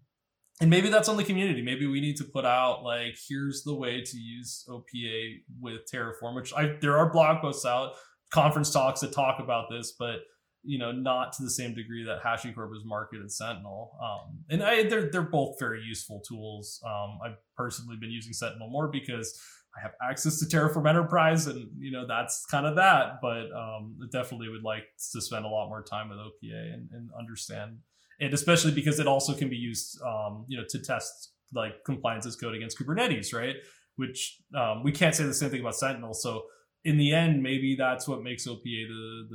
and 0.61 0.69
maybe 0.69 0.89
that's 0.89 1.09
on 1.09 1.17
the 1.17 1.23
community. 1.23 1.63
Maybe 1.63 1.87
we 1.87 1.99
need 1.99 2.17
to 2.17 2.23
put 2.23 2.45
out 2.45 2.83
like, 2.83 3.17
here's 3.27 3.63
the 3.63 3.73
way 3.73 4.01
to 4.01 4.17
use 4.17 4.63
OPA 4.69 5.39
with 5.59 5.81
Terraform. 5.91 6.35
Which 6.35 6.53
I 6.53 6.77
there 6.79 6.97
are 6.97 7.11
blog 7.11 7.41
posts 7.41 7.65
out, 7.65 7.93
conference 8.31 8.71
talks 8.71 9.01
that 9.01 9.11
talk 9.11 9.39
about 9.39 9.65
this, 9.69 9.93
but 9.97 10.19
you 10.63 10.77
know, 10.77 10.91
not 10.91 11.33
to 11.33 11.43
the 11.43 11.49
same 11.49 11.73
degree 11.73 12.03
that 12.05 12.21
HashiCorp 12.21 12.75
is 12.75 12.83
marketed 12.85 13.31
Sentinel. 13.31 13.97
Um, 13.99 14.43
and 14.51 14.61
I, 14.61 14.83
they're 14.83 15.09
they're 15.09 15.23
both 15.23 15.57
very 15.59 15.81
useful 15.81 16.21
tools. 16.27 16.79
Um, 16.85 17.17
I've 17.25 17.37
personally 17.57 17.97
been 17.99 18.11
using 18.11 18.31
Sentinel 18.31 18.69
more 18.69 18.87
because 18.87 19.41
I 19.75 19.81
have 19.81 19.93
access 20.07 20.39
to 20.39 20.45
Terraform 20.45 20.87
Enterprise, 20.87 21.47
and 21.47 21.69
you 21.79 21.91
know 21.91 22.05
that's 22.05 22.45
kind 22.45 22.67
of 22.67 22.75
that. 22.75 23.19
But 23.19 23.51
um, 23.51 23.97
definitely 24.11 24.49
would 24.49 24.63
like 24.63 24.83
to 25.13 25.21
spend 25.21 25.45
a 25.45 25.47
lot 25.47 25.69
more 25.69 25.81
time 25.81 26.09
with 26.09 26.19
OPA 26.19 26.73
and, 26.73 26.89
and 26.91 27.09
understand 27.17 27.79
and 28.21 28.33
especially 28.33 28.71
because 28.71 28.99
it 28.99 29.07
also 29.07 29.33
can 29.33 29.49
be 29.49 29.57
used, 29.57 29.99
um, 30.03 30.45
you 30.47 30.57
know, 30.57 30.63
to 30.69 30.79
test 30.79 31.33
like 31.53 31.83
compliance 31.83 32.25
as 32.25 32.35
code 32.35 32.55
against 32.55 32.79
Kubernetes, 32.79 33.33
right? 33.33 33.55
Which 33.95 34.39
um, 34.55 34.83
we 34.83 34.91
can't 34.91 35.13
say 35.13 35.23
the 35.25 35.33
same 35.33 35.49
thing 35.49 35.59
about 35.59 35.75
Sentinel. 35.75 36.13
So 36.13 36.43
in 36.85 36.97
the 36.97 37.13
end, 37.13 37.41
maybe 37.41 37.75
that's 37.77 38.07
what 38.07 38.23
makes 38.23 38.47
OPA 38.47 38.61
the 38.63 39.27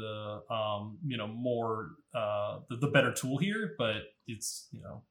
the 0.49 0.55
um, 0.55 0.99
you 1.05 1.17
know 1.17 1.27
more 1.27 1.91
uh, 2.15 2.61
the, 2.71 2.77
the 2.77 2.89
better 2.89 3.13
tool 3.13 3.39
here. 3.39 3.75
But 3.77 4.03
it's 4.27 4.69
you 4.71 4.81
know 4.81 5.03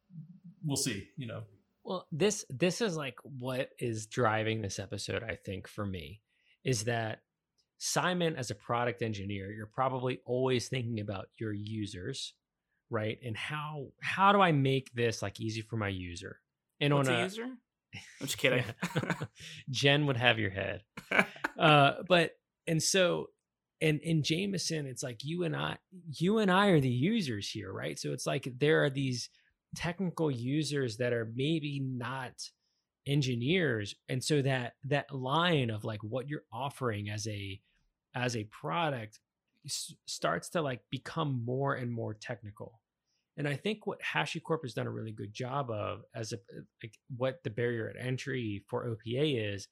we'll 0.64 0.78
see. 0.78 1.08
You 1.18 1.28
know. 1.28 1.44
Well, 1.84 2.08
this 2.12 2.46
this 2.50 2.82
is 2.82 2.96
like 2.96 3.18
what 3.24 3.70
is 3.78 4.08
driving 4.08 4.62
this 4.62 4.80
episode. 4.80 5.22
I 5.22 5.36
think 5.36 5.68
for 5.68 5.86
me 5.86 6.22
is 6.64 6.86
that 6.86 7.20
Simon, 7.78 8.36
as 8.38 8.50
a 8.50 8.56
product 8.56 9.02
engineer, 9.02 9.52
you're 9.52 9.68
probably 9.68 10.20
always 10.26 10.70
thinking 10.70 11.02
about 11.02 11.28
your 11.38 11.54
users 11.54 12.34
right? 12.96 13.20
And 13.24 13.36
how 13.36 13.88
how 14.02 14.32
do 14.32 14.40
I 14.40 14.54
make 14.54 14.94
this 14.94 15.22
like 15.22 15.40
easy 15.40 15.62
for 15.62 15.76
my 15.76 15.90
user? 15.90 16.40
And 16.80 16.94
What's 16.94 17.10
on 17.10 17.16
a, 17.16 17.20
a 17.20 17.24
user? 17.24 17.44
I'm 17.94 18.28
just 18.28 18.38
kidding. 18.38 18.64
Jen 19.70 20.06
would 20.08 20.18
have 20.18 20.40
your 20.40 20.50
head. 20.50 20.82
uh, 21.60 21.92
but 22.08 22.32
and 22.66 22.82
so 22.82 23.28
and 23.82 24.00
in 24.00 24.24
Jameson, 24.24 24.86
it's 24.86 25.04
like 25.04 25.24
you 25.24 25.44
and 25.44 25.56
I, 25.56 25.78
you 26.18 26.38
and 26.38 26.50
I 26.50 26.68
are 26.68 26.80
the 26.80 26.90
users 26.90 27.50
here, 27.50 27.72
right? 27.72 28.00
So 28.00 28.14
it's 28.14 28.26
like 28.26 28.48
there 28.58 28.86
are 28.86 28.90
these 28.90 29.30
technical 29.76 30.32
users 30.32 30.98
that 30.98 31.12
are 31.12 31.30
maybe 31.36 31.82
not 31.84 32.32
engineers, 33.06 33.94
and 34.08 34.24
so 34.24 34.42
that 34.42 34.74
that 34.86 35.14
line 35.14 35.70
of 35.70 35.84
like 35.84 36.02
what 36.02 36.30
you're 36.30 36.46
offering 36.54 37.10
as 37.10 37.28
a 37.28 37.60
as 38.16 38.38
a 38.38 38.46
product 38.46 39.20
starts 39.68 40.50
to 40.50 40.62
like 40.62 40.82
become 40.90 41.44
more 41.46 41.74
and 41.74 41.92
more 41.92 42.14
technical. 42.14 42.80
And 43.38 43.48
I 43.48 43.56
think 43.56 43.86
what 43.86 44.02
HashiCorp 44.02 44.62
has 44.64 44.74
done 44.74 44.88
a 44.88 44.92
really 44.92 45.12
good 45.12 45.34
job 45.34 45.70
of 45.70 46.04
as 46.16 46.32
a 46.32 46.38
like 46.82 46.94
what 47.18 47.44
the 47.44 47.50
barrier 47.50 47.90
at 47.90 48.04
entry 48.04 48.64
for 48.68 48.88
OPA 48.88 49.54
is, 49.54 49.68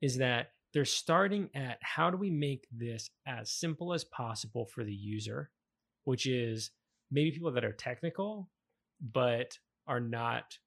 is 0.00 0.18
that 0.18 0.52
they're 0.72 0.84
starting 0.84 1.50
at 1.54 1.78
how 1.82 2.10
do 2.10 2.16
we 2.16 2.30
make 2.30 2.66
this 2.70 3.10
as 3.26 3.50
simple 3.50 3.92
as 3.92 4.04
possible 4.04 4.66
for 4.66 4.84
the 4.84 4.94
user, 4.94 5.50
which 6.04 6.26
is 6.26 6.70
maybe 7.10 7.32
people 7.32 7.50
that 7.52 7.64
are 7.64 7.72
technical, 7.72 8.48
but 9.12 9.58
are 9.86 10.00
not 10.00 10.58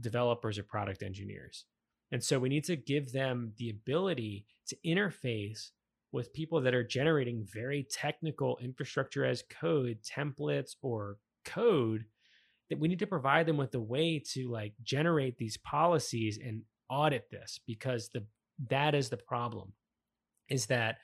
developers 0.00 0.58
or 0.58 0.62
product 0.62 1.02
engineers. 1.02 1.64
And 2.10 2.24
so 2.24 2.38
we 2.38 2.48
need 2.48 2.64
to 2.64 2.76
give 2.76 3.12
them 3.12 3.52
the 3.58 3.70
ability 3.70 4.46
to 4.68 4.76
interface 4.84 5.70
with 6.10 6.32
people 6.32 6.60
that 6.62 6.74
are 6.74 6.84
generating 6.84 7.46
very 7.52 7.86
technical 7.90 8.58
infrastructure 8.62 9.26
as 9.26 9.44
code 9.60 9.98
templates 10.02 10.76
or 10.80 11.18
code 11.48 12.04
that 12.70 12.78
we 12.78 12.88
need 12.88 12.98
to 12.98 13.06
provide 13.06 13.46
them 13.46 13.56
with 13.56 13.74
a 13.74 13.80
way 13.80 14.22
to 14.32 14.50
like 14.50 14.74
generate 14.82 15.38
these 15.38 15.56
policies 15.56 16.38
and 16.42 16.62
audit 16.90 17.30
this 17.30 17.60
because 17.66 18.08
the 18.10 18.24
that 18.68 18.94
is 18.94 19.08
the 19.08 19.16
problem 19.16 19.72
is 20.48 20.66
that 20.66 20.98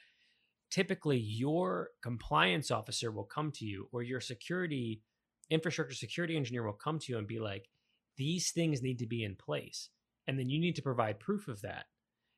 typically 0.71 1.19
your 1.19 1.91
compliance 2.03 2.71
officer 2.71 3.11
will 3.11 3.25
come 3.25 3.53
to 3.53 3.65
you 3.65 3.89
or 3.93 4.03
your 4.03 4.21
security 4.21 5.03
infrastructure 5.51 5.95
security 5.95 6.37
engineer 6.37 6.65
will 6.65 6.73
come 6.73 6.99
to 6.99 7.13
you 7.13 7.19
and 7.19 7.27
be 7.27 7.39
like 7.39 7.69
these 8.17 8.51
things 8.51 8.83
need 8.83 8.99
to 8.99 9.07
be 9.07 9.25
in 9.25 9.35
place 9.37 9.91
and 10.27 10.39
then 10.39 10.49
you 10.49 10.61
need 10.61 10.77
to 10.77 10.83
provide 10.83 11.21
proof 11.21 11.49
of 11.49 11.61
that. 11.63 11.85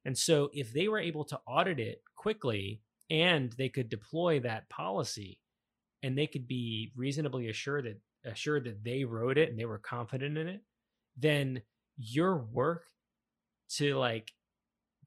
And 0.05 0.17
so 0.17 0.51
if 0.53 0.73
they 0.73 0.89
were 0.89 0.99
able 0.99 1.25
to 1.27 1.41
audit 1.47 1.79
it 1.79 2.03
quickly 2.17 2.81
and 3.11 3.53
they 3.53 3.69
could 3.69 3.89
deploy 3.89 4.41
that 4.41 4.69
policy 4.69 5.39
and 6.07 6.17
they 6.17 6.29
could 6.29 6.47
be 6.47 6.93
reasonably 6.95 7.49
assured 7.49 7.85
that 7.85 8.31
assured 8.31 8.65
that 8.65 8.85
they 8.85 9.05
wrote 9.05 9.39
it 9.39 9.51
and 9.51 9.59
they 9.59 9.65
were 9.65 9.79
confident 9.79 10.39
in 10.39 10.47
it, 10.47 10.61
then 11.17 11.63
your 11.97 12.37
work 12.39 12.85
to 13.69 13.97
like 13.97 14.31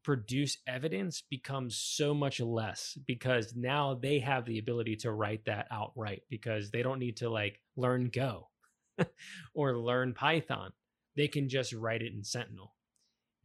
produce 0.03 0.57
evidence 0.67 1.23
becomes 1.29 1.77
so 1.77 2.13
much 2.13 2.41
less 2.41 2.97
because 3.07 3.53
now 3.55 3.97
they 4.01 4.19
have 4.19 4.45
the 4.45 4.59
ability 4.59 4.97
to 4.97 5.11
write 5.11 5.45
that 5.45 5.67
outright 5.71 6.21
because 6.29 6.69
they 6.69 6.83
don't 6.83 6.99
need 6.99 7.17
to 7.17 7.29
like 7.29 7.61
learn 7.77 8.09
Go 8.09 8.49
or 9.53 9.77
learn 9.77 10.13
Python. 10.13 10.71
They 11.15 11.29
can 11.29 11.47
just 11.47 11.71
write 11.71 12.01
it 12.01 12.13
in 12.13 12.23
Sentinel. 12.25 12.73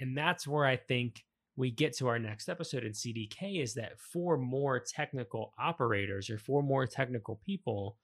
And 0.00 0.18
that's 0.18 0.46
where 0.46 0.64
I 0.64 0.76
think 0.76 1.22
we 1.57 1.70
get 1.70 1.96
to 1.98 2.09
our 2.09 2.18
next 2.18 2.48
episode 2.48 2.84
in 2.84 2.92
CDK 2.92 3.62
is 3.62 3.74
that 3.74 4.00
for 4.00 4.36
more 4.36 4.80
technical 4.80 5.52
operators 5.59 6.28
or 6.28 6.38
for 6.38 6.62
more 6.62 6.86
technical 6.86 7.40
people, 7.44 7.96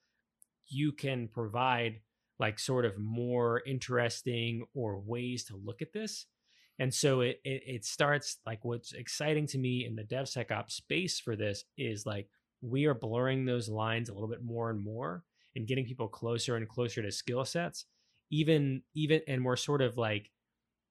you 0.69 0.93
can 0.93 1.29
provide 1.29 2.01
like 2.39 2.59
sort 2.59 2.85
of 2.85 2.99
more 2.99 3.63
interesting 3.67 4.65
or 4.75 5.01
ways 5.01 5.45
to 5.45 5.61
look 5.63 5.83
at 5.83 5.93
this. 5.93 6.27
And 6.79 6.95
so 6.95 7.21
it, 7.21 7.41
it, 7.45 7.63
it 7.67 7.85
starts 7.85 8.39
like 8.47 8.65
what's 8.65 8.93
exciting 8.93 9.47
to 9.49 9.59
me 9.59 9.85
in 9.85 9.97
the 9.97 10.05
DevSecOps 10.05 10.71
space 10.71 11.21
for 11.21 11.37
this 11.37 11.65
is 11.77 12.07
like 12.07 12.29
we 12.63 12.87
are 12.87 12.95
blurring 12.95 13.45
those 13.45 13.69
lines 13.69 14.09
a 14.09 14.15
little 14.15 14.29
bit 14.29 14.43
more 14.43 14.71
and 14.71 14.83
more 14.83 15.25
and 15.57 15.67
getting 15.67 15.85
people 15.85 16.09
closer 16.09 16.57
and 16.57 16.69
closer 16.69 17.03
to 17.03 17.13
skill 17.13 17.45
sets. 17.45 17.85
Even 18.31 18.83
even 18.95 19.21
and 19.27 19.45
we're 19.45 19.57
sort 19.57 19.83
of 19.83 19.99
like 19.99 20.31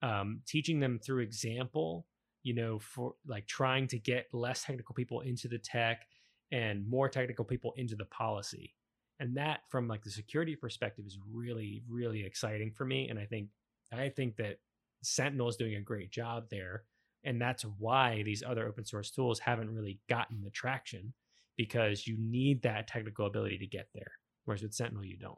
um, 0.02 0.42
teaching 0.46 0.80
them 0.80 1.00
through 1.00 1.24
example, 1.24 2.06
you 2.44 2.56
know, 2.56 2.80
for 2.80 3.16
like 3.28 3.48
trying 3.48 3.88
to 3.88 4.00
get 4.00 4.28
less 4.34 4.64
technical 4.64 4.96
people 4.96 5.22
into 5.22 5.48
the 5.48 5.60
tech 5.60 6.06
and 6.52 6.88
more 6.88 7.10
technical 7.10 7.46
people 7.46 7.74
into 7.78 7.96
the 7.96 8.06
policy. 8.06 8.74
And 9.20 9.36
that 9.38 9.62
from 9.70 9.88
like 9.88 10.04
the 10.04 10.12
security 10.12 10.56
perspective 10.56 11.06
is 11.06 11.18
really 11.32 11.84
really 11.90 12.26
exciting 12.26 12.72
for 12.72 12.86
me 12.86 13.10
and 13.10 13.20
i 13.20 13.26
think 13.26 13.50
i 13.92 14.08
think 14.08 14.38
that 14.38 14.60
sentinel 15.04 15.50
is 15.50 15.58
doing 15.58 15.76
a 15.76 15.82
great 15.82 16.10
job 16.10 16.46
there 16.50 16.84
and 17.26 17.42
that's 17.42 17.64
why 17.64 18.24
these 18.24 18.44
other 18.48 18.66
open 18.66 18.86
source 18.86 19.12
tools 19.12 19.40
haven't 19.40 19.74
really 19.74 20.00
gotten 20.08 20.42
the 20.42 20.50
traction 20.50 21.14
because 21.58 22.08
you 22.08 22.16
need 22.18 22.62
that 22.62 22.88
technical 22.88 23.26
ability 23.26 23.58
to 23.58 23.68
get 23.68 23.90
there 23.94 24.12
whereas 24.46 24.62
with 24.62 24.74
sentinel 24.74 25.04
you 25.04 25.18
don't. 25.18 25.38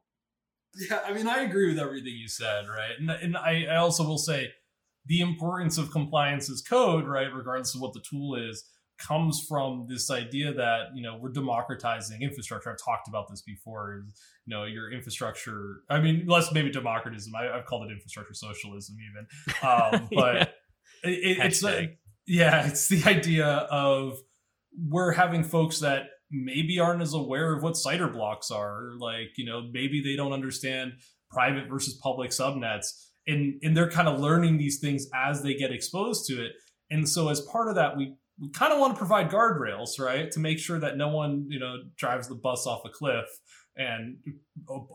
Yeah 0.76 0.99
i 1.06 1.12
mean 1.12 1.28
i 1.28 1.41
agree 1.41 1.68
with 1.68 1.80
everything 1.80 2.14
you 2.14 2.28
said 2.28 2.68
right? 2.68 2.99
And, 2.99 3.10
and 3.10 3.36
I, 3.36 3.66
I 3.70 3.78
also 3.78 4.04
will 4.04 4.20
say 4.20 4.54
the 5.06 5.20
importance 5.20 5.78
of 5.78 5.91
compliance 5.91 6.49
as 6.49 6.62
code 6.62 7.06
right 7.08 7.34
regardless 7.34 7.76
of 7.76 7.82
what 7.82 7.93
the 7.93 8.04
tool 8.08 8.36
is 8.36 8.64
comes 9.02 9.43
from 9.47 9.88
this 9.89 10.12
idea 10.12 10.54
that 10.54 10.88
you 10.93 11.02
know 11.02 11.18
we're 11.20 11.32
democratizing 11.32 12.22
infrastructure. 12.22 12.72
I've 12.72 12.84
talked 12.84 13.08
about 13.08 13.30
this 13.30 13.41
before. 13.41 14.04
You 14.45 14.56
know, 14.56 14.66
your 14.66 14.91
infrastructure. 14.91 15.82
I 15.89 15.99
mean, 15.99 16.26
less 16.28 16.52
maybe 16.52 16.72
democratism. 16.72 17.30
I, 17.36 17.56
have 17.56 17.66
called 17.66 17.89
it 17.89 17.93
infrastructure 17.93 18.34
socialism, 18.34 18.97
even. 19.12 19.28
Um, 19.68 20.10
but 20.16 20.54
yeah. 21.04 21.12
it, 21.12 21.38
it's 21.45 21.64
like, 21.64 21.99
yeah, 22.28 22.68
it's 22.68 22.88
the 22.88 23.04
idea 23.06 23.47
of 23.47 24.20
we're 24.89 25.12
having 25.12 25.43
folks 25.43 25.80
that 25.80 26.04
maybe 26.32 26.80
aren't 26.80 27.02
as 27.02 27.14
aware 27.14 27.56
of 27.56 27.64
what 27.64 27.74
CIDR 27.74 28.12
blocks 28.12 28.52
are. 28.52 28.91
Like, 28.97 29.38
you 29.38 29.45
know, 29.45 29.70
maybe 29.72 30.02
they 30.02 30.16
don't 30.16 30.34
understand 30.34 30.93
private 31.30 31.70
versus 31.70 31.99
public 32.02 32.32
subnets. 32.32 32.88
And, 33.28 33.59
and 33.61 33.78
they're 33.78 33.89
kind 33.89 34.07
of 34.07 34.19
learning 34.19 34.57
these 34.57 34.80
things 34.80 35.07
as 35.13 35.43
they 35.43 35.53
get 35.53 35.72
exposed 35.72 36.26
to 36.28 36.43
it. 36.43 36.53
And 36.89 37.07
so 37.07 37.30
as 37.30 37.39
part 37.41 37.69
of 37.69 37.76
that, 37.76 37.95
we 37.95 38.15
we 38.41 38.49
kind 38.49 38.74
of 38.74 38.80
want 38.80 38.93
to 38.93 38.97
provide 38.97 39.30
guardrails, 39.30 39.99
right, 39.99 40.32
to 40.32 40.39
make 40.39 40.57
sure 40.57 40.80
that 40.80 40.97
no 40.97 41.09
one, 41.09 41.45
you 41.49 41.59
know, 41.59 41.76
drives 41.95 42.28
the 42.28 42.36
bus 42.36 42.65
off 42.65 42.82
a 42.86 42.89
cliff 42.89 43.26
and 43.78 44.17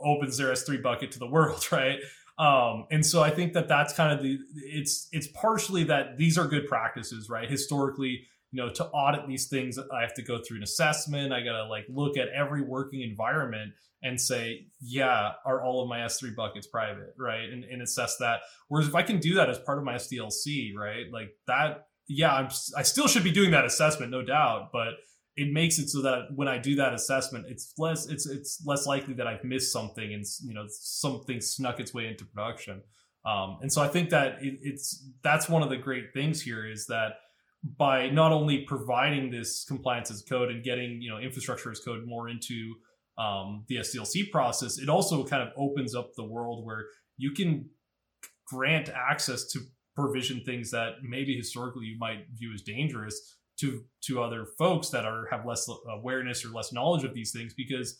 opens 0.05 0.37
their 0.37 0.53
S3 0.53 0.83
bucket 0.83 1.12
to 1.12 1.18
the 1.18 1.27
world, 1.31 1.70
right? 1.70 1.99
Um, 2.39 2.87
and 2.91 3.07
so 3.07 3.22
I 3.22 3.31
think 3.31 3.55
that 3.55 3.68
that's 3.68 3.95
kind 3.95 4.12
of 4.12 4.22
the 4.22 4.39
it's 4.55 5.09
it's 5.12 5.29
partially 5.29 5.85
that 5.85 6.18
these 6.18 6.37
are 6.37 6.47
good 6.47 6.66
practices, 6.66 7.31
right? 7.31 7.49
Historically, 7.49 8.27
you 8.51 8.62
know, 8.62 8.68
to 8.70 8.85
audit 8.87 9.27
these 9.27 9.49
things, 9.49 9.79
I 9.79 10.03
have 10.03 10.14
to 10.14 10.22
go 10.22 10.41
through 10.47 10.59
an 10.59 10.62
assessment. 10.62 11.33
I 11.33 11.41
gotta 11.41 11.64
like 11.64 11.87
look 11.89 12.18
at 12.18 12.29
every 12.29 12.62
working 12.62 13.01
environment 13.01 13.72
and 14.07 14.21
say, 14.21 14.67
yeah, 14.81 15.33
are 15.45 15.63
all 15.63 15.83
of 15.83 15.89
my 15.89 15.99
S3 15.99 16.35
buckets 16.37 16.67
private, 16.67 17.15
right? 17.19 17.49
And, 17.49 17.65
and 17.65 17.83
assess 17.83 18.17
that. 18.19 18.41
Whereas 18.69 18.89
if 18.89 18.95
I 18.95 19.03
can 19.03 19.19
do 19.19 19.35
that 19.35 19.51
as 19.51 19.59
part 19.59 19.79
of 19.79 19.85
my 19.85 19.95
SDLC, 19.95 20.75
right, 20.77 21.07
like 21.13 21.31
that 21.47 21.87
yeah, 22.09 22.33
I'm, 22.33 22.49
I 22.77 22.83
still 22.83 23.09
should 23.09 23.25
be 23.25 23.33
doing 23.33 23.51
that 23.51 23.65
assessment, 23.65 24.11
no 24.11 24.23
doubt, 24.23 24.71
but 24.73 24.95
it 25.37 25.53
makes 25.53 25.79
it 25.79 25.89
so 25.89 26.03
that 26.03 26.29
when 26.35 26.49
I 26.49 26.59
do 26.59 26.77
that 26.77 26.95
assessment, 26.95 27.47
it's 27.49 27.75
less 27.79 28.07
it's 28.07 28.27
it's 28.27 28.63
less 28.65 28.87
likely 28.87 29.15
that 29.15 29.27
I've 29.27 29.45
missed 29.45 29.73
something 29.73 30.15
and 30.15 30.25
you 30.43 30.55
know 30.55 30.65
something 30.69 31.41
snuck 31.41 31.79
its 31.79 31.93
way 31.93 32.07
into 32.07 32.25
production. 32.25 32.83
Um, 33.25 33.59
and 33.61 33.73
so 33.73 33.83
I 33.83 33.89
think 33.89 34.11
that 34.11 34.37
it, 34.41 34.59
it's 34.63 35.05
that's 35.23 35.49
one 35.49 35.63
of 35.63 35.69
the 35.69 35.77
great 35.77 36.15
things 36.15 36.41
here 36.41 36.67
is 36.67 36.87
that 36.87 37.15
by 37.77 38.09
not 38.09 38.33
only 38.33 38.65
providing 38.65 39.31
this 39.31 39.65
compliance 39.65 40.11
as 40.11 40.23
code 40.23 40.51
and 40.51 40.65
getting 40.65 41.03
you 41.03 41.11
know 41.11 41.19
infrastructure 41.19 41.71
as 41.71 41.81
code 41.81 42.07
more 42.07 42.29
into 42.29 42.75
um, 43.19 43.64
the 43.69 43.77
SDLC 43.77 44.31
process, 44.31 44.79
it 44.79 44.89
also 44.89 45.25
kind 45.25 45.43
of 45.43 45.49
opens 45.57 45.95
up 45.95 46.14
the 46.17 46.25
world 46.25 46.64
where 46.64 46.87
you 47.17 47.33
can 47.33 47.71
grant 48.47 48.89
access 48.89 49.45
to 49.53 49.61
provision 49.95 50.43
things 50.45 50.71
that 50.71 50.97
maybe 51.03 51.35
historically 51.37 51.87
you 51.87 51.99
might 51.99 52.27
view 52.35 52.53
as 52.55 52.62
dangerous 52.62 53.37
to 53.59 53.83
to 54.03 54.23
other 54.23 54.47
folks 54.59 54.91
that 54.91 55.07
are 55.07 55.27
have 55.31 55.47
less 55.47 55.67
awareness 55.89 56.45
or 56.45 56.49
less 56.51 56.73
knowledge 56.73 57.05
of 57.05 57.14
these 57.14 57.33
things 57.33 57.55
because 57.55 57.99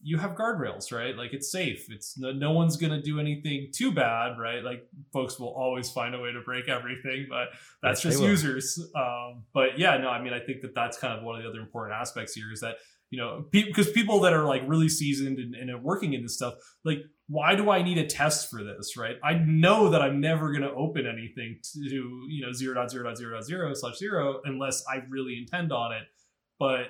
you 0.00 0.18
have 0.18 0.32
guardrails 0.32 0.92
right? 0.92 1.16
Like 1.16 1.32
it's 1.32 1.50
safe. 1.50 1.86
It's 1.90 2.16
no, 2.18 2.30
no 2.32 2.52
one's 2.52 2.76
going 2.76 2.92
to 2.92 3.00
do 3.00 3.18
anything 3.18 3.70
too 3.74 3.90
bad 3.90 4.38
right? 4.38 4.62
Like 4.62 4.86
folks 5.12 5.40
will 5.40 5.48
always 5.48 5.90
find 5.90 6.14
a 6.14 6.20
way 6.20 6.30
to 6.30 6.40
break 6.42 6.68
everything 6.68 7.26
but 7.28 7.48
that's 7.82 8.04
yes, 8.04 8.14
just 8.14 8.24
users. 8.24 8.78
Um, 8.94 9.42
but 9.52 9.78
yeah 9.78 9.96
no 9.96 10.08
i 10.08 10.22
mean 10.22 10.32
i 10.32 10.38
think 10.38 10.60
that 10.62 10.74
that's 10.74 10.98
kind 10.98 11.18
of 11.18 11.24
one 11.24 11.36
of 11.36 11.42
the 11.42 11.48
other 11.48 11.60
important 11.60 11.98
aspects 11.98 12.34
here 12.34 12.52
is 12.52 12.60
that 12.60 12.76
you 13.14 13.16
know 13.16 13.44
because 13.50 13.86
pe- 13.86 13.92
people 13.92 14.20
that 14.20 14.32
are 14.32 14.44
like 14.44 14.62
really 14.66 14.88
seasoned 14.88 15.38
and, 15.38 15.54
and 15.54 15.82
working 15.82 16.12
in 16.14 16.22
this 16.22 16.34
stuff 16.36 16.54
like 16.84 16.98
why 17.26 17.54
do 17.54 17.70
I 17.70 17.82
need 17.82 17.98
a 17.98 18.06
test 18.06 18.50
for 18.50 18.62
this, 18.62 18.96
right? 18.96 19.16
I 19.24 19.34
know 19.34 19.88
that 19.90 20.02
I'm 20.02 20.20
never 20.20 20.50
going 20.52 20.62
to 20.62 20.72
open 20.72 21.06
anything 21.06 21.58
to, 21.72 22.26
you 22.28 22.42
know, 22.42 22.50
0.0.0.0 22.50 23.76
slash 23.76 23.96
zero 23.96 24.40
unless 24.44 24.84
I 24.86 25.02
really 25.08 25.38
intend 25.38 25.72
on 25.72 25.92
it. 25.92 26.02
But 26.58 26.88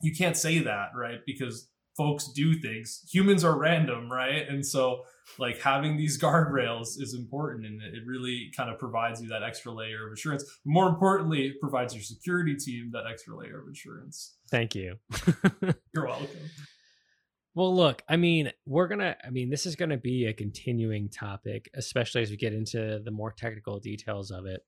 you 0.00 0.14
can't 0.14 0.36
say 0.36 0.58
that, 0.60 0.88
right? 0.96 1.20
Because 1.26 1.68
folks 1.96 2.32
do 2.32 2.54
things. 2.58 3.02
Humans 3.12 3.44
are 3.44 3.56
random, 3.56 4.10
right? 4.10 4.46
And 4.48 4.66
so, 4.66 5.02
like, 5.38 5.60
having 5.60 5.96
these 5.96 6.18
guardrails 6.22 7.00
is 7.00 7.14
important 7.16 7.66
and 7.66 7.80
it 7.82 8.02
really 8.04 8.50
kind 8.56 8.68
of 8.68 8.78
provides 8.78 9.22
you 9.22 9.28
that 9.28 9.44
extra 9.44 9.72
layer 9.72 10.06
of 10.06 10.12
assurance. 10.12 10.44
More 10.64 10.88
importantly, 10.88 11.46
it 11.46 11.60
provides 11.60 11.94
your 11.94 12.02
security 12.02 12.56
team 12.56 12.90
that 12.92 13.04
extra 13.10 13.36
layer 13.36 13.60
of 13.60 13.68
assurance. 13.70 14.35
Thank 14.50 14.74
you. 14.74 14.96
You're 15.94 16.06
welcome. 16.06 16.28
Well, 17.54 17.74
look, 17.74 18.02
I 18.06 18.16
mean, 18.16 18.52
we're 18.66 18.86
going 18.86 18.98
to, 18.98 19.16
I 19.24 19.30
mean, 19.30 19.48
this 19.48 19.64
is 19.64 19.76
going 19.76 19.88
to 19.88 19.96
be 19.96 20.26
a 20.26 20.34
continuing 20.34 21.08
topic, 21.08 21.70
especially 21.72 22.20
as 22.20 22.30
we 22.30 22.36
get 22.36 22.52
into 22.52 23.00
the 23.02 23.10
more 23.10 23.32
technical 23.32 23.80
details 23.80 24.30
of 24.30 24.44
it. 24.44 24.60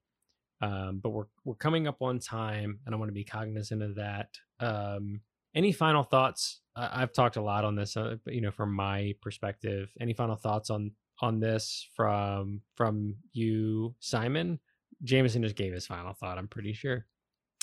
Um, 0.63 1.01
but 1.03 1.11
we're, 1.11 1.27
we're 1.45 1.55
coming 1.55 1.87
up 1.87 2.01
on 2.01 2.19
time 2.19 2.81
and 2.87 2.95
I 2.95 2.99
want 2.99 3.11
to 3.11 3.15
be 3.15 3.25
cognizant 3.25 3.83
of 3.83 3.97
that. 3.97 4.39
Um, 4.59 5.21
any 5.55 5.71
final 5.71 6.03
thoughts? 6.03 6.61
I, 6.75 7.01
have 7.01 7.13
talked 7.13 7.37
a 7.37 7.43
lot 7.43 7.65
on 7.65 7.75
this, 7.77 7.95
uh, 7.95 8.17
but, 8.25 8.33
you 8.33 8.41
know, 8.41 8.51
from 8.51 8.73
my 8.73 9.15
perspective, 9.21 9.93
any 10.01 10.15
final 10.15 10.37
thoughts 10.37 10.71
on, 10.71 10.93
on 11.21 11.41
this 11.41 11.87
from, 11.95 12.63
from 12.75 13.17
you, 13.33 13.95
Simon? 14.01 14.61
Jameson 15.05 15.43
just 15.43 15.57
gave 15.57 15.75
his 15.75 15.87
final 15.87 16.15
thought. 16.15 16.39
I'm 16.39 16.49
pretty 16.49 16.73
sure. 16.73 17.05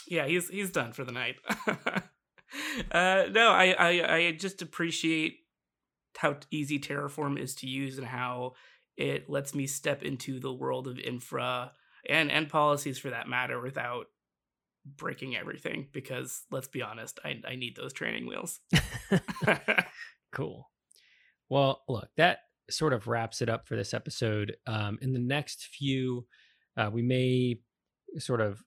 Yeah, 0.08 0.28
he's, 0.28 0.49
he's 0.49 0.72
done 0.72 0.93
for 0.93 1.03
the 1.03 1.12
night. 1.12 1.36
uh, 2.91 3.26
no, 3.32 3.49
I, 3.49 3.76
I 3.78 4.16
I 4.16 4.32
just 4.32 4.62
appreciate 4.62 5.39
how 6.18 6.38
easy 6.51 6.80
Terraform 6.80 7.39
is 7.39 7.56
to 7.56 7.68
use 7.68 7.97
and 7.97 8.08
how 8.08 8.53
it 8.97 9.30
lets 9.30 9.53
me 9.53 9.68
step 9.68 10.03
into 10.03 10.39
the 10.39 10.53
world 10.53 10.88
of 10.88 10.97
infra 10.99 11.74
and 12.10 12.32
and 12.32 12.49
policies 12.49 12.97
for 12.97 13.10
that 13.10 13.28
matter 13.28 13.60
without 13.60 14.08
breaking 14.86 15.36
everything 15.36 15.88
because 15.91 16.43
let's 16.51 16.68
be 16.68 16.84
honest 16.84 17.20
i, 17.26 17.41
I 17.47 17.56
need 17.56 17.76
those 17.76 17.93
training 17.93 18.28
wheels. 18.28 18.60
Cool. 20.32 20.70
Well 21.49 21.84
look 21.88 22.10
that 22.18 22.39
sort 22.70 22.91
of 22.93 23.08
wraps 23.08 23.41
it 23.41 23.47
up 23.47 23.68
for 23.68 23.78
this 23.78 23.93
episode. 23.93 24.58
Um, 24.68 24.99
in 25.01 25.14
the 25.14 25.20
next 25.20 25.68
few 25.68 26.26
uh, 26.78 26.89
we 26.91 27.01
may 27.01 27.60
sort 28.18 28.41
of 28.41 28.62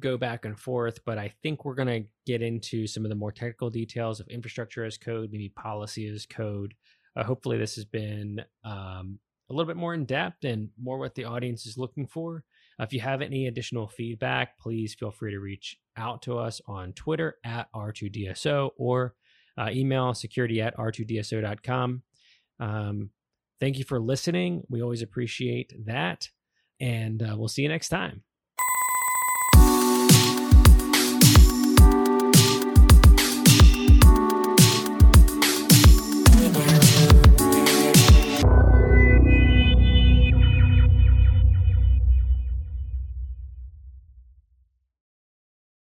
go 0.00 0.16
back 0.16 0.44
and 0.44 0.58
forth, 0.58 1.00
but 1.04 1.18
I 1.18 1.32
think 1.42 1.64
we're 1.64 1.74
going 1.74 2.02
to 2.02 2.08
get 2.26 2.42
into 2.42 2.86
some 2.86 3.04
of 3.04 3.08
the 3.08 3.14
more 3.14 3.32
technical 3.32 3.70
details 3.70 4.20
of 4.20 4.28
infrastructure 4.28 4.84
as 4.84 4.98
code, 4.98 5.30
maybe 5.32 5.50
policy 5.50 6.06
as 6.08 6.26
code. 6.26 6.74
Uh, 7.16 7.24
hopefully, 7.24 7.58
this 7.58 7.74
has 7.74 7.84
been 7.84 8.42
um, 8.64 9.18
a 9.50 9.52
little 9.52 9.66
bit 9.66 9.76
more 9.76 9.94
in 9.94 10.04
depth 10.04 10.44
and 10.44 10.70
more 10.80 10.98
what 10.98 11.14
the 11.14 11.24
audience 11.24 11.66
is 11.66 11.76
looking 11.76 12.06
for. 12.06 12.44
Uh, 12.80 12.84
if 12.84 12.92
you 12.92 13.00
have 13.00 13.20
any 13.20 13.46
additional 13.46 13.86
feedback, 13.86 14.58
please 14.58 14.94
feel 14.94 15.10
free 15.10 15.32
to 15.32 15.40
reach 15.40 15.76
out 15.96 16.22
to 16.22 16.38
us 16.38 16.60
on 16.66 16.92
Twitter 16.94 17.36
at 17.44 17.70
R2DSO 17.74 18.70
or 18.78 19.14
uh, 19.58 19.68
email 19.70 20.14
security 20.14 20.60
at 20.62 20.76
r2dso.com. 20.76 22.02
Um, 22.60 23.10
thank 23.60 23.78
you 23.78 23.84
for 23.84 24.00
listening. 24.00 24.62
We 24.70 24.82
always 24.82 25.02
appreciate 25.02 25.74
that. 25.86 26.28
And 26.80 27.22
uh, 27.22 27.34
we'll 27.36 27.48
see 27.48 27.62
you 27.62 27.68
next 27.68 27.90
time. 27.90 28.22